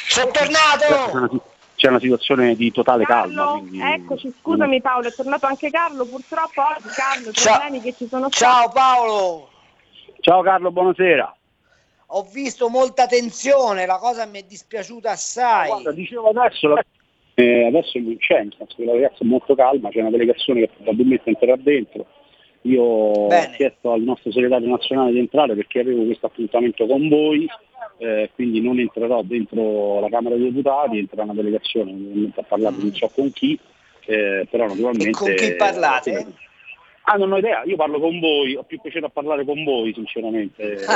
Sono 0.08 0.30
C'è 0.32 0.42
tornato! 0.44 1.16
una, 1.16 1.28
c'è 1.76 1.88
una 1.88 2.00
situazione 2.00 2.54
di 2.56 2.72
totale 2.72 3.04
calma. 3.04 3.44
Carlo, 3.44 3.58
quindi- 3.60 3.80
eccoci, 3.80 4.34
scusami 4.40 4.80
Paolo, 4.80 5.08
è 5.08 5.14
tornato 5.14 5.46
anche 5.46 5.70
Carlo, 5.70 6.04
purtroppo 6.04 6.62
oggi 6.62 6.88
Carlo, 6.94 7.30
problemi 7.30 7.80
che 7.80 7.94
ci 7.96 8.08
sono 8.08 8.28
stati. 8.28 8.44
Ciao 8.52 8.68
Paolo! 8.70 9.50
Ciao 10.20 10.42
Carlo, 10.42 10.72
buonasera. 10.72 11.34
Ho 12.12 12.22
visto 12.32 12.68
molta 12.68 13.06
tensione, 13.06 13.86
la 13.86 13.98
cosa 13.98 14.26
mi 14.26 14.40
è 14.40 14.42
dispiaciuta 14.42 15.12
assai. 15.12 15.68
Guarda, 15.68 15.92
dicevo 15.92 16.30
adesso, 16.30 16.66
la- 16.66 16.84
eh, 17.40 17.66
adesso 17.66 17.98
non 17.98 18.16
c'è, 18.18 18.42
nel 18.42 18.54
senso 18.56 18.74
che 18.76 18.84
la 18.84 18.92
ragazza 18.92 19.18
è 19.20 19.26
molto 19.26 19.54
calma, 19.54 19.88
c'è 19.90 20.00
una 20.00 20.10
delegazione 20.10 20.60
che 20.60 20.70
probabilmente 20.76 21.28
entrerà 21.28 21.56
dentro. 21.56 22.06
Io 22.62 22.82
ho 22.82 23.26
Bene. 23.28 23.54
chiesto 23.56 23.92
al 23.92 24.02
nostro 24.02 24.30
segretario 24.30 24.68
nazionale 24.68 25.12
di 25.12 25.18
entrare 25.18 25.54
perché 25.54 25.80
avevo 25.80 26.04
questo 26.04 26.26
appuntamento 26.26 26.86
con 26.86 27.08
voi, 27.08 27.48
eh, 27.98 28.30
quindi 28.34 28.60
non 28.60 28.78
entrerò 28.78 29.22
dentro 29.22 30.00
la 30.00 30.08
Camera 30.08 30.36
dei 30.36 30.44
Deputati, 30.44 30.98
entrerà 30.98 31.22
una 31.22 31.34
delegazione, 31.34 31.92
a 32.34 32.42
parlare 32.42 32.76
non 32.78 32.94
so 32.94 33.10
con 33.14 33.32
chi, 33.32 33.58
eh, 34.06 34.46
però 34.50 34.66
naturalmente... 34.66 35.08
E 35.08 35.12
con 35.12 35.34
chi 35.34 35.54
parlate? 35.54 36.26
Ah, 37.04 37.16
non 37.16 37.32
ho 37.32 37.38
idea, 37.38 37.64
io 37.64 37.76
parlo 37.76 37.98
con 37.98 38.20
voi, 38.20 38.54
ho 38.54 38.62
più 38.62 38.80
piacere 38.80 39.06
a 39.06 39.10
parlare 39.10 39.44
con 39.44 39.64
voi, 39.64 39.92
sinceramente. 39.92 40.84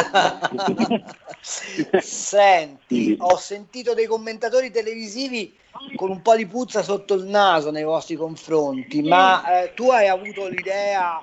Senti, 1.40 3.16
ho 3.18 3.36
sentito 3.36 3.94
dei 3.94 4.06
commentatori 4.06 4.70
televisivi 4.70 5.56
con 5.96 6.10
un 6.10 6.22
po' 6.22 6.36
di 6.36 6.46
puzza 6.46 6.82
sotto 6.82 7.14
il 7.14 7.24
naso 7.24 7.70
nei 7.70 7.84
vostri 7.84 8.16
confronti, 8.16 9.02
ma 9.02 9.62
eh, 9.62 9.74
tu 9.74 9.90
hai 9.90 10.06
avuto 10.06 10.46
l'idea 10.46 11.20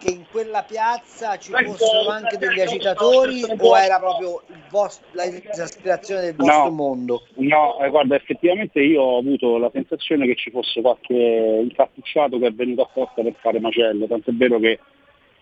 che 0.00 0.10
in 0.10 0.24
quella 0.30 0.62
piazza 0.62 1.36
ci 1.36 1.52
fossero 1.52 2.08
anche 2.08 2.38
degli 2.38 2.60
agitatori 2.60 3.44
o 3.58 3.76
era 3.76 3.98
proprio 3.98 4.42
il 4.48 4.62
vostro- 4.70 5.06
l'esasperazione 5.12 6.22
del 6.22 6.34
vostro 6.36 6.64
No. 6.64 6.70
mondo? 6.70 7.22
No, 7.34 7.78
eh, 7.80 7.90
guarda, 7.90 8.16
effettivamente 8.16 8.80
io 8.80 9.02
ho 9.02 9.18
avuto 9.18 9.58
la 9.58 9.70
sensazione 9.72 10.26
che 10.26 10.36
ci 10.36 10.50
fosse 10.50 10.80
qualche 10.80 11.14
incappucciato 11.14 12.38
che 12.38 12.46
è 12.46 12.52
venuto 12.52 12.82
apposta 12.82 13.22
per 13.22 13.34
fare 13.40 13.60
macello, 13.60 14.06
tant'è 14.06 14.32
vero 14.32 14.58
che 14.58 14.78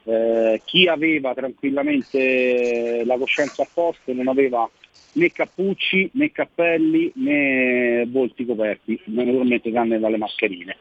eh, 0.05 0.61
chi 0.65 0.89
aveva 0.89 1.35
tranquillamente 1.35 3.05
la 3.05 3.17
coscienza 3.17 3.63
a 3.63 3.69
posto 3.73 4.13
non 4.13 4.27
aveva 4.27 4.69
né 5.13 5.31
cappucci, 5.33 6.11
né 6.15 6.33
cappelli, 6.33 7.13
né 7.15 8.07
volti 8.07 8.45
coperti, 8.45 9.01
naturalmente 9.07 9.71
tranne 9.71 9.99
dalle 9.99 10.17
mascherine. 10.17 10.77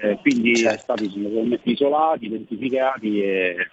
Eh, 0.00 0.18
quindi 0.20 0.62
Certo. 0.62 0.78
è 0.78 0.82
stati 0.82 1.20
naturalmente 1.20 1.70
isolati, 1.70 2.26
identificati 2.26 3.22
e 3.22 3.68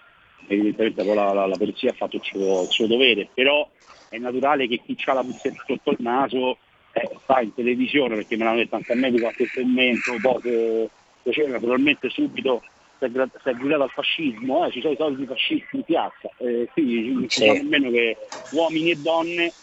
evidentemente 0.48 1.02
poi 1.02 1.14
la, 1.14 1.32
la- 1.32 1.46
la 1.46 1.56
polizia 1.56 1.90
ha 1.90 1.94
fatto 1.94 2.16
il 2.16 2.22
suo, 2.22 2.62
il 2.62 2.70
suo 2.70 2.86
dovere, 2.86 3.28
però 3.34 3.68
è 4.08 4.18
naturale 4.18 4.68
che 4.68 4.80
chi 4.84 4.96
ha 5.06 5.12
la 5.14 5.24
puzzetta 5.24 5.62
sotto 5.66 5.90
il 5.90 5.96
naso 6.00 6.58
eh, 6.92 7.10
sta 7.22 7.40
in 7.40 7.54
televisione 7.54 8.16
perché 8.16 8.36
me 8.36 8.44
l'hanno 8.44 8.58
detto 8.58 8.76
anche 8.76 8.92
a 8.92 8.96
me 8.96 9.10
di 9.10 9.18
qualche 9.18 9.48
commento, 9.52 10.18
che 10.42 10.90
piacere 11.22 11.48
naturalmente 11.48 12.08
subito 12.10 12.62
si 12.98 13.04
è, 13.04 13.54
gridato 13.54 13.82
al 13.82 13.90
fascismo, 13.90 14.66
eh, 14.66 14.70
ci 14.70 14.80
sono 14.80 14.92
i 14.92 14.96
soliti 14.96 15.26
fascisti 15.26 15.76
in 15.76 15.82
piazza, 15.84 16.30
eh, 16.38 16.68
quindi 16.72 17.12
non 17.12 17.28
si 17.28 17.40
sa 17.40 17.52
nemmeno 17.52 17.90
che 17.90 18.16
uomini 18.50 18.90
e 18.90 18.96
donne 18.96 19.54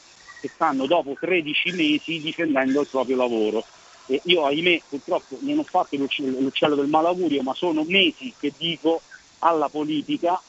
che 0.41 0.49
stanno 0.55 0.87
dopo 0.87 1.15
13 1.19 1.71
mesi 1.71 2.19
difendendo 2.21 2.81
il 2.81 2.87
proprio 2.87 3.15
lavoro. 3.15 3.65
E 4.11 4.21
io 4.23 4.43
ahimè 4.43 4.81
purtroppo 4.89 5.37
non 5.41 5.59
ho 5.59 5.65
fatto 5.65 5.95
l'ucc- 5.95 6.17
l'uccello 6.17 6.73
del 6.73 6.87
malaugurio, 6.87 7.43
ma 7.43 7.53
sono 7.53 7.83
mesi 7.85 8.33
che 8.39 8.51
dico 8.57 9.03
alla 9.37 9.69
politica 9.69 10.41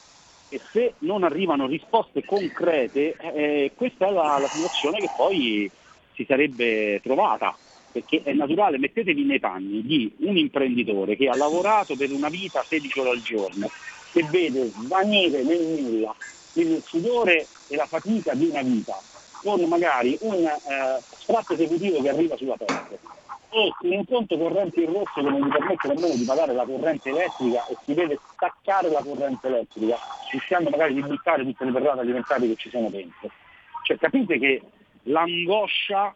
e 0.49 0.59
se 0.73 0.95
non 0.99 1.23
arrivano 1.23 1.67
risposte 1.67 2.25
concrete, 2.25 3.15
eh, 3.15 3.71
questa 3.75 4.07
è 4.07 4.11
la, 4.11 4.39
la 4.39 4.49
situazione 4.51 4.99
che 4.99 5.11
poi 5.15 5.71
si 6.15 6.25
sarebbe 6.27 6.99
trovata. 7.03 7.55
Perché 7.91 8.23
è 8.23 8.33
naturale, 8.33 8.79
mettetevi 8.79 9.23
nei 9.25 9.39
panni 9.39 9.83
di 9.83 10.11
un 10.21 10.37
imprenditore 10.37 11.15
che 11.15 11.29
ha 11.29 11.35
lavorato 11.35 11.95
per 11.95 12.11
una 12.11 12.29
vita 12.29 12.65
16 12.67 12.99
ore 12.99 13.09
al 13.11 13.21
giorno, 13.21 13.69
che 14.11 14.23
vede 14.23 14.71
svanire 14.75 15.43
nel 15.43 15.61
nulla 15.61 16.15
il 16.53 16.81
sudore 16.87 17.49
e 17.67 17.75
la 17.75 17.85
fatica 17.85 18.33
di 18.33 18.47
una 18.47 18.63
vita, 18.63 18.99
con 19.43 19.61
magari 19.65 20.17
un 20.21 20.45
eh, 20.45 21.03
sfratto 21.19 21.53
esecutivo 21.53 22.01
che 22.01 22.09
arriva 22.09 22.35
sulla 22.37 22.57
testa 22.57 23.20
e 23.53 23.73
in 23.81 23.97
un 23.97 24.05
conto 24.05 24.37
corrente 24.37 24.81
in 24.81 24.93
rosso 24.93 25.11
che 25.15 25.21
non 25.21 25.41
gli 25.41 25.51
permette 25.51 25.87
nemmeno 25.89 26.15
di 26.15 26.23
pagare 26.23 26.53
la 26.53 26.63
corrente 26.65 27.09
elettrica 27.09 27.65
e 27.65 27.77
si 27.85 27.93
deve 27.93 28.19
staccare 28.33 28.89
la 28.89 29.03
corrente 29.03 29.47
elettrica, 29.47 29.97
rischiando 30.31 30.69
magari 30.69 30.93
di 30.93 31.01
buttare 31.01 31.43
tutte 31.43 31.65
le 31.65 31.71
ferrate 31.71 31.99
alimentari 31.99 32.47
che 32.47 32.55
ci 32.55 32.69
sono 32.69 32.89
dentro. 32.89 33.29
Cioè 33.83 33.97
capite 33.97 34.39
che 34.39 34.61
l'angoscia 35.03 36.15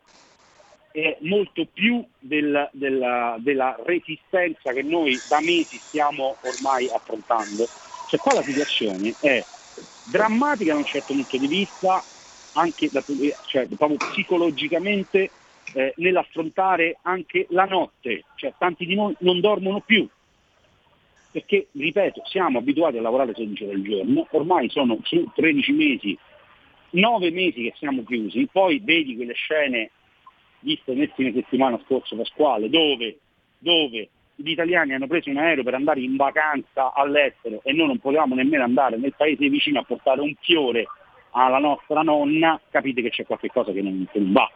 è 0.91 1.17
molto 1.21 1.67
più 1.74 2.06
del- 2.19 2.69
della, 2.71 3.36
della 3.39 3.76
resistenza 3.84 4.71
che 4.71 4.82
noi 4.82 5.21
da 5.28 5.41
mesi 5.41 5.82
stiamo 5.88 6.38
ormai 6.43 6.89
affrontando. 6.89 7.67
Cioè 8.08 8.19
qua 8.21 8.34
la 8.34 8.43
situazione 8.43 9.13
è 9.19 9.45
drammatica 10.04 10.71
da 10.71 10.80
un 10.80 10.86
certo 10.86 11.13
punto 11.13 11.38
di 11.38 11.48
vista, 11.48 12.06
anche 12.54 12.89
da- 12.89 13.04
cioè, 13.48 13.67
proprio 13.67 14.00
psicologicamente 14.10 15.32
eh, 15.75 15.93
nell'affrontare 15.97 16.99
anche 17.01 17.47
la 17.49 17.65
notte, 17.65 18.23
cioè 18.35 18.53
tanti 18.57 18.85
di 18.85 18.95
noi 18.95 19.13
non 19.19 19.41
dormono 19.41 19.81
più, 19.81 20.07
perché, 21.31 21.67
ripeto, 21.73 22.21
siamo 22.25 22.59
abituati 22.59 22.97
a 22.97 23.01
lavorare 23.01 23.33
16 23.35 23.63
ore 23.65 23.73
al 23.73 23.81
giorno, 23.81 24.27
ormai 24.31 24.69
sono 24.69 24.97
su 25.03 25.29
13 25.35 25.71
mesi, 25.73 26.17
9 26.91 27.29
mesi 27.31 27.63
che 27.63 27.73
siamo 27.75 28.05
chiusi, 28.05 28.47
poi 28.49 28.79
vedi 28.79 29.17
quelle 29.17 29.33
scene 29.33 29.91
viste 30.59 30.93
nel 30.93 31.11
fine 31.13 31.33
settimana 31.33 31.77
scorso 31.83 32.15
Pasquale, 32.15 32.69
dove, 32.69 33.17
dove 33.57 34.09
gli 34.33 34.51
italiani 34.51 34.93
hanno 34.93 35.07
preso 35.07 35.29
un 35.29 35.38
aereo 35.38 35.63
per 35.63 35.73
andare 35.73 35.99
in 35.99 36.15
vacanza 36.15 36.93
all'estero 36.93 37.59
e 37.63 37.73
noi 37.73 37.88
non 37.88 37.99
potevamo 37.99 38.33
nemmeno 38.33 38.63
andare 38.63 38.95
nel 38.95 39.13
paese 39.15 39.49
vicino 39.49 39.79
a 39.79 39.83
portare 39.83 40.21
un 40.21 40.33
fiore 40.39 40.85
alla 41.31 41.59
nostra 41.59 42.01
nonna, 42.01 42.59
capite 42.69 43.01
che 43.01 43.09
c'è 43.09 43.25
qualcosa 43.25 43.73
che 43.73 43.81
non, 43.81 44.07
che 44.09 44.19
non 44.19 44.31
va. 44.31 44.49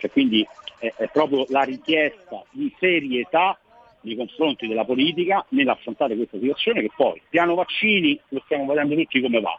Cioè, 0.00 0.10
quindi 0.10 0.46
è, 0.78 0.92
è 0.96 1.08
proprio 1.12 1.44
la 1.48 1.62
richiesta 1.62 2.42
di 2.50 2.74
serietà 2.78 3.58
nei 4.02 4.16
confronti 4.16 4.66
della 4.66 4.84
politica 4.84 5.44
nell'affrontare 5.50 6.16
questa 6.16 6.38
situazione 6.38 6.80
che 6.80 6.90
poi, 6.96 7.20
piano 7.28 7.54
vaccini, 7.54 8.18
lo 8.28 8.40
stiamo 8.46 8.64
vedendo 8.66 8.94
tutti 8.94 9.20
come 9.20 9.40
va. 9.40 9.56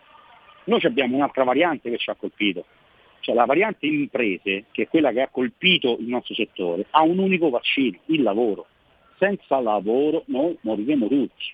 Noi 0.63 0.81
abbiamo 0.83 1.15
un'altra 1.15 1.43
variante 1.43 1.91
che 1.91 1.97
ci 1.97 2.09
ha 2.09 2.15
colpito, 2.15 2.65
cioè 3.19 3.35
la 3.35 3.45
variante 3.45 3.85
imprese, 3.85 4.65
che 4.71 4.83
è 4.83 4.87
quella 4.87 5.11
che 5.11 5.21
ha 5.21 5.27
colpito 5.27 5.97
il 5.99 6.07
nostro 6.07 6.33
settore, 6.33 6.87
ha 6.89 7.01
un 7.01 7.19
unico 7.19 7.49
vaccino, 7.49 7.99
il 8.07 8.23
lavoro. 8.23 8.65
Senza 9.19 9.59
lavoro 9.59 10.23
noi 10.25 10.57
moriremo 10.61 11.07
tutti. 11.07 11.53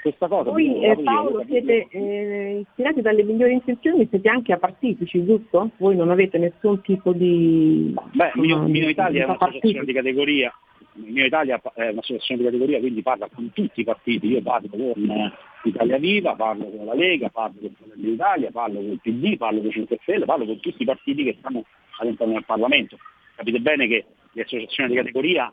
Questa 0.00 0.28
cosa. 0.28 0.50
Voi 0.50 0.82
eh, 0.84 0.96
Paolo 1.02 1.44
siete 1.46 1.86
eh, 1.90 2.64
ispirati 2.66 3.00
dalle 3.00 3.22
migliori 3.22 3.54
intenzioni, 3.54 4.06
siete 4.08 4.28
anche 4.28 4.52
apartitici, 4.52 5.24
giusto? 5.24 5.70
Voi 5.78 5.96
non 5.96 6.10
avete 6.10 6.38
nessun 6.38 6.80
tipo 6.82 7.12
di... 7.12 7.94
Beh, 8.12 8.32
Mio, 8.34 8.62
Mio 8.62 8.88
Italia 8.88 9.22
è 9.22 9.24
un'associazione 9.24 9.84
di 9.84 9.92
categoria, 9.92 10.52
Mio 10.94 11.24
Italia 11.24 11.60
è 11.74 11.88
un'associazione 11.88 12.40
di 12.40 12.46
categoria, 12.46 12.78
quindi 12.78 13.02
parla 13.02 13.28
con 13.32 13.50
tutti 13.52 13.80
i 13.80 13.84
partiti, 13.84 14.28
io 14.28 14.42
parlo 14.42 14.68
con 14.68 15.32
Italia 15.64 15.98
Viva, 15.98 16.34
parlo 16.34 16.64
con 16.64 16.86
la 16.86 16.94
Lega, 16.94 17.28
parlo 17.28 17.58
con 17.60 17.74
Fratelli 17.76 18.10
d'Italia, 18.10 18.50
parlo 18.50 18.80
con 18.80 18.90
il 18.90 19.00
PD, 19.00 19.36
parlo 19.36 19.60
con 19.60 19.70
5 19.70 19.98
Stelle, 20.02 20.24
parlo 20.24 20.44
con 20.46 20.60
tutti 20.60 20.82
i 20.82 20.86
partiti 20.86 21.24
che 21.24 21.36
stanno 21.38 21.64
all'interno 21.98 22.34
del 22.34 22.44
Parlamento. 22.44 22.96
Capite 23.34 23.58
bene 23.60 23.86
che 23.86 24.04
le 24.32 24.42
associazioni 24.42 24.90
di 24.90 24.96
categoria 24.96 25.52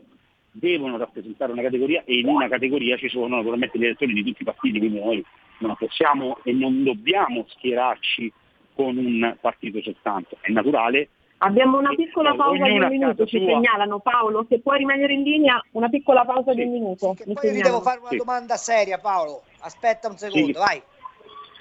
devono 0.52 0.98
rappresentare 0.98 1.52
una 1.52 1.62
categoria 1.62 2.04
e 2.06 2.20
in 2.20 2.28
una 2.28 2.48
categoria 2.48 2.98
ci 2.98 3.10
sono 3.10 3.36
naturalmente 3.36 3.78
gli 3.78 3.86
elettori 3.86 4.14
di 4.14 4.24
tutti 4.24 4.42
i 4.42 4.46
partiti, 4.46 4.80
quindi 4.80 5.00
noi 5.00 5.26
non 5.60 5.76
possiamo 5.76 6.40
e 6.44 6.52
non 6.54 6.84
dobbiamo 6.84 7.46
schierarci 7.48 8.32
con 8.74 8.98
un 8.98 9.36
partito 9.40 9.82
soltanto. 9.82 10.38
È 10.40 10.52
naturale. 10.52 11.10
Abbiamo 11.40 11.78
una 11.78 11.94
piccola 11.94 12.34
pausa 12.36 12.64
di 12.64 12.80
un 12.80 12.88
minuto, 12.88 13.26
ci 13.28 13.38
sua. 13.38 13.48
segnalano. 13.48 14.00
Paolo, 14.00 14.46
se 14.50 14.60
puoi 14.60 14.80
rimanere 14.80 15.14
in 15.14 15.22
linea, 15.22 15.64
una 15.72 15.90
piccola 15.90 16.26
pausa 16.26 16.52
sì. 16.52 16.58
di 16.58 16.64
un 16.64 16.72
minuto. 16.72 17.14
Sì, 17.16 17.32
poi 17.34 17.54
vi 17.54 17.62
devo 17.62 17.82
fare 17.82 18.00
una 18.00 18.10
sì. 18.10 18.18
domanda 18.18 18.56
seria, 18.56 18.98
Paolo. 18.98 19.44
Aspetta 19.60 20.08
un 20.08 20.18
secondo, 20.18 20.58
vai. 20.60 20.82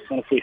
Sono 0.06 0.22
qui. 0.26 0.42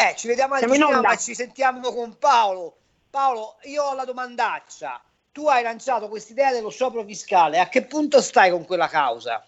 Eh, 0.00 0.14
ci 0.14 0.28
vediamo 0.28 0.54
al 0.54 0.60
cinema 0.60 1.12
e 1.12 1.16
ci 1.16 1.34
sentiamo 1.34 1.80
con 1.92 2.14
Paolo. 2.20 2.76
Paolo, 3.10 3.56
io 3.64 3.82
ho 3.82 3.94
la 3.96 4.04
domandaccia. 4.04 5.02
Tu 5.32 5.48
hai 5.48 5.64
lanciato 5.64 6.06
questa 6.06 6.32
idea 6.32 6.52
dello 6.52 6.70
sciopero 6.70 7.02
fiscale. 7.02 7.58
A 7.58 7.68
che 7.68 7.82
punto 7.82 8.20
stai 8.20 8.52
con 8.52 8.64
quella 8.64 8.86
causa? 8.86 9.44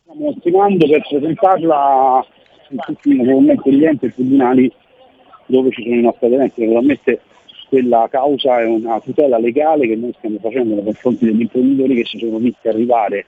Stiamo 0.00 0.28
ottimando 0.28 0.88
per 0.88 1.06
presentarla 1.06 2.26
in 2.70 2.78
tutti 2.78 3.14
naturalmente 3.14 3.70
gli 3.70 3.84
enti 3.84 4.10
tribunali 4.10 4.72
dove 5.44 5.70
ci 5.70 5.82
sono 5.82 5.96
i 5.96 6.00
nostri 6.00 6.26
aderenti. 6.28 6.62
Naturalmente 6.62 7.20
quella 7.68 8.08
causa 8.10 8.60
è 8.60 8.64
una 8.64 8.98
tutela 9.00 9.36
legale 9.36 9.86
che 9.86 9.96
noi 9.96 10.14
stiamo 10.16 10.38
facendo 10.38 10.74
nei 10.74 10.84
confronti 10.84 11.26
degli 11.26 11.42
imprenditori 11.42 11.96
che 11.96 12.06
si 12.06 12.18
sono 12.18 12.38
visti 12.38 12.66
arrivare 12.66 13.26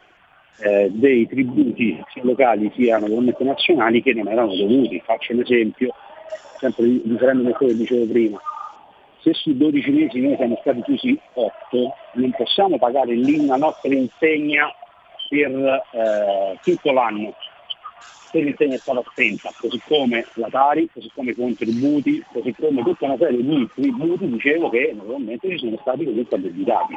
eh, 0.58 0.88
dei 0.92 1.26
tributi 1.26 2.02
sia 2.12 2.22
locali 2.24 2.70
sia 2.74 2.98
nazionali 2.98 4.02
che 4.02 4.12
non 4.12 4.28
erano 4.28 4.54
dovuti. 4.54 5.02
Faccio 5.04 5.32
un 5.32 5.40
esempio, 5.40 5.94
sempre 6.58 6.84
riferendomi 6.84 7.50
a 7.50 7.54
quello 7.54 7.72
che 7.72 7.78
dicevo 7.78 8.06
prima. 8.06 8.40
Se 9.20 9.32
su 9.32 9.56
12 9.56 9.90
mesi 9.90 10.20
noi 10.20 10.36
siamo 10.36 10.58
stati 10.60 10.82
chiusi 10.82 11.18
8, 11.32 11.94
non 12.14 12.30
possiamo 12.36 12.78
pagare 12.78 13.16
la 13.16 13.56
nostra 13.56 13.92
insegna 13.94 14.72
per 15.28 15.50
eh, 15.50 16.58
tutto 16.62 16.92
l'anno. 16.92 17.34
Se 17.98 18.40
l'insegna 18.40 18.74
è 18.74 18.78
stata 18.78 19.02
spenta, 19.10 19.50
così 19.56 19.80
come 19.86 20.26
la 20.34 20.48
Tari, 20.48 20.88
così 20.92 21.08
come 21.14 21.30
i 21.30 21.34
contributi, 21.34 22.22
così 22.32 22.52
come 22.52 22.82
tutta 22.82 23.06
una 23.06 23.16
serie 23.16 23.42
di 23.42 23.68
tributi, 23.74 24.28
dicevo 24.28 24.70
che 24.70 24.92
naturalmente 24.94 25.48
ci 25.50 25.58
sono 25.58 25.78
stati 25.80 26.04
comunque 26.04 26.36
addebitati. 26.36 26.94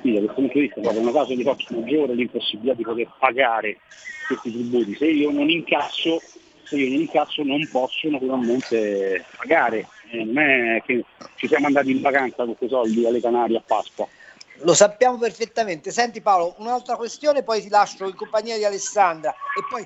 Quindi 0.00 0.20
da 0.20 0.24
questo 0.24 0.34
punto 0.34 0.58
di 0.58 0.60
vista 0.60 0.80
proprio 0.80 1.02
una 1.02 1.12
causa 1.12 1.34
di 1.34 1.42
forza 1.42 1.66
maggiore 1.70 2.14
l'impossibilità 2.14 2.74
di 2.74 2.82
poter 2.82 3.08
pagare 3.18 3.78
questi 4.26 4.52
tributi. 4.52 4.94
Se 4.96 5.06
io 5.06 5.30
non 5.30 5.48
incasso, 5.48 6.22
se 6.68 6.76
io 6.76 6.88
non 6.90 7.00
incasso 7.00 7.42
non 7.42 7.68
posso 7.70 8.08
naturalmente 8.08 9.24
pagare. 9.36 9.88
Eh, 10.10 10.24
non 10.24 10.38
è 10.38 10.82
che 10.84 11.04
ci 11.36 11.48
siamo 11.48 11.66
andati 11.66 11.90
in 11.90 12.00
vacanza 12.00 12.44
con 12.44 12.56
quei 12.56 12.68
soldi 12.68 13.06
alle 13.06 13.20
Canarie 13.20 13.58
a 13.58 13.62
Pasqua. 13.66 14.08
Lo 14.60 14.74
sappiamo 14.74 15.18
perfettamente. 15.18 15.90
Senti 15.90 16.20
Paolo, 16.20 16.54
un'altra 16.58 16.96
questione, 16.96 17.42
poi 17.42 17.60
ti 17.60 17.68
lascio 17.68 18.06
in 18.06 18.14
compagnia 18.14 18.56
di 18.56 18.64
Alessandra 18.64 19.30
e 19.30 19.64
poi 19.68 19.84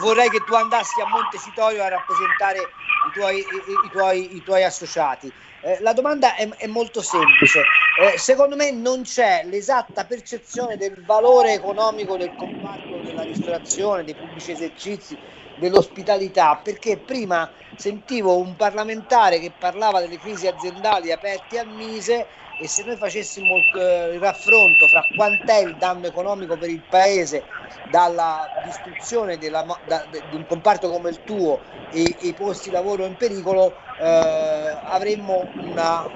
vorrei 0.00 0.28
che 0.28 0.42
tu 0.44 0.54
andassi 0.54 1.00
a 1.00 1.08
Montecitorio 1.08 1.82
a 1.82 1.88
rappresentare 1.88 2.58
i 2.58 3.12
tuoi, 3.12 3.38
i, 3.38 3.42
i 3.42 3.90
tuoi, 3.90 4.36
i 4.36 4.42
tuoi 4.42 4.64
associati. 4.64 5.32
Eh, 5.62 5.78
la 5.80 5.92
domanda 5.92 6.34
è, 6.36 6.48
è 6.48 6.66
molto 6.66 7.02
semplice. 7.02 7.62
Eh, 8.00 8.18
secondo 8.18 8.56
me 8.56 8.70
non 8.70 9.02
c'è 9.02 9.44
l'esatta 9.44 10.04
percezione 10.04 10.76
del 10.76 11.02
valore 11.04 11.52
economico 11.52 12.16
del 12.16 12.34
comparto 12.36 13.00
della 13.02 13.22
ristorazione, 13.22 14.04
dei 14.04 14.14
pubblici 14.14 14.52
esercizi, 14.52 15.16
dell'ospitalità, 15.56 16.60
perché 16.62 16.98
prima 16.98 17.50
sentivo 17.76 18.36
un 18.36 18.56
parlamentare 18.56 19.38
che 19.38 19.52
parlava 19.56 20.00
delle 20.00 20.18
crisi 20.18 20.46
aziendali 20.46 21.12
aperte 21.12 21.58
al 21.58 21.68
Mise 21.68 22.26
e 22.56 22.68
se 22.68 22.84
noi 22.84 22.96
facessimo 22.96 23.64
eh, 23.74 24.14
il 24.14 24.20
raffronto 24.20 24.86
fra 24.86 25.06
quant'è 25.14 25.58
il 25.58 25.74
danno 25.74 26.06
economico 26.06 26.56
per 26.56 26.70
il 26.70 26.82
paese 26.88 27.44
dalla 27.90 28.48
distruzione 28.62 29.38
della, 29.38 29.64
da, 29.86 30.04
di 30.06 30.36
un 30.36 30.46
comparto 30.46 30.90
come 30.90 31.10
il 31.10 31.20
tuo 31.24 31.60
e, 31.90 32.16
e 32.20 32.28
i 32.28 32.32
posti 32.34 32.68
di 32.68 32.74
lavoro 32.74 33.04
in 33.04 33.16
pericolo 33.16 33.76
eh, 34.00 34.04
avremmo 34.04 35.44
una 35.56 36.08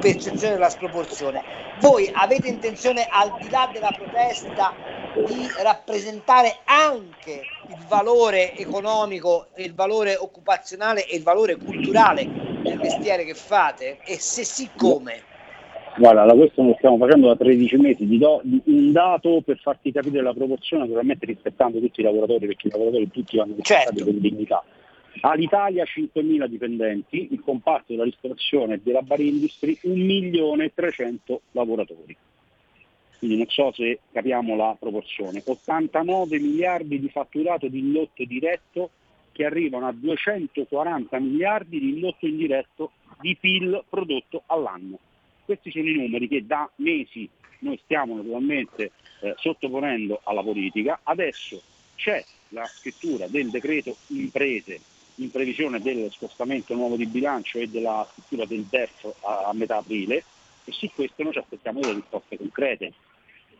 percezione 0.00 0.54
della 0.54 0.70
sproporzione. 0.70 1.42
Voi 1.78 2.10
avete 2.14 2.48
intenzione, 2.48 3.06
al 3.10 3.36
di 3.38 3.50
là 3.50 3.68
della 3.72 3.90
protesta, 3.90 4.74
di 5.26 5.50
rappresentare 5.62 6.58
anche 6.64 7.46
il 7.68 7.84
valore 7.86 8.56
economico, 8.56 9.46
il 9.56 9.74
valore 9.74 10.16
occupazionale 10.16 11.06
e 11.06 11.16
il 11.16 11.22
valore 11.22 11.56
culturale 11.56 12.24
del 12.62 12.78
mestiere 12.78 13.24
che 13.24 13.34
fate? 13.34 13.98
E 14.04 14.18
se 14.18 14.44
sì, 14.44 14.70
come? 14.76 15.34
Guarda, 15.98 16.24
da 16.24 16.34
questo 16.34 16.62
lo 16.62 16.74
stiamo 16.76 16.98
facendo 16.98 17.28
da 17.28 17.36
13 17.36 17.76
mesi, 17.78 18.06
ti 18.06 18.18
do 18.18 18.42
un 18.44 18.92
dato 18.92 19.40
per 19.42 19.58
farti 19.58 19.92
capire 19.92 20.20
la 20.20 20.34
proporzione, 20.34 20.82
naturalmente 20.82 21.24
rispettando 21.24 21.80
tutti 21.80 22.00
i 22.00 22.04
lavoratori, 22.04 22.46
perché 22.46 22.68
i 22.68 22.70
lavoratori 22.70 23.10
tutti 23.10 23.36
vanno 23.38 23.54
rispettati 23.56 23.96
Certo. 23.96 24.04
con 24.04 24.20
dignità. 24.20 24.62
All'Italia 25.22 25.84
5.000 25.84 26.46
dipendenti, 26.46 27.28
il 27.30 27.40
comparto 27.40 27.86
della 27.88 28.04
ristorazione 28.04 28.74
e 28.74 28.80
della 28.82 29.00
bar 29.00 29.20
industry 29.20 29.78
1.300.000 29.82 31.38
lavoratori. 31.52 32.14
Quindi 33.18 33.38
non 33.38 33.46
so 33.48 33.72
se 33.72 34.00
capiamo 34.12 34.54
la 34.54 34.76
proporzione. 34.78 35.42
89 35.42 36.38
miliardi 36.38 37.00
di 37.00 37.08
fatturato 37.08 37.68
di 37.68 37.78
indotto 37.78 38.22
diretto 38.24 38.90
che 39.32 39.46
arrivano 39.46 39.86
a 39.86 39.92
240 39.92 41.18
miliardi 41.18 41.80
di 41.80 41.88
indotto 41.94 42.26
indiretto 42.26 42.90
di 43.18 43.34
PIL 43.40 43.82
prodotto 43.88 44.42
all'anno. 44.46 44.98
Questi 45.46 45.70
sono 45.70 45.88
i 45.88 45.94
numeri 45.94 46.26
che 46.26 46.44
da 46.44 46.68
mesi 46.76 47.28
noi 47.60 47.78
stiamo 47.84 48.16
naturalmente 48.16 48.90
eh, 49.20 49.34
sottoponendo 49.38 50.20
alla 50.24 50.42
politica. 50.42 50.98
Adesso 51.04 51.62
c'è 51.94 52.22
la 52.48 52.64
scrittura 52.66 53.28
del 53.28 53.50
decreto 53.50 53.96
imprese 54.08 54.80
in 55.16 55.30
previsione 55.30 55.80
del 55.80 56.10
scostamento 56.10 56.74
nuovo 56.74 56.96
di 56.96 57.06
bilancio 57.06 57.58
e 57.58 57.68
della 57.68 58.04
scrittura 58.10 58.44
del 58.44 58.64
DEF 58.64 59.14
a, 59.22 59.44
a 59.46 59.52
metà 59.54 59.76
aprile 59.76 60.24
e 60.64 60.72
su 60.72 60.90
questo 60.92 61.22
noi 61.22 61.32
ci 61.32 61.38
aspettiamo 61.38 61.78
delle 61.80 61.94
risposte 61.94 62.36
concrete. 62.36 62.92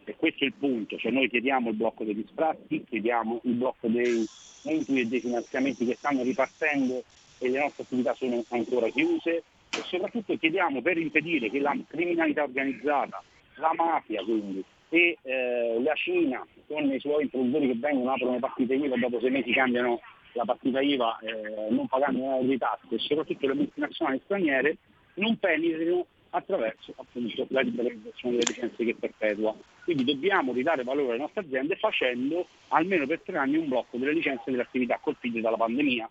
E 0.04 0.16
questo 0.16 0.42
è 0.42 0.48
il 0.48 0.54
punto, 0.54 0.98
cioè 0.98 1.12
noi 1.12 1.28
chiediamo 1.28 1.70
il 1.70 1.76
blocco 1.76 2.02
degli 2.02 2.24
sfratti, 2.28 2.84
chiediamo 2.84 3.42
il 3.44 3.54
blocco 3.54 3.86
dei 3.86 4.26
mutui 4.62 5.00
e 5.00 5.06
dei 5.06 5.20
finanziamenti 5.20 5.86
che 5.86 5.94
stanno 5.94 6.24
ripartendo 6.24 7.04
e 7.38 7.48
le 7.48 7.60
nostre 7.60 7.84
attività 7.84 8.12
sono 8.14 8.44
ancora 8.48 8.88
chiuse 8.88 9.44
e 9.76 9.82
soprattutto 9.82 10.36
chiediamo 10.36 10.80
per 10.80 10.96
impedire 10.96 11.50
che 11.50 11.60
la 11.60 11.76
criminalità 11.86 12.44
organizzata, 12.44 13.22
la 13.56 13.72
mafia 13.76 14.22
quindi 14.22 14.64
e 14.88 15.18
eh, 15.22 15.80
la 15.82 15.94
Cina 15.94 16.46
con 16.66 16.90
i 16.90 16.98
suoi 16.98 17.28
produttori 17.28 17.66
che 17.68 17.74
vengono, 17.74 18.12
aprono 18.12 18.38
partite 18.38 18.74
IVA 18.74 18.94
e 18.94 18.98
dopo 18.98 19.20
sei 19.20 19.30
mesi 19.30 19.52
cambiano 19.52 20.00
la 20.32 20.44
partita 20.44 20.80
IVA 20.80 21.18
eh, 21.18 21.70
non 21.70 21.86
pagando 21.88 22.22
un 22.22 22.32
euro 22.32 22.46
di 22.46 22.58
tasse 22.58 22.86
e 22.88 22.98
soprattutto 22.98 23.46
le 23.46 23.54
multinazionali 23.54 24.20
straniere 24.24 24.76
non 25.14 25.36
penetrino 25.38 26.06
attraverso 26.30 26.92
appunto 26.96 27.46
la 27.50 27.60
liberalizzazione 27.60 28.36
delle 28.36 28.48
licenze 28.48 28.84
che 28.84 28.94
perpetua. 28.94 29.54
Quindi 29.84 30.04
dobbiamo 30.04 30.52
ridare 30.52 30.84
valore 30.84 31.10
alle 31.10 31.20
nostre 31.20 31.40
aziende 31.40 31.76
facendo 31.76 32.46
almeno 32.68 33.06
per 33.06 33.20
tre 33.20 33.38
anni 33.38 33.56
un 33.56 33.68
blocco 33.68 33.96
delle 33.96 34.12
licenze 34.12 34.50
delle 34.50 34.62
attività 34.62 34.98
colpite 35.02 35.40
dalla 35.40 35.56
pandemia 35.56 36.08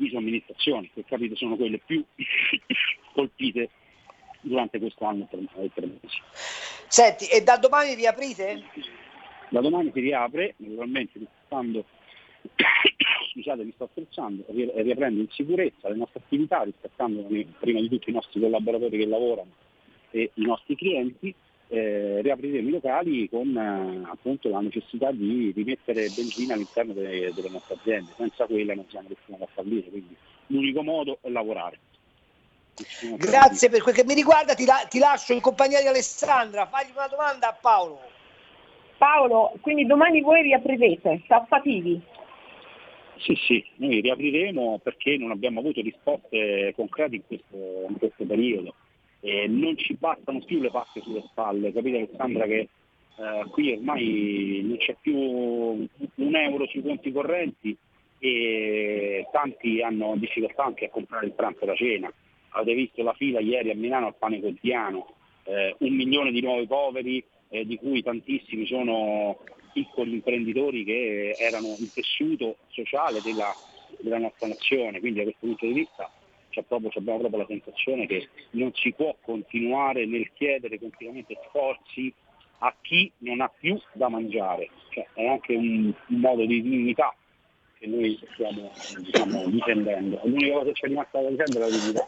di 0.00 0.10
somministrazione, 0.10 0.88
che 0.94 1.04
capite 1.04 1.36
sono 1.36 1.56
quelle 1.56 1.78
più 1.78 2.02
colpite 3.12 3.68
durante 4.40 4.78
questo 4.78 5.04
anno 5.04 5.28
e 5.30 5.70
tre 5.74 5.86
mesi. 5.86 6.18
Senti, 6.88 7.26
e 7.26 7.42
da 7.42 7.58
domani 7.58 7.94
riaprite? 7.94 8.62
Da 9.50 9.60
domani 9.60 9.90
si 9.92 10.00
riapre, 10.00 10.54
naturalmente 10.56 11.18
rispettando, 11.18 11.84
scusate 13.32 13.64
mi 13.64 13.72
sto 13.74 13.88
scherzando, 13.92 14.44
ri- 14.48 14.70
riaprendo 14.74 15.20
in 15.20 15.28
sicurezza 15.30 15.88
le 15.88 15.96
nostre 15.96 16.20
attività, 16.24 16.62
rispettando 16.62 17.26
prima 17.58 17.80
di 17.80 17.88
tutto 17.88 18.08
i 18.08 18.14
nostri 18.14 18.40
collaboratori 18.40 18.96
che 18.96 19.06
lavorano 19.06 19.50
e 20.10 20.30
i 20.34 20.42
nostri 20.42 20.76
clienti, 20.76 21.34
eh, 21.72 22.20
riapriremo 22.20 22.68
i 22.68 22.72
locali 22.72 23.28
con 23.28 23.56
eh, 23.56 24.10
appunto 24.10 24.48
la 24.48 24.60
necessità 24.60 25.12
di 25.12 25.52
rimettere 25.54 26.08
benzina 26.08 26.54
all'interno 26.54 26.92
delle, 26.92 27.32
delle 27.32 27.48
nostre 27.48 27.74
aziende, 27.74 28.12
senza 28.16 28.44
quella 28.46 28.74
non 28.74 28.86
siamo 28.88 29.08
destinati 29.08 29.44
a 29.44 29.48
fallire, 29.54 29.88
quindi 29.88 30.16
l'unico 30.48 30.82
modo 30.82 31.18
è 31.22 31.28
lavorare. 31.28 31.78
Grazie 33.16 33.70
per 33.70 33.82
quel 33.82 33.94
che 33.94 34.04
mi 34.04 34.14
riguarda, 34.14 34.54
ti, 34.54 34.64
la- 34.64 34.86
ti 34.88 34.98
lascio 34.98 35.32
in 35.32 35.40
compagnia 35.40 35.80
di 35.80 35.86
Alessandra. 35.86 36.66
Fagli 36.66 36.90
una 36.92 37.06
domanda 37.06 37.48
a 37.50 37.58
Paolo. 37.60 38.00
Paolo, 38.98 39.52
quindi 39.60 39.86
domani 39.86 40.20
voi 40.20 40.42
riaprirete, 40.42 41.22
tappativi. 41.26 42.00
Sì, 43.18 43.34
sì, 43.46 43.64
noi 43.76 44.00
riapriremo 44.00 44.80
perché 44.82 45.16
non 45.18 45.30
abbiamo 45.30 45.60
avuto 45.60 45.80
risposte 45.82 46.72
concrete 46.74 47.16
in 47.16 47.22
questo, 47.26 47.56
in 47.88 47.98
questo 47.98 48.24
periodo. 48.24 48.74
E 49.20 49.46
non 49.46 49.76
ci 49.76 49.94
bastano 49.94 50.40
più 50.40 50.60
le 50.60 50.70
pacche 50.70 51.02
sulle 51.02 51.22
spalle, 51.28 51.72
capite 51.72 51.98
Alessandra 51.98 52.46
che 52.46 52.68
eh, 53.20 53.44
qui 53.50 53.72
ormai 53.72 54.62
non 54.64 54.78
c'è 54.78 54.96
più 54.98 55.14
un 55.14 56.34
euro 56.36 56.66
sui 56.68 56.82
conti 56.82 57.12
correnti 57.12 57.76
e 58.18 59.26
tanti 59.30 59.82
hanno 59.82 60.14
difficoltà 60.16 60.64
anche 60.64 60.86
a 60.86 60.90
comprare 60.90 61.26
il 61.26 61.32
pranzo 61.32 61.66
la 61.66 61.74
cena. 61.74 62.12
Avete 62.50 62.74
visto 62.74 63.02
la 63.02 63.12
fila 63.12 63.40
ieri 63.40 63.70
a 63.70 63.74
Milano 63.74 64.06
al 64.06 64.16
pane 64.16 64.40
quotidiano, 64.40 65.14
eh, 65.44 65.74
un 65.78 65.94
milione 65.94 66.30
di 66.30 66.40
nuovi 66.40 66.66
poveri, 66.66 67.22
eh, 67.50 67.66
di 67.66 67.76
cui 67.76 68.02
tantissimi 68.02 68.66
sono 68.66 69.38
piccoli 69.72 70.14
imprenditori 70.14 70.84
che 70.84 71.36
erano 71.38 71.76
il 71.78 71.92
tessuto 71.92 72.56
sociale 72.68 73.20
della, 73.22 73.52
della 73.98 74.18
nostra 74.18 74.48
nazione. 74.48 75.00
Quindi 75.00 75.18
da 75.18 75.24
questo 75.24 75.46
punto 75.46 75.66
di 75.66 75.72
vista 75.72 76.10
c'è 76.50 76.62
proprio, 76.62 76.90
abbiamo 76.94 77.20
proprio 77.20 77.40
la 77.40 77.46
sensazione 77.46 78.06
che 78.06 78.28
non 78.50 78.72
si 78.74 78.92
può 78.92 79.14
continuare 79.22 80.06
nel 80.06 80.30
chiedere 80.34 80.78
continuamente 80.78 81.38
sforzi 81.48 82.12
a 82.58 82.74
chi 82.80 83.10
non 83.18 83.40
ha 83.40 83.48
più 83.48 83.80
da 83.92 84.08
mangiare. 84.08 84.68
Cioè, 84.90 85.06
è 85.14 85.26
anche 85.26 85.54
un, 85.54 85.92
un 86.08 86.20
modo 86.20 86.44
di 86.44 86.60
dignità 86.60 87.14
che 87.78 87.86
noi 87.86 88.18
stiamo 88.32 88.70
diciamo, 88.98 89.46
difendendo. 89.46 90.20
L'unica 90.24 90.52
cosa 90.52 90.66
che 90.66 90.74
ci 90.74 90.84
è 90.84 90.88
rimasta 90.88 91.20
da 91.22 91.28
difendere 91.28 91.64
è 91.64 91.68
la 91.68 91.76
dignità. 91.76 92.06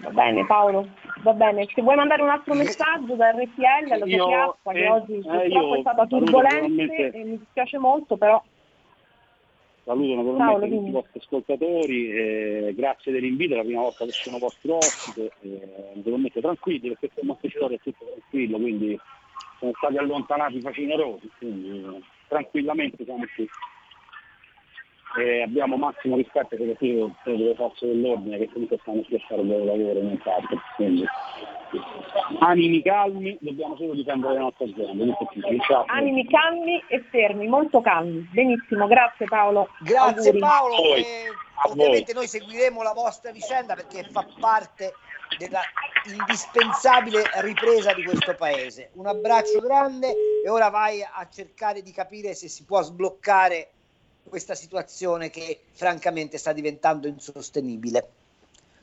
Va 0.00 0.10
bene 0.10 0.44
Paolo, 0.44 0.88
va 1.22 1.32
bene. 1.32 1.66
Se 1.72 1.80
vuoi 1.80 1.96
mandare 1.96 2.20
un 2.20 2.28
altro 2.28 2.52
messaggio 2.54 3.14
da 3.14 3.30
RPL, 3.30 3.92
allo 3.92 4.06
Io- 4.06 4.26
Chiacqua, 4.26 4.72
che 4.72 4.84
eh, 4.84 4.90
oggi 4.90 5.12
eh, 5.14 5.20
purtroppo 5.20 5.48
io 5.48 5.76
è 5.76 5.80
stata 5.80 6.06
turbolente 6.06 7.10
e 7.10 7.24
mi 7.24 7.38
dispiace 7.38 7.78
molto, 7.78 8.16
però 8.16 8.42
Saluto 9.84 10.14
naturalmente 10.14 10.76
tutti 10.76 10.88
i 10.88 10.92
vostri 10.92 11.20
ascoltatori, 11.20 12.10
eh, 12.10 12.72
grazie 12.74 13.12
dell'invito, 13.12 13.52
è 13.52 13.56
la 13.58 13.64
prima 13.64 13.82
volta 13.82 14.06
che 14.06 14.12
sono 14.12 14.38
vostro 14.38 14.78
ospite, 14.78 15.30
eh, 15.42 15.92
naturalmente 15.94 16.40
tranquilli 16.40 16.88
perché 16.88 17.08
questo 17.08 17.20
Montecitorio 17.22 17.76
è 17.76 17.80
tutto 17.80 18.06
tranquillo, 18.06 18.56
quindi 18.56 18.98
sono 19.58 19.72
stati 19.74 19.98
allontanati 19.98 20.60
facinerosi, 20.62 21.30
quindi 21.36 21.96
eh, 21.96 22.00
tranquillamente 22.28 23.04
siamo 23.04 23.24
qui. 23.34 23.46
E 25.16 25.42
abbiamo 25.42 25.76
massimo 25.76 26.16
rispetto 26.16 26.56
per 26.56 26.76
le, 26.76 27.54
forze 27.54 27.86
dell'ordine 27.86 28.38
che 28.38 28.50
comunque 28.52 28.78
stanno 28.82 29.02
qui 29.02 29.16
a 29.16 29.24
fare 29.28 29.42
il 29.42 29.48
loro 29.48 29.64
lavoro, 29.64 30.00
nient'altro. 30.00 30.60
Quindi 30.76 31.04
animi 32.40 32.82
calmi, 32.82 33.36
dobbiamo 33.40 33.76
solo 33.76 33.94
difendere 33.94 34.34
le 34.34 34.38
nostre 34.40 34.64
aziende, 34.64 35.16
animi 35.86 36.26
calmi 36.26 36.82
e 36.88 37.00
fermi, 37.10 37.46
molto 37.46 37.80
calmi. 37.80 38.28
Benissimo, 38.32 38.86
grazie 38.86 39.26
Paolo. 39.26 39.68
Grazie 39.80 40.30
Auguri. 40.30 40.38
Paolo. 40.38 40.94
e 40.94 41.04
ovviamente 41.68 42.12
noi 42.12 42.26
seguiremo 42.26 42.82
la 42.82 42.92
vostra 42.92 43.30
vicenda 43.30 43.74
perché 43.74 44.04
fa 44.04 44.26
parte 44.40 44.92
della 45.38 45.60
indispensabile 46.06 47.22
ripresa 47.40 47.92
di 47.94 48.04
questo 48.04 48.34
paese. 48.34 48.90
Un 48.94 49.06
abbraccio 49.06 49.60
grande 49.60 50.14
e 50.44 50.48
ora 50.48 50.68
vai 50.68 51.02
a 51.02 51.26
cercare 51.30 51.82
di 51.82 51.92
capire 51.92 52.34
se 52.34 52.48
si 52.48 52.64
può 52.64 52.82
sbloccare 52.82 53.73
questa 54.28 54.54
situazione 54.54 55.30
che 55.30 55.64
francamente 55.72 56.38
sta 56.38 56.52
diventando 56.52 57.06
insostenibile. 57.06 58.12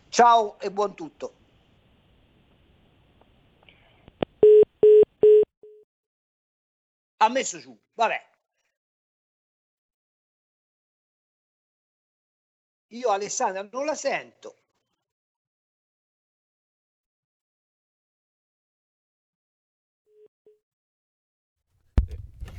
Ciao 0.09 0.59
e 0.59 0.71
buon 0.71 0.95
tutto. 0.95 1.33
Ha 7.17 7.29
messo 7.29 7.59
giù, 7.59 7.77
vabbè. 7.93 8.29
Io 12.87 13.09
Alessandra 13.09 13.67
non 13.71 13.85
la 13.85 13.95
sento. 13.95 14.55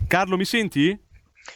Carlo, 0.06 0.36
mi 0.36 0.44
senti? 0.44 0.98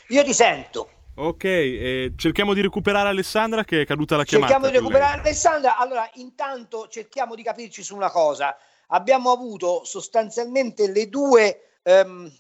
Io 0.09 0.25
ti 0.25 0.33
sento. 0.33 0.96
Ok, 1.19 1.45
eh, 1.45 2.13
cerchiamo 2.15 2.53
di 2.53 2.61
recuperare 2.61 3.09
Alessandra 3.09 3.65
che 3.65 3.81
è 3.81 3.87
caduta 3.87 4.17
la 4.17 4.25
chiamata. 4.25 4.53
Cerchiamo 4.53 4.71
di 4.71 4.79
recuperare 4.79 5.21
Alessandra. 5.21 5.79
Allora, 5.79 6.09
intanto 6.15 6.89
cerchiamo 6.89 7.35
di 7.35 7.43
capirci 7.43 7.83
su 7.83 7.97
una 7.97 8.11
cosa. 8.11 8.55
Abbiamo 8.89 9.31
avuto 9.31 9.83
sostanzialmente 9.85 10.93
le 10.93 11.09
due 11.09 11.79
ehm, 11.83 12.31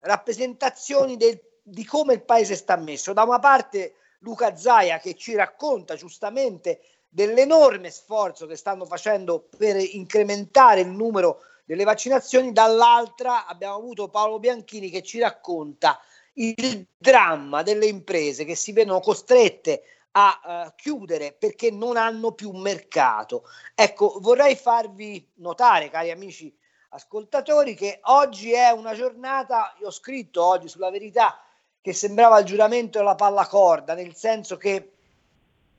rappresentazioni 0.00 1.16
del- 1.16 1.40
di 1.62 1.84
come 1.86 2.14
il 2.14 2.22
paese 2.22 2.54
sta 2.54 2.76
messo. 2.76 3.14
Da 3.14 3.22
una 3.22 3.38
parte 3.38 3.94
Luca 4.18 4.54
Zaia 4.56 4.98
che 4.98 5.14
ci 5.14 5.34
racconta 5.34 5.94
giustamente 5.94 6.80
dell'enorme 7.08 7.90
sforzo 7.90 8.46
che 8.46 8.56
stanno 8.56 8.84
facendo 8.84 9.48
per 9.56 9.76
incrementare 9.76 10.80
il 10.80 10.88
numero 10.88 11.40
delle 11.64 11.84
vaccinazioni, 11.84 12.52
dall'altra 12.52 13.46
abbiamo 13.46 13.76
avuto 13.76 14.08
Paolo 14.08 14.38
Bianchini 14.38 14.90
che 14.90 15.02
ci 15.02 15.18
racconta 15.18 15.98
il 16.38 16.86
dramma 16.96 17.62
delle 17.62 17.86
imprese 17.86 18.44
che 18.44 18.54
si 18.54 18.72
vedono 18.72 19.00
costrette 19.00 19.82
a 20.12 20.66
uh, 20.66 20.72
chiudere 20.74 21.32
perché 21.32 21.70
non 21.70 21.96
hanno 21.96 22.32
più 22.32 22.50
mercato. 22.52 23.44
Ecco, 23.74 24.18
vorrei 24.20 24.56
farvi 24.56 25.26
notare, 25.36 25.90
cari 25.90 26.10
amici 26.10 26.54
ascoltatori, 26.90 27.74
che 27.74 28.00
oggi 28.04 28.52
è 28.52 28.70
una 28.70 28.94
giornata, 28.94 29.74
io 29.80 29.88
ho 29.88 29.92
scritto 29.92 30.44
oggi 30.44 30.68
sulla 30.68 30.90
verità, 30.90 31.40
che 31.80 31.92
sembrava 31.92 32.38
il 32.38 32.46
giuramento 32.46 32.98
della 32.98 33.14
palla 33.14 33.46
corda, 33.46 33.94
nel 33.94 34.14
senso 34.14 34.56
che 34.56 34.92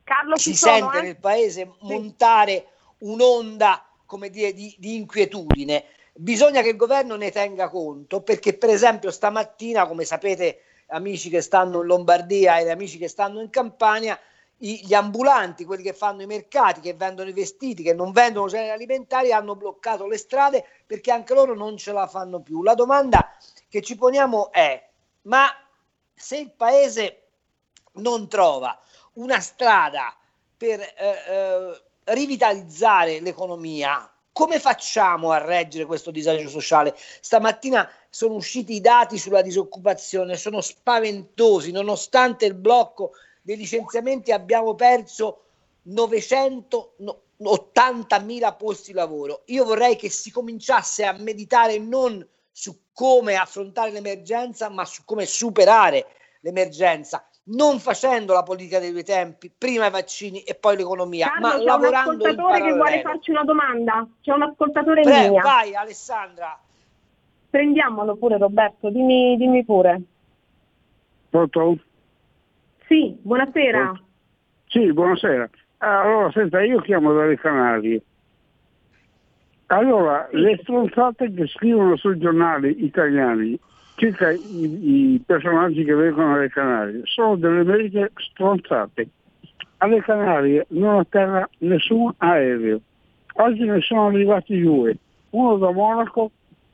Carlo, 0.03 0.37
si 0.37 0.55
sono, 0.55 0.73
sente 0.73 0.97
eh? 0.97 1.01
nel 1.01 1.19
paese 1.19 1.73
montare 1.81 2.67
un'onda 2.99 3.85
come 4.05 4.29
dire, 4.29 4.53
di, 4.53 4.73
di 4.77 4.95
inquietudine. 4.95 5.85
Bisogna 6.21 6.61
che 6.61 6.71
il 6.71 6.75
governo 6.75 7.15
ne 7.15 7.31
tenga 7.31 7.69
conto 7.69 8.21
perché, 8.21 8.57
per 8.57 8.69
esempio, 8.69 9.09
stamattina, 9.09 9.87
come 9.87 10.03
sapete, 10.03 10.63
amici 10.87 11.29
che 11.29 11.39
stanno 11.39 11.79
in 11.79 11.87
Lombardia 11.87 12.57
e 12.57 12.69
amici 12.69 12.97
che 12.97 13.07
stanno 13.07 13.39
in 13.39 13.49
Campania, 13.49 14.19
gli 14.57 14.93
ambulanti, 14.93 15.63
quelli 15.63 15.81
che 15.81 15.93
fanno 15.93 16.21
i 16.21 16.25
mercati, 16.25 16.81
che 16.81 16.93
vendono 16.93 17.29
i 17.29 17.33
vestiti, 17.33 17.83
che 17.83 17.93
non 17.93 18.11
vendono 18.11 18.49
generi 18.49 18.71
alimentari, 18.71 19.31
hanno 19.31 19.55
bloccato 19.55 20.07
le 20.07 20.17
strade 20.17 20.65
perché 20.85 21.09
anche 21.09 21.33
loro 21.33 21.55
non 21.55 21.77
ce 21.77 21.93
la 21.93 22.05
fanno 22.05 22.41
più. 22.41 22.63
La 22.63 22.73
domanda 22.75 23.37
che 23.69 23.81
ci 23.81 23.95
poniamo 23.95 24.51
è: 24.51 24.89
ma 25.21 25.47
se 26.13 26.37
il 26.37 26.51
paese 26.51 27.27
non 27.93 28.27
trova 28.27 28.77
una 29.13 29.39
strada 29.39 30.13
per 30.57 30.81
eh, 30.81 30.93
eh, 30.97 31.81
rivitalizzare 32.13 33.21
l'economia, 33.21 34.11
come 34.31 34.59
facciamo 34.59 35.31
a 35.31 35.37
reggere 35.37 35.85
questo 35.85 36.11
disagio 36.11 36.49
sociale? 36.49 36.95
Stamattina 37.21 37.89
sono 38.09 38.33
usciti 38.35 38.75
i 38.75 38.81
dati 38.81 39.17
sulla 39.17 39.41
disoccupazione, 39.41 40.37
sono 40.37 40.61
spaventosi, 40.61 41.71
nonostante 41.71 42.45
il 42.45 42.53
blocco 42.53 43.13
dei 43.41 43.57
licenziamenti 43.57 44.31
abbiamo 44.31 44.75
perso 44.75 45.45
980.000 45.87 48.57
posti 48.57 48.91
di 48.91 48.97
lavoro. 48.97 49.41
Io 49.45 49.65
vorrei 49.65 49.95
che 49.95 50.09
si 50.09 50.31
cominciasse 50.31 51.05
a 51.05 51.13
meditare 51.13 51.77
non 51.77 52.27
su 52.51 52.77
come 52.93 53.35
affrontare 53.35 53.91
l'emergenza, 53.91 54.69
ma 54.69 54.85
su 54.85 55.03
come 55.05 55.25
superare 55.25 56.05
l'emergenza 56.41 57.28
non 57.49 57.79
facendo 57.79 58.33
la 58.33 58.43
politica 58.43 58.79
dei 58.79 58.91
due 58.91 59.03
tempi, 59.03 59.51
prima 59.55 59.87
i 59.87 59.91
vaccini 59.91 60.41
e 60.41 60.55
poi 60.55 60.77
l'economia, 60.77 61.27
Carlo, 61.27 61.47
ma 61.47 61.53
c'è 61.53 61.63
lavorando 61.63 62.09
un 62.09 62.15
ascoltatore 62.21 62.61
che 62.61 62.73
vuole 62.73 63.01
farci 63.01 63.31
una 63.31 63.43
domanda. 63.43 64.07
C'è 64.21 64.31
un 64.33 64.41
ascoltatore 64.43 65.01
in 65.01 65.09
linea. 65.09 65.41
Vai 65.41 65.75
Alessandra. 65.75 66.59
Prendiamolo 67.49 68.15
pure 68.15 68.37
Roberto, 68.37 68.89
dimmi, 68.89 69.35
dimmi 69.37 69.65
pure. 69.65 70.01
Pronto? 71.29 71.77
Sì, 72.87 73.17
buonasera. 73.19 73.99
Sì, 74.67 74.93
buonasera. 74.93 75.49
Allora, 75.79 76.31
senta, 76.31 76.61
io 76.61 76.79
chiamo 76.81 77.13
dalle 77.13 77.37
Canarie. 77.37 78.01
Allora, 79.67 80.27
le 80.31 80.59
stronzate 80.61 81.31
che 81.33 81.47
scrivono 81.47 81.95
sui 81.95 82.17
giornali 82.19 82.83
italiani 82.83 83.59
circa 83.99 84.31
i, 84.31 85.13
i, 85.13 85.23
personaggi 85.25 85.83
che 85.83 85.93
vengono 85.93 86.35
alle 86.35 86.49
Canarie 86.49 87.01
sono 87.03 87.35
delle 87.35 87.63
mediche 87.63 88.11
stronzate. 88.15 89.09
Alle 89.77 90.01
Canarie 90.01 90.65
non 90.69 90.99
atterra 90.99 91.47
nessun 91.59 92.11
aereo. 92.17 92.79
Oggi 93.33 93.63
ne 93.63 93.81
sono 93.81 94.07
arrivati 94.07 94.59
due, 94.59 94.97
uno 95.31 95.57
da 95.57 95.71
Monaco 95.71 96.31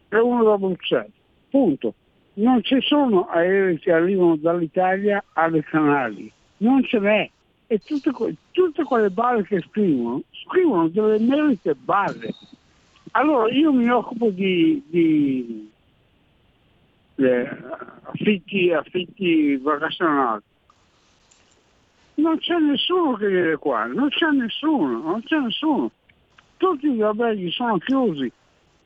e 0.10 0.20
uno 0.20 0.44
da 0.44 0.58
Bruxelles. 0.58 1.12
Punto. 1.50 1.94
Non 2.36 2.62
ci 2.64 2.80
sono 2.82 3.28
aerei 3.28 3.80
che 3.80 3.92
arrivano 3.92 4.36
dall'Italia 4.36 5.24
alle 5.34 5.64
Canarie, 5.64 6.32
non 6.58 6.84
ce 6.84 7.00
n'è. 7.00 7.30
E 7.68 7.80
tutte, 7.80 8.12
tutte 8.52 8.84
quelle 8.84 9.10
balle 9.10 9.44
che 9.44 9.64
scrivono, 9.68 10.22
scrivono 10.46 10.88
delle 10.90 11.18
merite 11.18 11.74
balle. 11.74 12.34
Allora 13.12 13.52
io 13.52 13.72
mi 13.72 13.90
occupo 13.90 14.30
di, 14.30 14.84
di 14.88 15.72
eh, 17.16 17.50
affitti, 18.04 18.72
affitti 18.72 19.56
vacazionali. 19.58 20.42
Non 22.16 22.38
c'è 22.40 22.58
nessuno 22.58 23.16
che 23.18 23.28
viene 23.28 23.56
qua, 23.58 23.86
non 23.86 24.10
c'è 24.10 24.30
nessuno, 24.32 25.00
non 25.00 25.24
c'è 25.24 25.38
nessuno. 25.38 25.92
Tutti 26.58 26.94
gli 26.94 27.02
alberghi 27.02 27.52
sono 27.52 27.78
chiusi. 27.78 28.32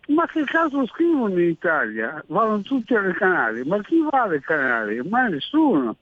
Ma 0.08 0.26
che 0.26 0.44
caso 0.46 0.88
scrivono 0.88 1.40
in 1.40 1.50
Italia? 1.50 2.24
Vanno 2.28 2.62
tutti 2.62 2.96
alle 2.96 3.14
Canarie. 3.14 3.64
Ma 3.64 3.80
chi 3.82 4.02
va 4.10 4.24
alle 4.24 4.40
Canarie? 4.40 5.04
Ma 5.04 5.28
nessuno. 5.28 5.96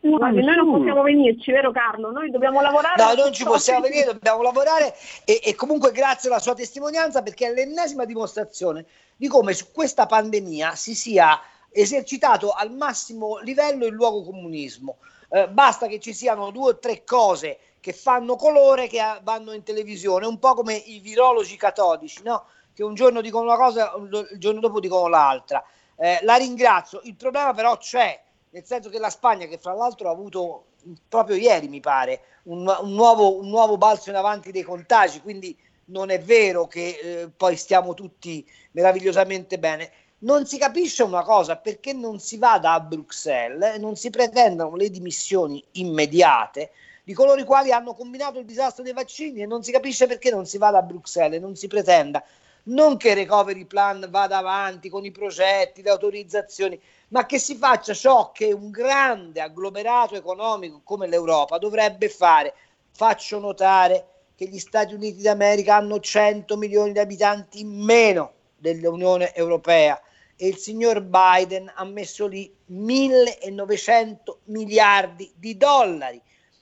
Guardi, 0.00 0.44
noi 0.44 0.56
non 0.56 0.70
possiamo 0.70 1.02
venirci, 1.02 1.50
vero 1.50 1.70
Carlo? 1.70 2.10
Noi 2.10 2.30
dobbiamo 2.30 2.60
lavorare. 2.60 3.02
No, 3.02 3.22
non 3.22 3.32
ci 3.32 3.44
possiamo 3.44 3.80
venire, 3.80 4.12
dobbiamo 4.12 4.42
lavorare 4.42 4.92
e, 5.24 5.40
e 5.42 5.54
comunque 5.54 5.92
grazie 5.92 6.28
alla 6.28 6.40
sua 6.40 6.54
testimonianza 6.54 7.22
perché 7.22 7.48
è 7.48 7.54
l'ennesima 7.54 8.04
dimostrazione 8.04 8.84
di 9.16 9.28
come 9.28 9.54
su 9.54 9.72
questa 9.72 10.04
pandemia 10.04 10.74
si 10.74 10.94
sia 10.94 11.40
esercitato 11.74 12.52
al 12.52 12.72
massimo 12.72 13.38
livello 13.38 13.86
il 13.86 13.92
luogo 13.92 14.22
comunismo. 14.22 14.98
Eh, 15.28 15.48
basta 15.48 15.88
che 15.88 15.98
ci 15.98 16.14
siano 16.14 16.50
due 16.50 16.70
o 16.70 16.78
tre 16.78 17.02
cose 17.02 17.58
che 17.80 17.92
fanno 17.92 18.36
colore 18.36 18.86
che 18.86 19.00
vanno 19.22 19.52
in 19.52 19.62
televisione, 19.62 20.26
un 20.26 20.38
po' 20.38 20.54
come 20.54 20.74
i 20.74 21.00
virologi 21.00 21.56
catodici, 21.56 22.22
no? 22.22 22.46
che 22.72 22.82
un 22.82 22.94
giorno 22.94 23.20
dicono 23.20 23.44
una 23.44 23.56
cosa, 23.56 23.92
il 23.96 24.38
giorno 24.38 24.60
dopo 24.60 24.80
dicono 24.80 25.08
l'altra. 25.08 25.62
Eh, 25.96 26.18
la 26.22 26.36
ringrazio, 26.36 27.00
il 27.04 27.14
problema 27.14 27.52
però 27.52 27.76
c'è, 27.76 28.20
nel 28.50 28.64
senso 28.64 28.88
che 28.88 28.98
la 28.98 29.10
Spagna, 29.10 29.46
che 29.46 29.58
fra 29.58 29.74
l'altro 29.74 30.08
ha 30.08 30.12
avuto 30.12 30.66
proprio 31.08 31.36
ieri, 31.36 31.68
mi 31.68 31.80
pare, 31.80 32.20
un, 32.44 32.66
un, 32.80 32.92
nuovo, 32.92 33.38
un 33.38 33.48
nuovo, 33.48 33.76
balzo 33.76 34.10
in 34.10 34.16
avanti 34.16 34.50
dei 34.50 34.62
contagi, 34.62 35.20
quindi 35.20 35.56
non 35.86 36.10
è 36.10 36.20
vero 36.20 36.66
che 36.66 36.98
eh, 37.02 37.28
poi 37.28 37.56
stiamo 37.56 37.94
tutti 37.94 38.48
meravigliosamente 38.72 39.58
bene. 39.58 39.90
Non 40.24 40.46
si 40.46 40.56
capisce 40.56 41.02
una 41.02 41.22
cosa 41.22 41.56
perché 41.56 41.92
non 41.92 42.18
si 42.18 42.38
vada 42.38 42.72
a 42.72 42.80
Bruxelles 42.80 43.74
e 43.74 43.78
non 43.78 43.94
si 43.94 44.08
pretendano 44.08 44.74
le 44.74 44.88
dimissioni 44.88 45.62
immediate 45.72 46.70
di 47.04 47.12
coloro 47.12 47.38
i 47.38 47.44
quali 47.44 47.72
hanno 47.72 47.92
combinato 47.92 48.38
il 48.38 48.46
disastro 48.46 48.82
dei 48.82 48.94
vaccini 48.94 49.42
e 49.42 49.46
non 49.46 49.62
si 49.62 49.70
capisce 49.70 50.06
perché 50.06 50.30
non 50.30 50.46
si 50.46 50.56
vada 50.56 50.78
a 50.78 50.82
Bruxelles 50.82 51.36
e 51.36 51.40
non 51.40 51.56
si 51.56 51.66
pretenda 51.66 52.24
non 52.64 52.96
che 52.96 53.10
il 53.10 53.16
recovery 53.16 53.66
plan 53.66 54.06
vada 54.08 54.38
avanti 54.38 54.88
con 54.88 55.04
i 55.04 55.10
progetti, 55.10 55.82
le 55.82 55.90
autorizzazioni, 55.90 56.80
ma 57.08 57.26
che 57.26 57.38
si 57.38 57.56
faccia 57.56 57.92
ciò 57.92 58.32
che 58.32 58.50
un 58.50 58.70
grande 58.70 59.42
agglomerato 59.42 60.14
economico 60.14 60.80
come 60.82 61.06
l'Europa 61.06 61.58
dovrebbe 61.58 62.08
fare. 62.08 62.54
Faccio 62.92 63.38
notare 63.38 64.06
che 64.34 64.46
gli 64.46 64.58
Stati 64.58 64.94
Uniti 64.94 65.20
d'America 65.20 65.74
hanno 65.74 66.00
100 66.00 66.56
milioni 66.56 66.92
di 66.92 66.98
abitanti 66.98 67.60
in 67.60 67.68
meno 67.68 68.32
dell'Unione 68.56 69.34
Europea 69.34 70.00
e 70.36 70.48
il 70.48 70.56
signor 70.56 71.00
Biden 71.02 71.70
ha 71.74 71.84
messo 71.84 72.26
lì 72.26 72.52
1900 72.66 74.40
miliardi 74.44 75.32
di 75.36 75.56
dollari 75.56 76.20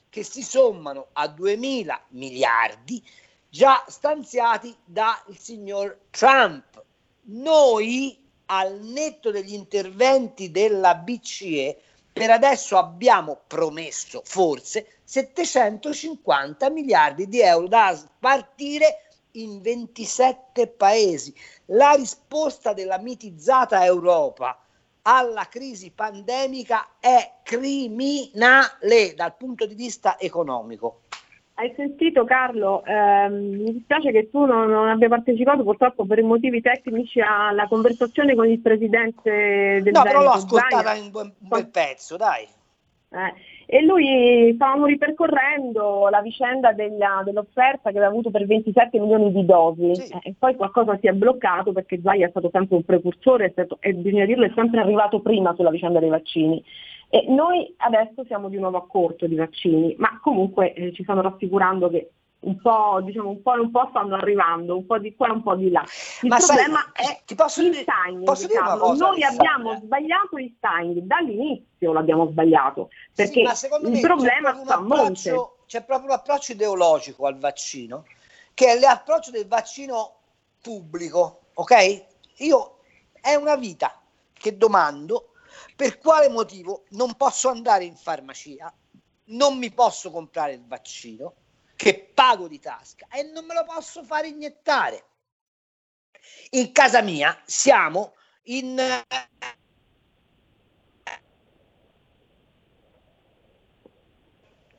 che 0.08 0.22
si 0.22 0.42
sommano 0.42 1.08
a 1.12 1.26
2000 1.26 2.06
miliardi 2.10 3.02
già 3.48 3.84
stanziati 3.88 4.74
dal 4.84 5.16
signor 5.38 5.98
Trump. 6.10 6.82
Noi, 7.24 8.18
al 8.46 8.80
netto 8.80 9.30
degli 9.30 9.54
interventi 9.54 10.50
della 10.50 10.94
BCE, 10.94 11.78
per 12.12 12.30
adesso 12.30 12.76
abbiamo 12.76 13.40
promesso 13.46 14.20
forse 14.24 14.98
750 15.04 16.68
miliardi 16.68 17.26
di 17.26 17.40
euro 17.40 17.68
da 17.68 17.96
spartire 17.96 19.11
in 19.32 19.60
27 19.60 20.68
paesi. 20.68 21.34
La 21.66 21.92
risposta 21.92 22.72
della 22.72 22.98
mitizzata 22.98 23.84
Europa 23.84 24.58
alla 25.02 25.46
crisi 25.48 25.90
pandemica 25.90 26.96
è 27.00 27.38
criminale 27.42 29.14
dal 29.16 29.34
punto 29.36 29.66
di 29.66 29.74
vista 29.74 30.18
economico. 30.18 31.00
Hai 31.54 31.72
sentito 31.76 32.24
Carlo, 32.24 32.82
ehm, 32.84 33.62
mi 33.62 33.72
dispiace 33.72 34.10
che 34.10 34.30
tu 34.30 34.46
non, 34.46 34.70
non, 34.70 34.88
abbia 34.88 35.08
partecipato 35.08 35.62
purtroppo 35.62 36.06
per 36.06 36.22
motivi 36.22 36.62
tecnici 36.62 37.20
alla 37.20 37.68
conversazione 37.68 38.34
con 38.34 38.48
il 38.48 38.58
presidente 38.60 39.80
del 39.82 39.92
No, 39.92 40.02
però 40.02 40.22
l'ho 40.22 40.30
ascoltata 40.30 40.94
in 40.94 41.10
un 41.12 41.32
bel 41.38 41.68
pezzo, 41.68 42.16
dai. 42.16 42.44
Eh, 43.10 43.34
e 43.72 43.80
lui 43.80 44.52
stavamo 44.52 44.84
ripercorrendo 44.84 46.08
la 46.10 46.20
vicenda 46.20 46.74
della, 46.74 47.22
dell'offerta 47.24 47.90
che 47.90 47.96
aveva 47.96 48.08
avuto 48.08 48.30
per 48.30 48.44
27 48.44 48.98
milioni 48.98 49.32
di 49.32 49.46
dosi 49.46 49.94
sì. 49.94 50.12
eh, 50.12 50.18
e 50.24 50.34
poi 50.38 50.56
qualcosa 50.56 50.98
si 51.00 51.06
è 51.06 51.12
bloccato 51.12 51.72
perché 51.72 51.98
Zaia 52.02 52.26
è 52.26 52.28
stato 52.28 52.50
sempre 52.52 52.76
un 52.76 52.84
precursore 52.84 53.48
stato, 53.52 53.78
e 53.80 53.94
bisogna 53.94 54.26
dirlo 54.26 54.44
è 54.44 54.52
sempre 54.54 54.80
arrivato 54.80 55.22
prima 55.22 55.54
sulla 55.54 55.70
vicenda 55.70 56.00
dei 56.00 56.10
vaccini. 56.10 56.62
E 57.08 57.24
noi 57.28 57.72
adesso 57.78 58.24
siamo 58.26 58.50
di 58.50 58.58
nuovo 58.58 58.76
a 58.76 58.86
corto 58.86 59.26
di 59.26 59.36
vaccini, 59.36 59.94
ma 59.96 60.18
comunque 60.20 60.74
eh, 60.74 60.92
ci 60.92 61.02
stanno 61.02 61.22
rassicurando 61.22 61.88
che 61.88 62.10
un 62.42 62.60
po', 62.60 63.00
diciamo, 63.02 63.28
un 63.30 63.42
po', 63.42 63.52
un 63.52 63.70
po' 63.70 63.86
stanno 63.90 64.16
arrivando, 64.16 64.76
un 64.76 64.86
po' 64.86 64.98
di 64.98 65.14
qua 65.14 65.28
e 65.28 65.30
un 65.30 65.42
po' 65.42 65.54
di 65.54 65.70
là. 65.70 65.84
Il 66.22 66.28
Ma 66.28 66.38
sai, 66.40 66.56
problema 66.56 66.92
è 66.92 67.22
ti 67.24 67.34
posso 67.34 67.62
il 67.62 67.70
dire- 67.70 67.84
timing, 67.84 68.24
posso 68.24 68.46
dire 68.46 68.58
una 68.58 68.68
Carlo. 68.68 68.84
cosa, 68.84 69.06
Noi 69.06 69.22
abbiamo 69.22 69.78
sbagliato 69.80 70.36
il 70.38 70.56
timing, 70.60 70.98
dall'inizio 71.06 71.92
l'abbiamo 71.92 72.26
sbagliato, 72.30 72.88
perché 73.14 73.46
Sì, 73.54 73.66
il 73.82 74.00
problema 74.00 74.54
sta 74.54 74.74
a 74.76 74.80
monte. 74.80 75.50
C'è 75.66 75.84
proprio 75.84 76.08
un 76.10 76.16
approccio 76.16 76.52
ideologico 76.52 77.26
al 77.26 77.38
vaccino, 77.38 78.04
che 78.54 78.72
è 78.72 78.78
l'approccio 78.78 79.30
del 79.30 79.46
vaccino 79.46 80.16
pubblico, 80.60 81.44
ok? 81.54 82.04
Io 82.38 82.78
è 83.20 83.34
una 83.36 83.56
vita 83.56 83.98
che 84.32 84.56
domando 84.56 85.28
per 85.76 85.98
quale 85.98 86.28
motivo 86.28 86.82
non 86.90 87.14
posso 87.14 87.48
andare 87.48 87.84
in 87.84 87.94
farmacia, 87.96 88.70
non 89.26 89.56
mi 89.56 89.70
posso 89.70 90.10
comprare 90.10 90.52
il 90.54 90.66
vaccino, 90.66 91.34
che 91.82 92.12
pago 92.14 92.46
di 92.46 92.60
tasca 92.60 93.08
e 93.10 93.24
non 93.24 93.44
me 93.44 93.54
lo 93.54 93.64
posso 93.64 94.04
fare 94.04 94.28
iniettare. 94.28 95.04
In 96.50 96.70
casa 96.70 97.02
mia 97.02 97.36
siamo 97.44 98.14
in 98.44 98.78
eh, 98.78 99.04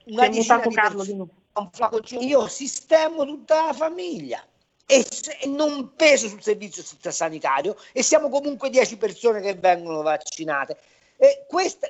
una 0.06 0.30
decina 0.30 0.60
di 0.60 0.74
Carlo 0.74 1.04
persone, 1.04 1.30
un 1.56 1.70
flaconcino. 1.74 2.22
io 2.22 2.47
sistemo 2.47 3.26
tutta 3.26 3.66
la 3.66 3.74
famiglia 3.74 4.47
e, 4.86 5.06
e 5.41 5.47
non 5.47 5.95
peso 5.95 6.30
sul 6.30 6.41
servizio 6.41 6.84
sanitario 7.12 7.76
e 7.91 8.01
siamo 8.01 8.30
comunque 8.30 8.70
10 8.70 8.95
persone 8.95 9.41
che 9.41 9.56
vengono 9.56 10.01
vaccinate. 10.04 10.78
E 11.18 11.45
questa, 11.49 11.86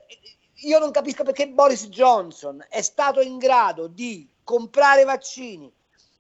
io 0.64 0.80
non 0.80 0.90
capisco 0.90 1.24
perché 1.24 1.48
Boris 1.50 1.88
Johnson 1.90 2.66
è 2.68 2.82
stato 2.82 3.22
in 3.22 3.38
grado 3.38 3.86
di 3.86 4.33
comprare 4.44 5.04
vaccini, 5.04 5.72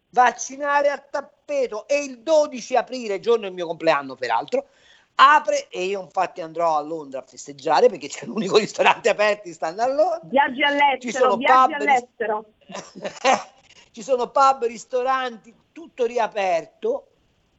vaccinare 0.09 0.89
a 0.89 0.97
tappeto 0.97 1.87
e 1.87 2.03
il 2.03 2.19
12 2.19 2.75
aprile, 2.75 3.19
giorno 3.19 3.43
del 3.45 3.53
mio 3.53 3.67
compleanno 3.67 4.15
peraltro, 4.15 4.67
apre 5.15 5.67
e 5.69 5.85
io 5.85 6.01
infatti 6.01 6.41
andrò 6.41 6.77
a 6.77 6.81
Londra 6.81 7.19
a 7.19 7.23
festeggiare 7.23 7.89
perché 7.89 8.07
c'è 8.07 8.25
l'unico 8.25 8.57
ristorante 8.59 9.09
aperto 9.09 9.51
stanno 9.51 9.81
a 9.81 9.87
Londra. 9.87 10.19
Viaggi 10.23 10.63
all'estero, 10.63 11.35
viaggi 11.35 11.73
pub, 11.73 11.81
all'estero. 11.81 12.45
ci 13.91 14.01
sono 14.01 14.29
pub, 14.29 14.65
ristoranti, 14.65 15.53
tutto 15.71 16.05
riaperto 16.05 17.07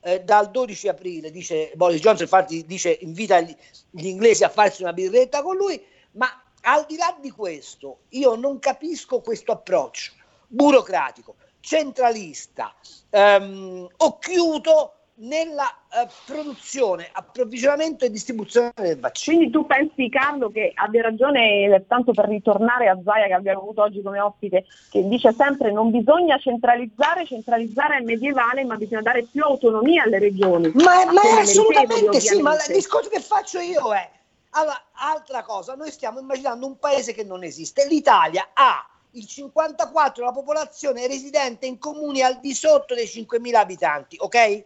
eh, 0.00 0.20
dal 0.20 0.50
12 0.50 0.88
aprile, 0.88 1.30
dice 1.30 1.72
Boris 1.74 2.00
Johnson, 2.00 2.24
infatti 2.24 2.64
dice 2.66 2.98
invita 3.00 3.40
gli, 3.40 3.54
gli 3.90 4.06
inglesi 4.06 4.44
a 4.44 4.48
farsi 4.48 4.82
una 4.82 4.92
birretta 4.92 5.42
con 5.42 5.56
lui, 5.56 5.82
ma 6.12 6.28
al 6.62 6.84
di 6.86 6.96
là 6.96 7.16
di 7.20 7.30
questo 7.30 8.00
io 8.10 8.34
non 8.36 8.58
capisco 8.58 9.20
questo 9.20 9.52
approccio 9.52 10.12
burocratico, 10.46 11.36
centralista, 11.60 12.74
ehm, 13.10 13.88
occhiuto 13.98 14.94
nella 15.16 15.68
eh, 15.92 16.08
produzione, 16.26 17.08
approvvigionamento 17.12 18.04
e 18.04 18.10
distribuzione 18.10 18.72
del 18.74 18.98
vaccino. 18.98 19.36
Quindi 19.36 19.52
tu 19.52 19.66
pensi, 19.66 20.08
Carlo, 20.08 20.50
che 20.50 20.72
abbia 20.74 21.02
ragione, 21.02 21.66
eh, 21.66 21.86
tanto 21.86 22.12
per 22.12 22.26
ritornare 22.26 22.88
a 22.88 22.98
Zaia 23.04 23.26
che 23.26 23.32
abbiamo 23.32 23.60
avuto 23.60 23.82
oggi 23.82 24.02
come 24.02 24.18
ospite, 24.18 24.64
che 24.90 25.06
dice 25.06 25.32
sempre 25.32 25.70
non 25.70 25.90
bisogna 25.90 26.36
centralizzare, 26.38 27.26
centralizzare 27.26 27.98
è 27.98 28.00
medievale, 28.00 28.64
ma 28.64 28.76
bisogna 28.76 29.02
dare 29.02 29.24
più 29.24 29.42
autonomia 29.42 30.02
alle 30.02 30.18
regioni. 30.18 30.72
Ma, 30.74 31.04
ma 31.12 31.22
è 31.22 31.40
assolutamente 31.40 32.18
sì, 32.18 32.42
ma 32.42 32.54
il 32.54 32.74
discorso 32.74 33.08
che 33.08 33.20
faccio 33.20 33.60
io 33.60 33.92
è, 33.94 34.10
allora, 34.50 34.80
altra 34.94 35.42
cosa, 35.42 35.74
noi 35.74 35.90
stiamo 35.90 36.18
immaginando 36.18 36.66
un 36.66 36.78
paese 36.78 37.12
che 37.12 37.24
non 37.24 37.44
esiste. 37.44 37.86
L'Italia 37.86 38.50
ha 38.52 38.88
il 39.14 39.26
54% 39.28 40.14
della 40.16 40.32
popolazione 40.32 41.06
residente 41.06 41.66
in 41.66 41.78
comuni 41.78 42.22
al 42.22 42.40
di 42.40 42.54
sotto 42.54 42.94
dei 42.94 43.06
5.000 43.06 43.54
abitanti, 43.54 44.16
ok? 44.18 44.64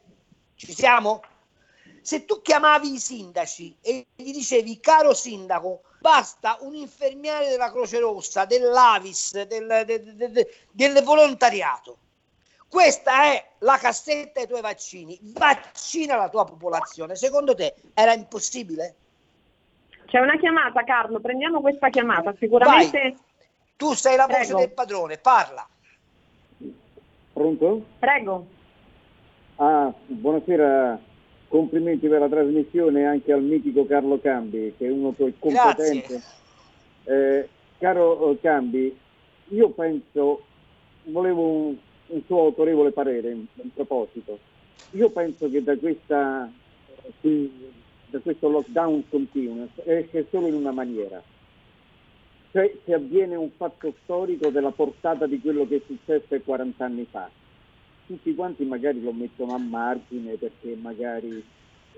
Ci 0.54 0.72
siamo? 0.72 1.22
Se 2.00 2.24
tu 2.24 2.40
chiamavi 2.40 2.94
i 2.94 2.98
sindaci 2.98 3.76
e 3.82 4.06
gli 4.14 4.32
dicevi, 4.32 4.80
caro 4.80 5.12
sindaco, 5.12 5.82
basta 6.00 6.56
un 6.60 6.74
infermiere 6.74 7.48
della 7.48 7.70
Croce 7.70 7.98
Rossa, 7.98 8.44
dell'Avis, 8.46 9.42
del, 9.44 9.84
de- 9.84 10.14
de- 10.14 10.30
de- 10.30 10.48
del 10.70 11.02
volontariato, 11.02 11.98
questa 12.68 13.24
è 13.24 13.50
la 13.58 13.76
cassetta 13.76 14.40
dei 14.40 14.46
tuoi 14.48 14.60
vaccini, 14.62 15.18
vaccina 15.22 16.16
la 16.16 16.28
tua 16.28 16.44
popolazione. 16.44 17.14
Secondo 17.14 17.54
te 17.54 17.74
era 17.94 18.14
impossibile? 18.14 18.94
C'è 20.06 20.18
una 20.20 20.38
chiamata, 20.38 20.84
Carlo, 20.84 21.20
prendiamo 21.20 21.60
questa 21.60 21.90
chiamata, 21.90 22.34
sicuramente... 22.38 22.98
Vai. 22.98 23.26
Tu 23.78 23.94
sei 23.94 24.16
la 24.16 24.26
voce 24.26 24.46
Prego. 24.46 24.58
del 24.58 24.72
padrone, 24.72 25.18
parla. 25.18 25.68
Pronto? 27.32 27.84
Prego. 28.00 28.46
Ah, 29.54 29.94
buonasera, 30.04 30.98
complimenti 31.46 32.08
per 32.08 32.18
la 32.18 32.28
trasmissione 32.28 33.06
anche 33.06 33.32
al 33.32 33.42
mitico 33.42 33.86
Carlo 33.86 34.18
Cambi, 34.18 34.74
che 34.76 34.86
è 34.88 34.90
uno 34.90 35.12
co- 35.12 35.30
competente. 35.38 36.20
Eh, 37.04 37.48
caro 37.78 38.32
eh, 38.32 38.40
Cambi, 38.40 38.98
io 39.50 39.70
penso, 39.70 40.42
volevo 41.04 41.42
un, 41.42 41.76
un 42.06 42.22
suo 42.26 42.46
autorevole 42.46 42.90
parere 42.90 43.30
in, 43.30 43.46
in 43.62 43.72
proposito. 43.72 44.40
Io 44.90 45.08
penso 45.10 45.48
che 45.48 45.62
da, 45.62 45.76
questa, 45.76 46.50
eh, 47.20 47.50
da 48.06 48.18
questo 48.18 48.48
lockdown 48.48 49.08
continuo 49.08 49.68
esce 49.84 50.26
solo 50.30 50.48
in 50.48 50.54
una 50.54 50.72
maniera, 50.72 51.22
cioè 52.52 52.72
se 52.84 52.94
avviene 52.94 53.36
un 53.36 53.50
fatto 53.56 53.94
storico 54.02 54.50
della 54.50 54.70
portata 54.70 55.26
di 55.26 55.40
quello 55.40 55.66
che 55.66 55.76
è 55.76 55.82
successo 55.86 56.40
40 56.40 56.84
anni 56.84 57.06
fa. 57.10 57.28
Tutti 58.06 58.34
quanti 58.34 58.64
magari 58.64 59.02
lo 59.02 59.12
mettono 59.12 59.54
a 59.54 59.58
margine 59.58 60.36
perché 60.36 60.74
magari 60.80 61.44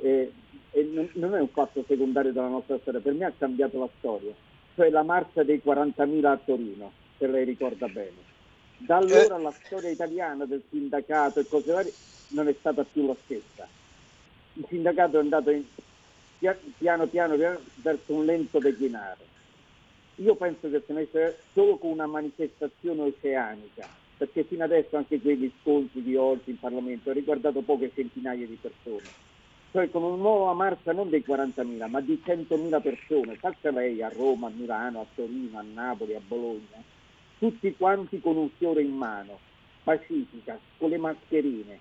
eh, 0.03 0.33
e 0.73 0.83
non, 0.93 1.09
non 1.15 1.35
è 1.35 1.41
un 1.41 1.49
fatto 1.49 1.85
secondario 1.87 2.33
della 2.33 2.49
nostra 2.49 2.79
storia, 2.81 3.01
per 3.01 3.13
me 3.15 3.25
ha 3.25 3.33
cambiato 3.37 3.79
la 3.79 3.89
storia, 3.99 4.33
cioè 4.75 4.91
la 4.91 5.03
marcia 5.03 5.43
dei 5.43 5.61
40.000 5.65 6.25
a 6.25 6.39
Torino, 6.45 6.93
se 7.19 7.27
lei 7.27 7.45
ricorda 7.45 7.89
bene. 7.89 8.29
Da 8.79 8.97
allora 8.97 9.37
la 9.37 9.53
storia 9.67 9.91
italiana 9.91 10.47
del 10.47 10.63
sindacato 10.71 11.41
e 11.41 11.49
cose 11.49 11.73
varie 11.73 11.93
non 12.29 12.49
è 12.49 12.55
stata 12.59 12.85
più 12.85 13.07
la 13.07 13.17
stessa. 13.25 13.67
Il 14.55 14.65
sindacato 14.69 15.17
è 15.17 15.21
andato 15.21 15.51
in- 15.51 15.65
pia- 16.39 16.59
piano 16.79 17.07
piano 17.07 17.37
piano 17.37 17.61
verso 17.75 18.15
un 18.15 18.25
lento 18.25 18.59
declinare. 18.59 19.29
Io 20.21 20.35
penso 20.35 20.69
che 20.69 20.83
se 20.87 20.93
ne 20.93 21.03
esce 21.03 21.39
solo 21.55 21.79
con 21.79 21.93
una 21.93 22.07
manifestazione 22.07 23.01
oceanica, 23.01 23.89
perché 24.19 24.45
fino 24.45 24.65
adesso 24.65 24.99
anche 24.99 25.19
quegli 25.19 25.51
scontri 25.63 26.03
di 26.03 26.15
oggi 26.15 26.51
in 26.51 26.59
Parlamento 26.59 27.09
hanno 27.09 27.19
riguardato 27.19 27.63
poche 27.63 27.91
centinaia 27.95 28.47
di 28.47 28.59
persone. 28.61 29.07
Cioè 29.73 29.89
con 29.91 30.03
una 30.03 30.17
nuova 30.17 30.53
marcia 30.53 30.93
non 30.93 31.09
dei 31.09 31.25
40.000, 31.27 31.89
ma 31.89 32.03
di 32.03 32.21
100.000 32.23 32.83
persone, 32.83 33.37
faccia 33.37 33.71
lei 33.71 34.03
a 34.03 34.09
Roma, 34.09 34.49
a 34.49 34.51
Milano, 34.51 35.01
a 35.01 35.07
Torino, 35.15 35.59
a 35.59 35.63
Napoli, 35.63 36.15
a 36.15 36.21
Bologna, 36.21 36.83
tutti 37.39 37.75
quanti 37.79 38.21
con 38.21 38.37
un 38.37 38.51
fiore 38.59 38.83
in 38.83 38.95
mano, 38.95 39.39
pacifica, 39.85 40.59
con 40.77 40.91
le 40.91 40.99
mascherine, 40.99 41.79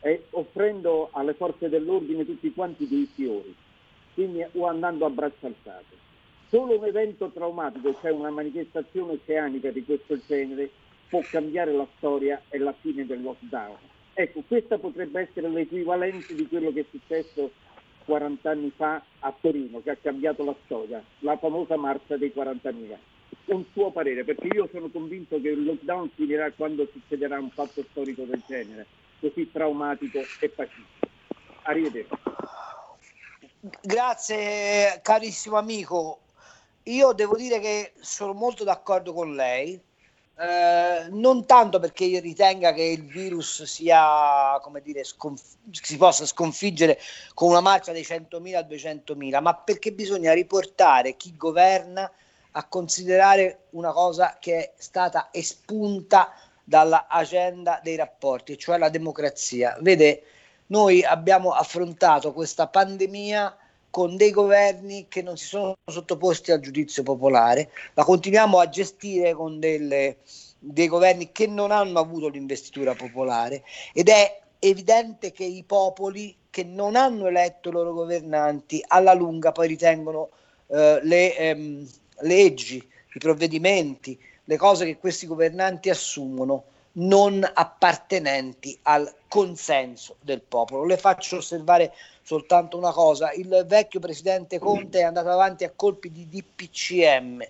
e 0.00 0.24
offrendo 0.30 1.10
alle 1.12 1.34
forze 1.34 1.68
dell'ordine 1.68 2.24
tutti 2.24 2.52
quanti 2.52 2.88
dei 2.88 3.08
fiori, 3.14 3.54
quindi 4.14 4.44
o 4.54 4.66
andando 4.66 5.06
a 5.06 5.10
braccia 5.10 5.46
alzate. 5.46 6.10
Solo 6.52 6.76
un 6.76 6.84
evento 6.84 7.30
traumatico, 7.30 7.96
cioè 8.02 8.10
una 8.10 8.28
manifestazione 8.28 9.12
oceanica 9.12 9.70
di 9.70 9.82
questo 9.86 10.18
genere, 10.26 10.68
può 11.08 11.22
cambiare 11.30 11.72
la 11.72 11.86
storia 11.96 12.42
e 12.50 12.58
la 12.58 12.74
fine 12.78 13.06
del 13.06 13.22
lockdown. 13.22 13.78
Ecco, 14.12 14.42
questa 14.46 14.76
potrebbe 14.76 15.22
essere 15.22 15.48
l'equivalente 15.48 16.34
di 16.34 16.46
quello 16.46 16.70
che 16.70 16.80
è 16.80 16.84
successo 16.90 17.52
40 18.04 18.50
anni 18.50 18.70
fa 18.76 19.02
a 19.20 19.34
Torino, 19.40 19.80
che 19.80 19.92
ha 19.92 19.96
cambiato 19.96 20.44
la 20.44 20.54
storia, 20.66 21.02
la 21.20 21.38
famosa 21.38 21.76
marcia 21.76 22.18
dei 22.18 22.30
40.000. 22.36 22.96
Un 23.46 23.64
suo 23.72 23.90
parere, 23.90 24.22
perché 24.22 24.48
io 24.48 24.68
sono 24.70 24.90
convinto 24.90 25.40
che 25.40 25.48
il 25.48 25.64
lockdown 25.64 26.10
finirà 26.14 26.52
quando 26.52 26.86
succederà 26.92 27.38
un 27.38 27.48
fatto 27.48 27.82
storico 27.92 28.24
del 28.24 28.42
genere, 28.46 28.84
così 29.20 29.50
traumatico 29.50 30.18
e 30.38 30.50
pacifico. 30.50 31.08
Arrivederci. 31.62 32.14
Grazie 33.80 35.00
carissimo 35.02 35.56
amico. 35.56 36.18
Io 36.84 37.12
devo 37.12 37.36
dire 37.36 37.60
che 37.60 37.92
sono 38.00 38.32
molto 38.32 38.64
d'accordo 38.64 39.12
con 39.12 39.34
lei, 39.34 39.80
eh, 40.38 41.06
non 41.10 41.46
tanto 41.46 41.78
perché 41.78 42.18
ritenga 42.18 42.72
che 42.72 42.82
il 42.82 43.04
virus 43.04 43.62
sia, 43.62 44.58
come 44.60 44.80
dire, 44.82 45.04
sconf- 45.04 45.58
si 45.70 45.96
possa 45.96 46.26
sconfiggere 46.26 46.98
con 47.34 47.50
una 47.50 47.60
marcia 47.60 47.92
dei 47.92 48.02
100.000 48.02 48.56
a 48.56 48.62
200.000, 48.62 49.40
ma 49.40 49.54
perché 49.54 49.92
bisogna 49.92 50.32
riportare 50.32 51.16
chi 51.16 51.36
governa 51.36 52.10
a 52.52 52.66
considerare 52.66 53.66
una 53.70 53.92
cosa 53.92 54.36
che 54.40 54.56
è 54.56 54.72
stata 54.76 55.28
espunta 55.30 56.32
dalla 56.64 57.06
agenda 57.08 57.80
dei 57.82 57.96
rapporti, 57.96 58.58
cioè 58.58 58.78
la 58.78 58.88
democrazia. 58.88 59.76
Vede, 59.80 60.24
noi 60.66 61.04
abbiamo 61.04 61.52
affrontato 61.52 62.32
questa 62.32 62.66
pandemia 62.66 63.56
con 63.92 64.16
dei 64.16 64.30
governi 64.30 65.04
che 65.06 65.20
non 65.20 65.36
si 65.36 65.48
sono 65.48 65.76
sottoposti 65.84 66.50
al 66.50 66.60
giudizio 66.60 67.02
popolare, 67.02 67.70
la 67.92 68.04
continuiamo 68.04 68.58
a 68.58 68.68
gestire 68.70 69.34
con 69.34 69.60
delle 69.60 70.16
dei 70.58 70.86
governi 70.86 71.30
che 71.30 71.46
non 71.46 71.70
hanno 71.72 71.98
avuto 71.98 72.28
l'investitura 72.28 72.94
popolare. 72.94 73.64
Ed 73.92 74.08
è 74.08 74.40
evidente 74.60 75.30
che 75.30 75.44
i 75.44 75.62
popoli 75.62 76.34
che 76.48 76.64
non 76.64 76.96
hanno 76.96 77.26
eletto 77.26 77.68
i 77.68 77.72
loro 77.72 77.92
governanti 77.92 78.82
alla 78.86 79.12
lunga 79.12 79.52
poi 79.52 79.68
ritengono 79.68 80.30
eh, 80.68 81.00
le 81.02 81.36
ehm, 81.36 81.86
leggi, 82.20 82.76
i 82.76 83.18
provvedimenti, 83.18 84.18
le 84.44 84.56
cose 84.56 84.86
che 84.86 84.96
questi 84.96 85.26
governanti 85.26 85.90
assumono 85.90 86.64
non 86.94 87.48
appartenenti 87.54 88.78
al 88.82 89.10
consenso 89.28 90.16
del 90.20 90.42
popolo. 90.42 90.84
Le 90.84 90.96
faccio 90.96 91.36
osservare 91.36 91.94
soltanto 92.22 92.76
una 92.76 92.92
cosa, 92.92 93.32
il 93.32 93.64
vecchio 93.66 94.00
presidente 94.00 94.58
Conte 94.58 95.00
è 95.00 95.02
andato 95.02 95.28
avanti 95.30 95.64
a 95.64 95.72
colpi 95.74 96.10
di 96.10 96.28
DPCM, 96.28 97.42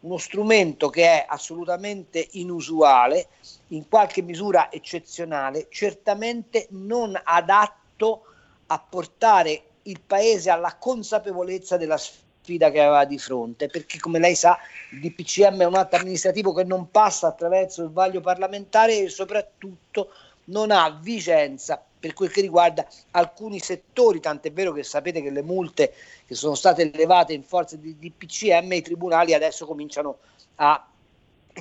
uno 0.00 0.18
strumento 0.18 0.88
che 0.88 1.04
è 1.04 1.24
assolutamente 1.28 2.26
inusuale, 2.32 3.28
in 3.68 3.88
qualche 3.88 4.22
misura 4.22 4.70
eccezionale, 4.70 5.66
certamente 5.70 6.66
non 6.70 7.18
adatto 7.22 8.22
a 8.66 8.78
portare 8.78 9.62
il 9.82 10.00
paese 10.00 10.50
alla 10.50 10.76
consapevolezza 10.76 11.76
della 11.76 11.96
sfida 11.96 12.24
che 12.46 12.80
aveva 12.80 13.04
di 13.04 13.18
fronte, 13.18 13.66
perché 13.66 13.98
come 13.98 14.18
lei 14.18 14.34
sa 14.34 14.56
il 14.92 15.00
DPCM 15.00 15.60
è 15.62 15.64
un 15.64 15.74
atto 15.74 15.96
amministrativo 15.96 16.52
che 16.52 16.64
non 16.64 16.90
passa 16.90 17.26
attraverso 17.26 17.82
il 17.82 17.90
vaglio 17.90 18.20
parlamentare 18.20 19.00
e 19.00 19.08
soprattutto 19.08 20.10
non 20.44 20.70
ha 20.70 20.98
vigenza 21.02 21.82
per 21.98 22.14
quel 22.14 22.30
che 22.30 22.40
riguarda 22.40 22.86
alcuni 23.12 23.58
settori, 23.58 24.20
tant'è 24.20 24.52
vero 24.52 24.72
che 24.72 24.84
sapete 24.84 25.20
che 25.20 25.30
le 25.30 25.42
multe 25.42 25.92
che 26.24 26.34
sono 26.34 26.54
state 26.54 26.92
elevate 26.92 27.32
in 27.32 27.42
forza 27.42 27.76
di 27.76 27.96
DPCM 27.98 28.72
i 28.72 28.82
tribunali 28.82 29.34
adesso 29.34 29.66
cominciano 29.66 30.18
a 30.56 30.86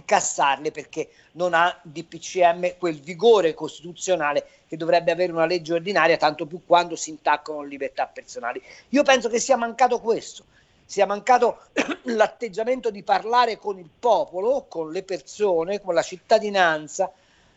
cassarle 0.03 0.71
perché 0.71 1.09
non 1.33 1.53
ha 1.53 1.79
DPCM 1.81 2.77
quel 2.77 2.99
vigore 2.99 3.53
costituzionale 3.53 4.45
che 4.67 4.77
dovrebbe 4.77 5.11
avere 5.11 5.31
una 5.31 5.45
legge 5.45 5.73
ordinaria, 5.73 6.17
tanto 6.17 6.45
più 6.45 6.61
quando 6.65 6.95
si 6.95 7.11
intaccano 7.11 7.63
libertà 7.63 8.05
personali. 8.07 8.61
Io 8.89 9.03
penso 9.03 9.29
che 9.29 9.39
sia 9.39 9.55
mancato 9.55 9.99
questo, 9.99 10.43
sia 10.85 11.05
mancato 11.05 11.59
l'atteggiamento 12.03 12.91
di 12.91 13.03
parlare 13.03 13.57
con 13.57 13.79
il 13.79 13.89
popolo, 13.99 14.65
con 14.69 14.91
le 14.91 15.03
persone, 15.03 15.81
con 15.81 15.93
la 15.93 16.03
cittadinanza, 16.03 17.11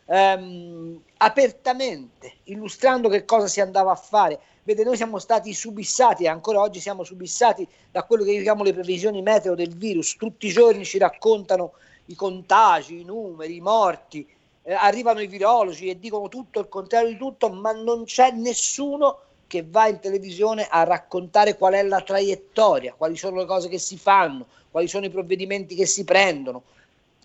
ehm, 0.05 1.01
apertamente, 1.17 2.33
illustrando 2.45 3.07
che 3.07 3.25
cosa 3.25 3.47
si 3.47 3.61
andava 3.61 3.91
a 3.91 3.95
fare. 3.95 4.39
Vede, 4.63 4.83
noi 4.83 4.97
siamo 4.97 5.19
stati 5.19 5.53
subissati 5.53 6.23
e 6.23 6.27
ancora 6.27 6.59
oggi 6.59 6.79
siamo 6.79 7.03
subissati 7.03 7.67
da 7.91 8.03
quello 8.03 8.23
che 8.23 8.31
io 8.31 8.41
chiamo 8.41 8.63
le 8.63 8.73
previsioni 8.73 9.21
meteo 9.21 9.55
del 9.55 9.75
virus. 9.75 10.15
Tutti 10.15 10.47
i 10.47 10.51
giorni 10.51 10.83
ci 10.83 10.97
raccontano 10.97 11.73
i 12.05 12.15
contagi, 12.15 13.01
i 13.01 13.03
numeri, 13.03 13.55
i 13.55 13.61
morti, 13.61 14.27
eh, 14.63 14.73
arrivano 14.73 15.21
i 15.21 15.27
virologi 15.27 15.89
e 15.89 15.99
dicono 15.99 16.27
tutto 16.27 16.59
il 16.59 16.67
contrario 16.67 17.09
di 17.09 17.17
tutto, 17.17 17.49
ma 17.49 17.71
non 17.71 18.03
c'è 18.05 18.31
nessuno 18.31 19.19
che 19.49 19.65
va 19.67 19.87
in 19.87 19.99
televisione 19.99 20.67
a 20.69 20.83
raccontare 20.83 21.57
qual 21.57 21.73
è 21.73 21.81
la 21.81 22.01
traiettoria, 22.01 22.93
quali 22.93 23.17
sono 23.17 23.37
le 23.37 23.45
cose 23.45 23.67
che 23.67 23.79
si 23.79 23.97
fanno, 23.97 24.45
quali 24.69 24.87
sono 24.87 25.07
i 25.07 25.09
provvedimenti 25.09 25.73
che 25.73 25.87
si 25.87 26.03
prendono. 26.03 26.61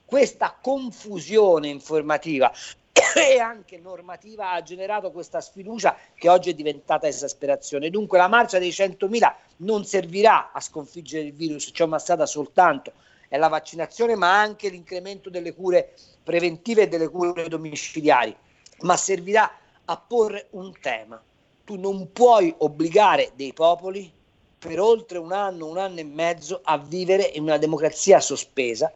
Questa 0.07 0.57
confusione 0.59 1.69
informativa 1.69 2.51
e 3.15 3.39
anche 3.39 3.77
normativa 3.77 4.53
ha 4.53 4.63
generato 4.63 5.11
questa 5.11 5.43
sfiducia 5.43 5.99
che 6.15 6.31
oggi 6.31 6.49
è 6.49 6.55
diventata 6.55 7.07
esasperazione. 7.07 7.91
Dunque 7.91 8.17
la 8.17 8.29
marcia 8.29 8.59
dei 8.59 8.71
100.000 8.71 9.35
non 9.59 9.85
servirà 9.85 10.51
a 10.51 10.61
sconfiggere 10.61 11.27
il 11.27 11.35
virus, 11.35 11.73
c'è 11.73 11.85
una 11.85 11.99
strada 11.99 12.25
soltanto, 12.25 12.93
è 13.29 13.37
la 13.37 13.49
vaccinazione, 13.49 14.17
ma 14.17 14.41
anche 14.41 14.71
l'incremento 14.71 15.29
delle 15.29 15.53
cure 15.53 15.93
preventive 16.23 16.83
e 16.83 16.89
delle 16.89 17.11
cure 17.11 17.49
domiciliari, 17.49 18.35
ma 18.81 18.97
servirà 18.97 19.59
a 19.85 19.97
porre 19.99 20.47
un 20.53 20.73
tema. 20.81 21.23
Tu 21.65 21.77
non 21.77 22.13
puoi 22.13 22.55
obbligare 22.59 23.33
dei 23.35 23.55
popoli 23.55 24.13
per 24.59 24.81
oltre 24.81 25.19
un 25.19 25.33
anno, 25.33 25.67
un 25.67 25.79
anno 25.79 26.01
e 26.01 26.05
mezzo 26.05 26.61
a 26.63 26.79
vivere 26.79 27.25
in 27.35 27.43
una 27.43 27.57
democrazia 27.57 28.21
sospesa 28.21 28.93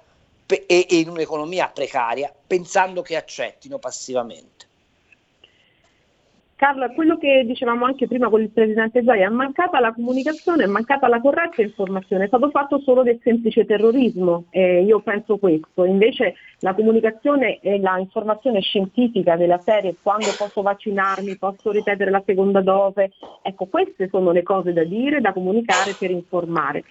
e, 0.47 0.87
in 0.91 1.09
un'economia 1.09 1.69
precaria 1.69 2.35
pensando 2.47 3.03
che 3.03 3.17
accettino 3.17 3.79
passivamente. 3.79 4.68
Carlo, 6.59 6.91
quello 6.93 7.17
che 7.19 7.45
dicevamo 7.47 7.85
anche 7.85 8.09
prima 8.09 8.29
con 8.29 8.41
il 8.41 8.51
Presidente 8.51 9.05
Zaia, 9.05 9.27
è 9.27 9.31
mancata 9.31 9.79
la 9.79 9.93
comunicazione, 9.93 10.65
è 10.65 10.67
mancata 10.67 11.07
la 11.07 11.21
corretta 11.21 11.63
informazione, 11.63 12.25
è 12.25 12.27
stato 12.27 12.51
fatto 12.51 12.81
solo 12.81 13.05
del 13.05 13.21
semplice 13.23 13.65
terrorismo, 13.65 14.47
eh, 14.51 14.83
io 14.83 14.99
penso 14.99 15.37
questo, 15.37 15.85
invece 15.85 16.35
la 16.59 16.75
comunicazione 16.75 17.61
e 17.61 17.79
la 17.79 18.01
informazione 18.01 18.61
scientifica 18.61 19.37
della 19.37 19.61
serie, 19.65 19.95
quando 20.03 20.35
posso 20.37 20.63
vaccinarmi, 20.63 21.37
posso 21.37 21.71
ripetere 21.71 22.11
la 22.11 22.25
seconda 22.27 22.61
dose, 22.61 23.13
ecco 23.41 23.67
queste 23.67 24.09
sono 24.09 24.33
le 24.33 24.43
cose 24.43 24.73
da 24.73 24.83
dire, 24.83 25.21
da 25.21 25.33
comunicare 25.33 25.95
per 25.97 26.11
informare. 26.11 26.83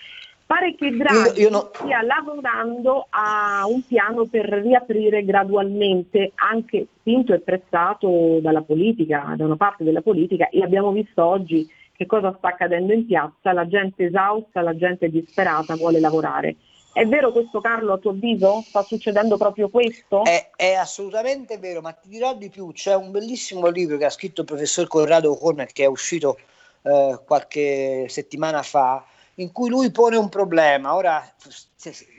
Pare 0.48 0.76
che 0.76 0.92
Draghi 0.92 1.42
io, 1.42 1.48
io 1.48 1.50
no... 1.50 1.70
stia 1.74 2.02
lavorando 2.02 3.08
a 3.10 3.66
un 3.68 3.86
piano 3.86 4.28
per 4.28 4.46
riaprire 4.46 5.26
gradualmente, 5.26 6.32
anche 6.36 6.88
spinto 7.00 7.34
e 7.34 7.42
pressato 7.42 8.40
dalla 8.42 8.62
politica, 8.62 9.34
da 9.36 9.44
una 9.44 9.58
parte 9.58 9.84
della 9.84 10.02
politica, 10.02 10.48
e 10.48 10.64
abbiamo 10.64 10.94
visto 10.94 11.22
oggi 11.22 11.70
che 11.92 12.06
cosa 12.06 12.34
sta 12.38 12.48
accadendo 12.48 12.94
in 12.94 13.06
piazza, 13.06 13.52
la 13.52 13.68
gente 13.68 14.06
esausta, 14.06 14.62
la 14.62 14.78
gente 14.78 15.10
disperata 15.10 15.76
vuole 15.76 16.00
lavorare. 16.00 16.56
È 16.94 17.06
vero 17.06 17.34
questo 17.34 17.60
Carlo 17.60 17.94
a 17.94 17.98
tuo 17.98 18.12
avviso? 18.12 18.64
Sta 18.66 18.84
succedendo 18.84 19.36
proprio 19.36 19.68
questo? 19.68 20.24
È, 20.24 20.52
è, 20.56 20.74
assolutamente 20.76 21.58
vero, 21.58 21.82
ma 21.82 21.92
ti 21.92 22.08
dirò 22.08 22.34
di 22.34 22.50
più, 22.50 22.72
c'è 22.72 22.96
un 22.96 23.12
bellissimo 23.12 23.68
libro 23.68 23.98
che 23.98 24.06
ha 24.06 24.10
scritto 24.10 24.42
il 24.42 24.48
professor 24.48 24.88
Corrado 24.88 25.36
Corner 25.36 25.72
che 25.74 25.84
è 25.84 25.88
uscito 25.88 26.38
eh, 26.84 27.20
qualche 27.26 28.06
settimana 28.08 28.62
fa, 28.62 29.06
in 29.40 29.52
cui 29.52 29.70
lui 29.70 29.92
pone 29.92 30.18
un 30.18 30.30
problema. 30.30 30.96
Ora 30.96 31.24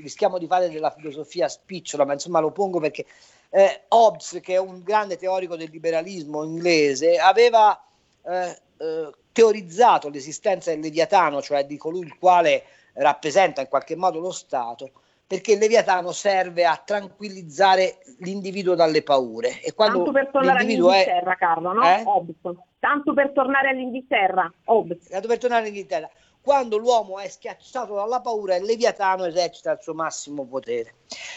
rischiamo 0.00 0.38
di 0.38 0.46
fare 0.46 0.68
della 0.68 0.90
filosofia 0.90 1.48
spicciola, 1.48 2.04
ma 2.04 2.12
insomma 2.12 2.40
lo 2.40 2.50
pongo 2.50 2.80
perché 2.80 3.06
eh, 3.50 3.84
Hobbes, 3.88 4.38
che 4.42 4.54
è 4.54 4.58
un 4.58 4.82
grande 4.82 5.16
teorico 5.16 5.56
del 5.56 5.70
liberalismo 5.70 6.44
inglese, 6.44 7.18
aveva 7.18 7.80
eh, 8.24 8.58
eh, 8.76 9.10
teorizzato 9.32 10.08
l'esistenza 10.08 10.70
del 10.70 10.80
Leviatano, 10.80 11.40
cioè 11.40 11.64
di 11.64 11.76
colui 11.76 12.00
il 12.00 12.16
quale 12.18 12.64
rappresenta 12.94 13.60
in 13.60 13.68
qualche 13.68 13.96
modo 13.96 14.20
lo 14.20 14.32
Stato, 14.32 14.90
perché 15.26 15.52
il 15.52 15.58
Leviatano 15.58 16.12
serve 16.12 16.64
a 16.64 16.80
tranquillizzare 16.82 17.98
l'individuo 18.20 18.74
dalle 18.74 19.02
paure. 19.02 19.60
E 19.60 19.74
quando 19.74 19.96
Tanto 19.96 20.12
per 20.12 20.28
tornare 20.30 20.60
all'Inghilterra, 20.60 21.32
è... 21.32 21.36
Carlo, 21.36 21.72
no? 21.72 21.82
Eh? 21.82 22.02
Hobbes. 22.04 22.36
Tanto 22.78 23.12
per 23.12 23.32
tornare 23.32 23.70
all'Inghilterra, 23.70 24.52
Hobbes. 24.64 25.08
Tanto 25.08 25.26
per 25.26 25.38
tornare 25.38 25.62
all'Inghilterra 25.62 26.08
quando 26.48 26.78
l'uomo 26.78 27.18
è 27.18 27.28
schiacciato 27.28 27.94
dalla 27.94 28.22
paura, 28.22 28.56
il 28.56 28.64
Leviatano 28.64 29.26
esercita 29.26 29.72
il 29.72 29.80
suo 29.82 29.92
massimo 29.92 30.46
potere. 30.46 30.94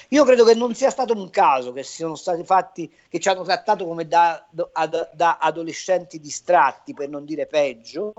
Io 0.07 0.23
credo 0.23 0.45
che 0.45 0.53
non 0.53 0.73
sia 0.73 0.89
stato 0.89 1.11
un 1.11 1.29
caso 1.29 1.73
che 1.73 1.83
siano 1.83 2.15
stati 2.15 2.45
fatti, 2.45 2.89
che 3.09 3.19
ci 3.19 3.27
hanno 3.27 3.43
trattato 3.43 3.85
come 3.85 4.07
da, 4.07 4.47
da, 4.49 4.69
da 5.11 5.37
adolescenti 5.37 6.17
distratti, 6.17 6.93
per 6.93 7.09
non 7.09 7.25
dire 7.25 7.45
peggio, 7.45 8.13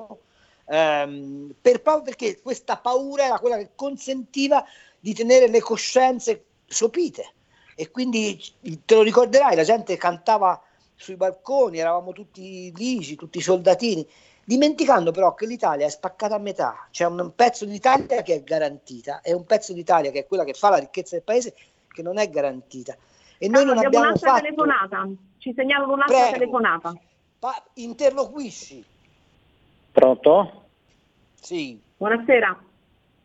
ehm, 0.67 1.55
per, 1.63 1.81
perché 1.81 2.43
questa 2.43 2.77
paura 2.77 3.25
era 3.25 3.39
quella 3.39 3.57
che 3.57 3.71
consentiva 3.75 4.63
di 5.01 5.15
tenere 5.15 5.49
le 5.49 5.63
coscienze 5.63 6.45
sopite. 6.67 7.33
E 7.75 7.91
quindi 7.91 8.39
te 8.85 8.95
lo 8.95 9.01
ricorderai, 9.01 9.57
la 9.57 9.65
gente 9.65 9.97
cantava 9.97 10.63
sui 10.95 11.17
balconi, 11.17 11.79
eravamo 11.79 12.13
tutti 12.13 12.71
ligi, 12.77 13.17
tutti 13.17 13.41
soldatini 13.41 14.07
dimenticando 14.45 15.11
però 15.11 15.35
che 15.35 15.47
l'Italia 15.47 15.87
è 15.87 15.91
spaccata 15.91 16.35
a 16.35 16.39
metà, 16.39 16.89
c'è 16.91 17.07
un 17.07 17.33
pezzo 17.35 17.65
d'Italia 17.65 18.23
che 18.23 18.35
è 18.35 18.43
garantita 18.43 19.21
e 19.21 19.33
un 19.33 19.45
pezzo 19.45 19.73
d'Italia 19.73 20.11
che 20.11 20.21
è 20.21 20.27
quella 20.27 20.45
che 20.45 20.55
fa 20.55 20.71
la 20.71 20.79
ricchezza 20.79 21.15
del 21.15 21.25
paese 21.25 21.55
che 21.89 22.03
non 22.03 22.19
è 22.19 22.29
garantita. 22.29 22.97
E 23.39 23.49
noi 23.49 23.65
non 23.65 23.79
abbiamo 23.79 24.07
un'altra 24.07 24.31
fatto... 24.31 24.43
telefonata, 24.43 25.09
ci 25.39 25.53
segnalano 25.55 25.93
un'altra 25.93 26.17
Prego. 26.17 26.33
telefonata. 26.33 26.95
Pa- 27.39 27.65
interloquisci. 27.75 28.85
Pronto? 29.91 30.63
Sì. 31.35 31.81
Buonasera. 31.97 32.57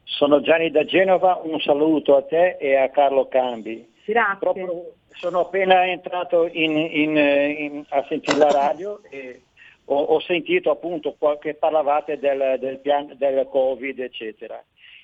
Sono 0.03 0.41
Gianni 0.41 0.71
da 0.71 0.85
Genova, 0.85 1.39
un 1.43 1.59
saluto 1.59 2.15
a 2.15 2.23
te 2.23 2.57
e 2.59 2.75
a 2.75 2.89
Carlo 2.89 3.27
Cambi. 3.27 3.93
Grazie. 4.05 4.37
Proprio 4.39 4.93
sono 5.17 5.41
appena 5.41 5.85
entrato 5.85 6.47
in, 6.47 6.77
in, 6.77 7.17
in, 7.17 7.85
a 7.89 8.05
sentire 8.07 8.37
la 8.37 8.49
radio 8.49 9.01
e 9.09 9.41
ho, 9.89 9.95
ho 9.95 10.19
sentito 10.19 10.71
appunto 10.71 11.15
che 11.39 11.53
parlavate 11.55 12.19
del, 12.19 12.57
del, 12.59 12.79
pian, 12.79 13.13
del 13.17 13.47
Covid, 13.49 13.99
eccetera. 13.99 14.61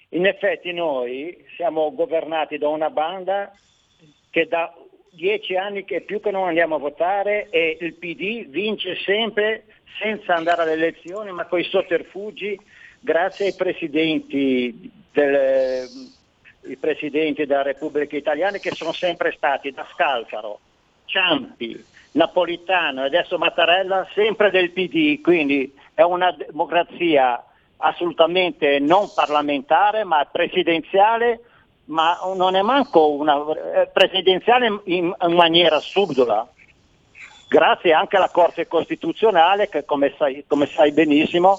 In 0.10 0.26
effetti 0.26 0.72
noi 0.72 1.46
siamo 1.56 1.94
governati 1.94 2.58
da 2.58 2.68
una 2.68 2.90
banda 2.90 3.52
che 4.30 4.48
da 4.48 4.74
dieci 5.10 5.56
anni 5.56 5.86
che 5.86 6.02
più 6.02 6.20
che 6.20 6.32
non 6.32 6.48
andiamo 6.48 6.76
a 6.76 6.80
votare 6.80 7.50
e 7.50 7.78
il 7.80 7.94
PD 7.94 8.48
vince 8.48 8.96
sempre 8.96 9.66
senza 10.00 10.34
andare 10.36 10.64
alle 10.64 10.74
elezioni 10.74 11.32
ma 11.32 11.46
con 11.46 11.60
i 11.60 11.64
sotterfugi 11.64 12.60
grazie 13.00 13.48
ai 13.48 13.54
presidenti 13.54 14.92
del, 15.12 15.88
presidenti 16.80 17.46
della 17.46 17.62
Repubblica 17.62 18.16
Italiana 18.16 18.58
che 18.58 18.72
sono 18.72 18.92
sempre 18.92 19.34
stati 19.34 19.72
da 19.72 19.88
Scalfaro, 19.94 20.60
Ciampi, 21.06 21.84
Napolitano 22.14 23.04
e 23.04 23.06
adesso 23.08 23.38
Mattarella 23.38 24.08
sempre 24.14 24.52
del 24.52 24.72
PD, 24.72 25.22
quindi 25.22 25.74
è 25.94 26.02
una 26.02 26.32
democrazia 26.32 27.44
assolutamente 27.78 28.80
non 28.80 29.12
parlamentare 29.14 30.04
ma 30.04 30.26
presidenziale, 30.32 31.42
ma 31.86 32.18
non 32.36 32.56
è 32.56 32.62
manco 32.62 33.12
una 33.12 33.36
eh, 33.36 33.88
presidenziale 33.92 34.82
in, 34.86 35.14
maniera 35.30 35.80
subdola, 35.80 36.48
grazie 37.48 37.94
anche 37.94 38.18
alla 38.18 38.30
Corte 38.30 38.68
Costituzionale 38.68 39.68
che 39.68 39.84
come 39.84 40.14
sai, 40.18 40.46
come 40.48 40.66
sai 40.68 40.92
benissimo 40.92 41.58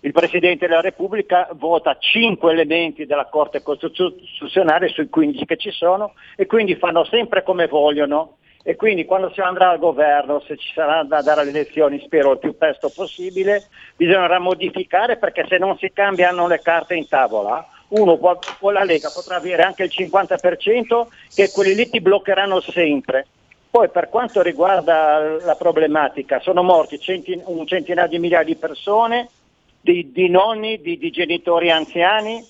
il 0.00 0.12
Presidente 0.12 0.68
della 0.68 0.80
Repubblica 0.80 1.48
vota 1.52 1.96
5 1.98 2.52
elementi 2.52 3.06
della 3.06 3.26
Corte 3.26 3.62
Costituzionale 3.62 4.88
sui 4.88 5.08
15 5.08 5.44
che 5.44 5.56
ci 5.56 5.70
sono 5.72 6.12
e 6.36 6.46
quindi 6.46 6.76
fanno 6.76 7.04
sempre 7.04 7.42
come 7.42 7.66
vogliono 7.66 8.36
e 8.68 8.74
quindi 8.74 9.04
quando 9.04 9.30
si 9.30 9.40
andrà 9.40 9.70
al 9.70 9.78
governo, 9.78 10.40
se 10.40 10.56
ci 10.56 10.72
sarà 10.74 11.04
da 11.04 11.22
dare 11.22 11.44
le 11.44 11.50
elezioni, 11.50 12.00
spero 12.00 12.32
il 12.32 12.40
più 12.40 12.56
presto 12.56 12.90
possibile, 12.90 13.68
bisognerà 13.94 14.40
modificare 14.40 15.18
perché 15.18 15.46
se 15.48 15.56
non 15.56 15.78
si 15.78 15.92
cambiano 15.92 16.48
le 16.48 16.60
carte 16.62 16.96
in 16.96 17.06
tavola, 17.06 17.64
uno 17.90 18.18
può, 18.18 18.44
può 18.58 18.70
la 18.70 18.82
Lega 18.82 19.12
potrà 19.12 19.36
avere 19.36 19.62
anche 19.62 19.84
il 19.84 19.92
50% 19.96 21.06
che 21.32 21.52
quelli 21.52 21.76
lì 21.76 21.88
ti 21.88 22.00
bloccheranno 22.00 22.60
sempre. 22.60 23.28
Poi 23.70 23.88
per 23.88 24.08
quanto 24.08 24.42
riguarda 24.42 25.38
la 25.44 25.54
problematica, 25.54 26.40
sono 26.40 26.64
morti 26.64 26.98
centin- 26.98 27.44
un 27.46 27.68
centinaio 27.68 28.08
di 28.08 28.18
migliaia 28.18 28.42
di 28.42 28.56
persone, 28.56 29.30
di, 29.80 30.10
di 30.10 30.28
nonni, 30.28 30.80
di, 30.80 30.98
di, 30.98 31.10
genitori 31.10 31.70
anziani. 31.70 32.44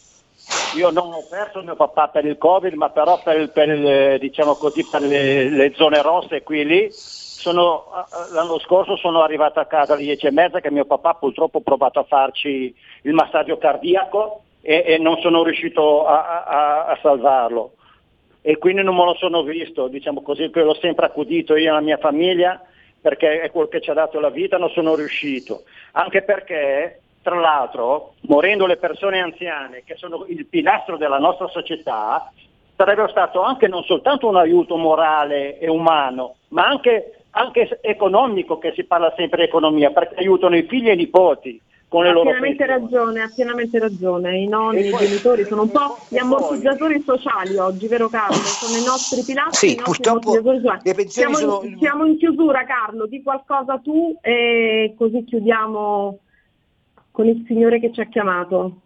Io 0.77 0.91
non 0.91 1.13
ho 1.13 1.25
perso 1.29 1.63
mio 1.63 1.75
papà 1.75 2.09
per 2.09 2.25
il 2.25 2.37
Covid, 2.37 2.75
ma 2.75 2.91
però 2.91 3.21
per, 3.23 3.51
per, 3.51 4.19
diciamo 4.19 4.55
così, 4.55 4.87
per 4.89 5.01
le, 5.03 5.49
le, 5.49 5.73
zone 5.75 6.03
rosse 6.03 6.43
qui 6.43 6.61
e 6.61 6.65
lì. 6.65 6.89
Sono, 6.91 7.87
l'anno 8.33 8.59
scorso 8.59 8.97
sono 8.97 9.23
arrivato 9.23 9.61
a 9.61 9.67
casa 9.67 9.95
alle 9.95 10.03
10 10.03 10.27
e 10.27 10.31
mezza 10.33 10.61
che 10.61 10.71
mio 10.71 10.85
papà 10.85 11.15
purtroppo 11.15 11.59
ha 11.59 11.63
provato 11.63 12.01
a 12.01 12.05
farci 12.05 12.75
il 13.03 13.13
massaggio 13.13 13.57
cardiaco 13.57 14.43
e, 14.61 14.83
e 14.85 14.99
non 14.99 15.19
sono 15.21 15.45
riuscito 15.45 16.07
a, 16.07 16.45
a, 16.45 16.87
a, 16.87 16.99
salvarlo. 17.01 17.73
E 18.43 18.59
quindi 18.59 18.83
non 18.83 18.97
me 18.97 19.05
lo 19.05 19.15
sono 19.15 19.43
visto, 19.43 19.89
diciamo 19.89 20.23
così, 20.23 20.51
l'ho 20.53 20.75
sempre 20.75 21.07
accudito 21.07 21.57
io 21.57 21.71
e 21.71 21.73
la 21.73 21.81
mia 21.81 21.99
famiglia 21.99 22.61
perché 23.01 23.41
è 23.41 23.51
quello 23.53 23.69
che 23.69 23.81
ci 23.81 23.91
ha 23.91 23.95
dato 23.95 24.19
la 24.19 24.31
vita, 24.31 24.59
non 24.59 24.71
sono 24.71 24.97
riuscito. 24.97 25.63
Anche 25.93 26.23
perché 26.23 27.01
tra 27.27 27.41
l'altro, 27.41 28.15
morendo 28.29 28.67
le 28.67 28.77
persone 28.77 29.19
anziane, 29.19 29.83
che 29.85 29.97
sono 29.97 30.27
il 30.29 30.47
pilastro 30.47 30.97
della 30.97 31.19
nostra 31.19 31.49
società, 31.49 32.31
sarebbe 32.77 33.09
stato 33.11 33.43
anche 33.43 33.67
non 33.67 33.83
soltanto 33.83 34.29
un 34.29 34.37
aiuto 34.37 34.77
morale 34.77 35.59
e 35.59 35.69
umano, 35.69 36.37
ma 36.51 36.69
anche, 36.69 37.25
anche 37.31 37.81
economico, 37.83 38.59
che 38.59 38.73
si 38.77 38.85
parla 38.85 39.13
sempre 39.17 39.39
di 39.39 39.49
economia, 39.49 39.91
perché 39.91 40.15
aiutano 40.21 40.57
i 40.57 40.69
figli 40.69 40.89
e 40.89 40.93
i 40.93 40.97
nipoti 40.97 41.61
con 41.89 42.05
le 42.05 42.11
ha 42.11 42.13
loro 42.13 42.31
pienamente 42.31 42.65
pensioni. 42.65 42.85
ragione, 42.85 43.23
ha 43.23 43.33
pienamente 43.35 43.79
ragione. 43.81 44.39
I 44.39 44.47
nonni, 44.47 44.87
i 44.87 44.91
poi- 44.91 45.07
genitori 45.07 45.45
sono 45.49 45.63
un 45.63 45.71
po' 45.73 45.99
gli 46.09 46.19
ammortizzatori 46.19 47.03
sociali 47.05 47.57
oggi, 47.57 47.89
vero 47.89 48.09
Carlo? 48.09 48.37
Sono 48.37 48.79
i 48.79 48.85
nostri 48.85 49.25
pilastri, 49.25 49.69
Sì, 49.69 49.75
i 49.75 49.79
nostri 49.79 50.03
purtroppo 50.05 50.31
ammortizzatori 50.31 50.61
sociali. 50.61 51.11
Siamo, 51.11 51.35
sono 51.35 51.61
in, 51.65 51.79
siamo 51.79 52.05
in 52.05 52.19
chiusura 52.19 52.65
Carlo, 52.65 53.07
di 53.07 53.21
qualcosa 53.21 53.81
tu 53.83 54.17
e 54.21 54.95
così 54.97 55.25
chiudiamo 55.25 56.21
con 57.17 57.27
il 57.27 57.45
signore 57.47 57.81
che 57.81 57.93
ci 57.93 58.03
ha 58.03 58.09
chiamato. 58.09 58.83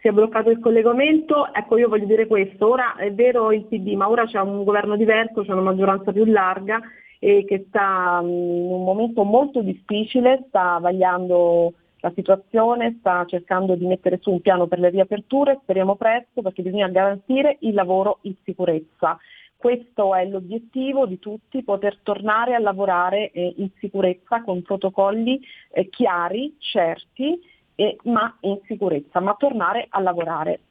Si 0.00 0.08
è 0.08 0.10
bloccato 0.10 0.50
il 0.50 0.58
collegamento, 0.58 1.54
ecco 1.54 1.78
io 1.78 1.88
voglio 1.88 2.06
dire 2.06 2.26
questo, 2.26 2.68
ora 2.68 2.96
è 2.96 3.12
vero 3.12 3.52
il 3.52 3.62
PD, 3.66 3.94
ma 3.94 4.08
ora 4.08 4.26
c'è 4.26 4.40
un 4.40 4.64
governo 4.64 4.96
diverso, 4.96 5.44
c'è 5.44 5.52
una 5.52 5.60
maggioranza 5.60 6.10
più 6.10 6.24
larga 6.24 6.80
e 7.20 7.44
che 7.46 7.66
sta 7.68 8.20
mm, 8.20 8.26
in 8.26 8.72
un 8.72 8.82
momento 8.82 9.22
molto 9.22 9.62
difficile, 9.62 10.46
sta 10.48 10.78
vagliando 10.80 11.74
la 12.00 12.10
situazione, 12.12 12.96
sta 12.98 13.24
cercando 13.26 13.76
di 13.76 13.86
mettere 13.86 14.18
su 14.20 14.32
un 14.32 14.40
piano 14.40 14.66
per 14.66 14.80
le 14.80 14.90
riaperture, 14.90 15.60
speriamo 15.62 15.94
presto 15.94 16.42
perché 16.42 16.62
bisogna 16.62 16.88
garantire 16.88 17.58
il 17.60 17.74
lavoro 17.74 18.18
in 18.22 18.34
sicurezza. 18.42 19.16
Questo 19.62 20.16
è 20.16 20.24
l'obiettivo 20.24 21.06
di 21.06 21.20
tutti, 21.20 21.62
poter 21.62 22.00
tornare 22.02 22.56
a 22.56 22.58
lavorare 22.58 23.30
eh, 23.30 23.54
in 23.58 23.70
sicurezza 23.78 24.42
con 24.42 24.60
protocolli 24.60 25.40
eh, 25.70 25.88
chiari, 25.88 26.56
certi, 26.58 27.38
eh, 27.76 27.96
ma 28.02 28.36
in 28.40 28.58
sicurezza, 28.66 29.20
ma 29.20 29.36
tornare 29.38 29.86
a 29.88 30.00
lavorare. 30.00 30.62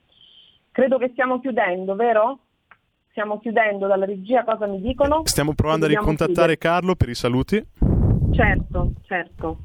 Credo 0.74 0.98
che 0.98 1.08
stiamo 1.14 1.40
chiudendo, 1.40 1.96
vero? 1.96 2.40
Stiamo 3.12 3.40
chiudendo 3.40 3.88
dalla 3.88 4.04
regia, 4.04 4.44
cosa 4.44 4.68
mi 4.68 4.82
dicono? 4.82 5.22
Stiamo 5.24 5.54
provando 5.54 5.86
a 5.86 5.88
ricontattare 5.88 6.58
Carlo 6.58 6.96
per 6.96 7.08
i 7.08 7.16
saluti. 7.16 7.66
Certo, 8.34 8.92
certo. 9.04 9.58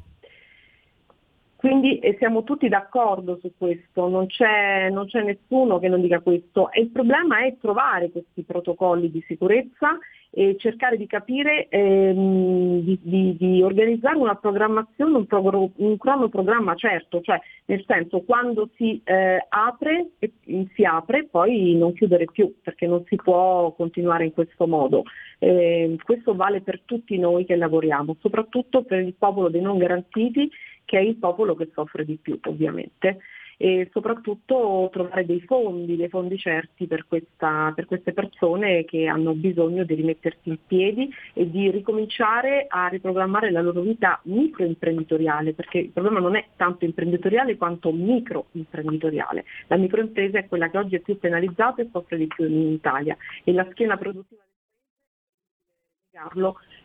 Quindi 1.67 1.99
eh, 1.99 2.15
siamo 2.17 2.45
tutti 2.45 2.69
d'accordo 2.69 3.39
su 3.41 3.51
questo, 3.57 4.07
non 4.07 4.27
c'è, 4.27 4.89
non 4.89 5.05
c'è 5.05 5.21
nessuno 5.21 5.79
che 5.79 5.89
non 5.89 5.99
dica 5.99 6.21
questo. 6.21 6.71
E 6.71 6.79
il 6.79 6.91
problema 6.91 7.39
è 7.43 7.57
trovare 7.59 8.09
questi 8.09 8.43
protocolli 8.43 9.11
di 9.11 9.21
sicurezza 9.27 9.97
e 10.29 10.55
cercare 10.57 10.95
di 10.95 11.07
capire, 11.07 11.67
ehm, 11.67 12.79
di, 12.79 12.97
di- 13.01 13.35
di 13.37 13.61
organizzare 13.61 14.15
una 14.15 14.35
programmazione, 14.35 15.17
un, 15.17 15.25
progr- 15.25 15.71
un 15.75 15.97
cronoprogramma 15.97 16.75
certo, 16.75 17.19
cioè 17.19 17.37
nel 17.65 17.83
senso 17.85 18.21
quando 18.21 18.69
si 18.75 19.01
eh, 19.03 19.45
apre, 19.49 20.11
e- 20.19 20.31
si 20.73 20.85
apre, 20.85 21.25
poi 21.25 21.75
non 21.75 21.91
chiudere 21.91 22.25
più, 22.31 22.53
perché 22.61 22.87
non 22.87 23.03
si 23.07 23.17
può 23.17 23.73
continuare 23.73 24.23
in 24.23 24.31
questo 24.31 24.67
modo. 24.67 25.03
Eh, 25.39 25.97
questo 26.01 26.33
vale 26.33 26.61
per 26.61 26.81
tutti 26.85 27.17
noi 27.17 27.43
che 27.43 27.57
lavoriamo, 27.57 28.15
soprattutto 28.21 28.83
per 28.83 28.99
il 28.99 29.15
popolo 29.17 29.49
dei 29.49 29.61
non 29.61 29.77
garantiti, 29.77 30.49
che 30.87 30.97
è 30.97 31.01
il 31.01 31.17
popolo 31.17 31.53
che 31.53 31.69
soffre 31.73 32.05
di 32.05 32.15
più 32.15 32.39
ovviamente. 32.43 33.19
E 33.59 33.89
soprattutto 33.91 34.87
trovare 34.91 35.25
dei 35.25 35.41
fondi, 35.41 35.95
dei 35.97 36.09
fondi 36.09 36.37
certi 36.37 36.85
per, 36.85 37.07
questa- 37.07 37.73
per 37.75 37.85
queste 37.85 38.13
persone 38.13 38.85
che 38.85 39.07
hanno 39.07 39.33
bisogno 39.33 39.83
di 39.83 39.95
rimettersi 39.95 40.49
in 40.49 40.59
piedi 40.65 41.11
e 41.33 41.49
di 41.49 41.69
ricominciare 41.71 42.67
a 42.69 42.87
riprogrammare 42.87 43.49
la 43.51 43.61
loro 43.61 43.81
vita 43.81 44.19
microimprenditoriale, 44.25 45.53
perché 45.53 45.79
il 45.79 45.89
problema 45.89 46.19
non 46.19 46.35
è 46.35 46.45
tanto 46.55 46.85
imprenditoriale 46.85 47.57
quanto 47.57 47.91
microimprenditoriale. 47.91 49.43
La 49.67 49.77
microimpresa 49.77 50.37
è 50.37 50.47
quella 50.47 50.69
che 50.69 50.77
oggi 50.77 50.95
è 50.95 50.99
più 50.99 51.17
penalizzata 51.17 51.81
e 51.81 51.89
soffre 51.91 52.17
di 52.17 52.27
più 52.27 52.45
in 52.45 52.73
Italia 52.73 53.17
e 53.43 53.51
la 53.51 53.67
schiena 53.71 53.97
produttiva 53.97 54.45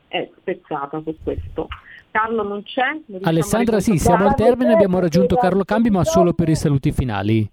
è 0.09 0.31
spezzata 0.37 1.01
su 1.03 1.17
questo. 1.23 1.69
Carlo 2.13 2.43
non 2.45 2.63
c'è? 2.63 2.83
A 2.83 3.29
Alessandra, 3.29 3.81
sì, 3.81 3.99
siamo 3.99 4.29
al 4.29 4.35
termine, 4.37 4.75
abbiamo 4.75 5.01
raggiunto 5.01 5.35
Carlo 5.37 5.65
Cambi, 5.65 5.91
ma 5.91 6.05
solo 6.05 6.33
per 6.35 6.49
i 6.49 6.55
saluti 6.55 6.93
finali. 6.93 7.51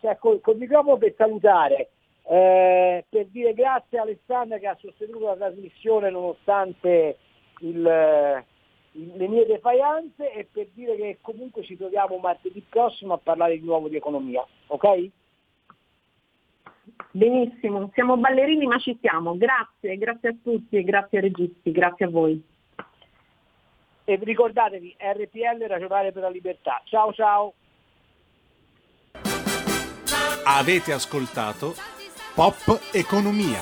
cioè, 0.00 0.16
col, 0.18 0.40
col 0.40 0.56
microfono 0.56 0.96
per 0.96 1.14
salutare, 1.16 1.90
eh, 2.28 3.04
per 3.08 3.26
dire 3.26 3.52
grazie 3.54 3.98
a 3.98 4.02
Alessandra 4.02 4.58
che 4.58 4.66
ha 4.66 4.76
sostenuto 4.80 5.26
la 5.26 5.36
trasmissione 5.36 6.10
nonostante 6.10 7.16
il, 7.60 7.76
il- 8.92 9.12
le 9.16 9.28
mie 9.28 9.46
defianze 9.46 10.32
e 10.32 10.48
per 10.50 10.68
dire 10.72 10.96
che 10.96 11.18
comunque 11.20 11.62
ci 11.62 11.76
troviamo 11.76 12.16
martedì 12.18 12.64
prossimo 12.68 13.12
a 13.14 13.18
parlare 13.22 13.58
di 13.58 13.64
nuovo 13.66 13.88
di 13.88 13.96
economia, 13.96 14.44
ok? 14.68 15.08
Benissimo, 17.10 17.90
siamo 17.94 18.16
ballerini 18.16 18.66
ma 18.66 18.78
ci 18.78 18.96
siamo. 19.00 19.36
Grazie, 19.36 19.96
grazie 19.98 20.28
a 20.30 20.34
tutti 20.42 20.76
e 20.76 20.82
grazie 20.84 21.18
ai 21.18 21.24
registi, 21.24 21.70
grazie 21.72 22.06
a 22.06 22.08
voi. 22.10 22.42
E 24.08 24.20
ricordatevi, 24.22 24.96
RPL 25.00 25.66
Ragionare 25.66 26.12
per 26.12 26.22
la 26.22 26.28
Libertà. 26.28 26.80
Ciao 26.84 27.12
ciao! 27.12 27.54
Avete 30.44 30.92
ascoltato 30.92 31.74
Pop 32.36 32.80
Economia. 32.92 33.58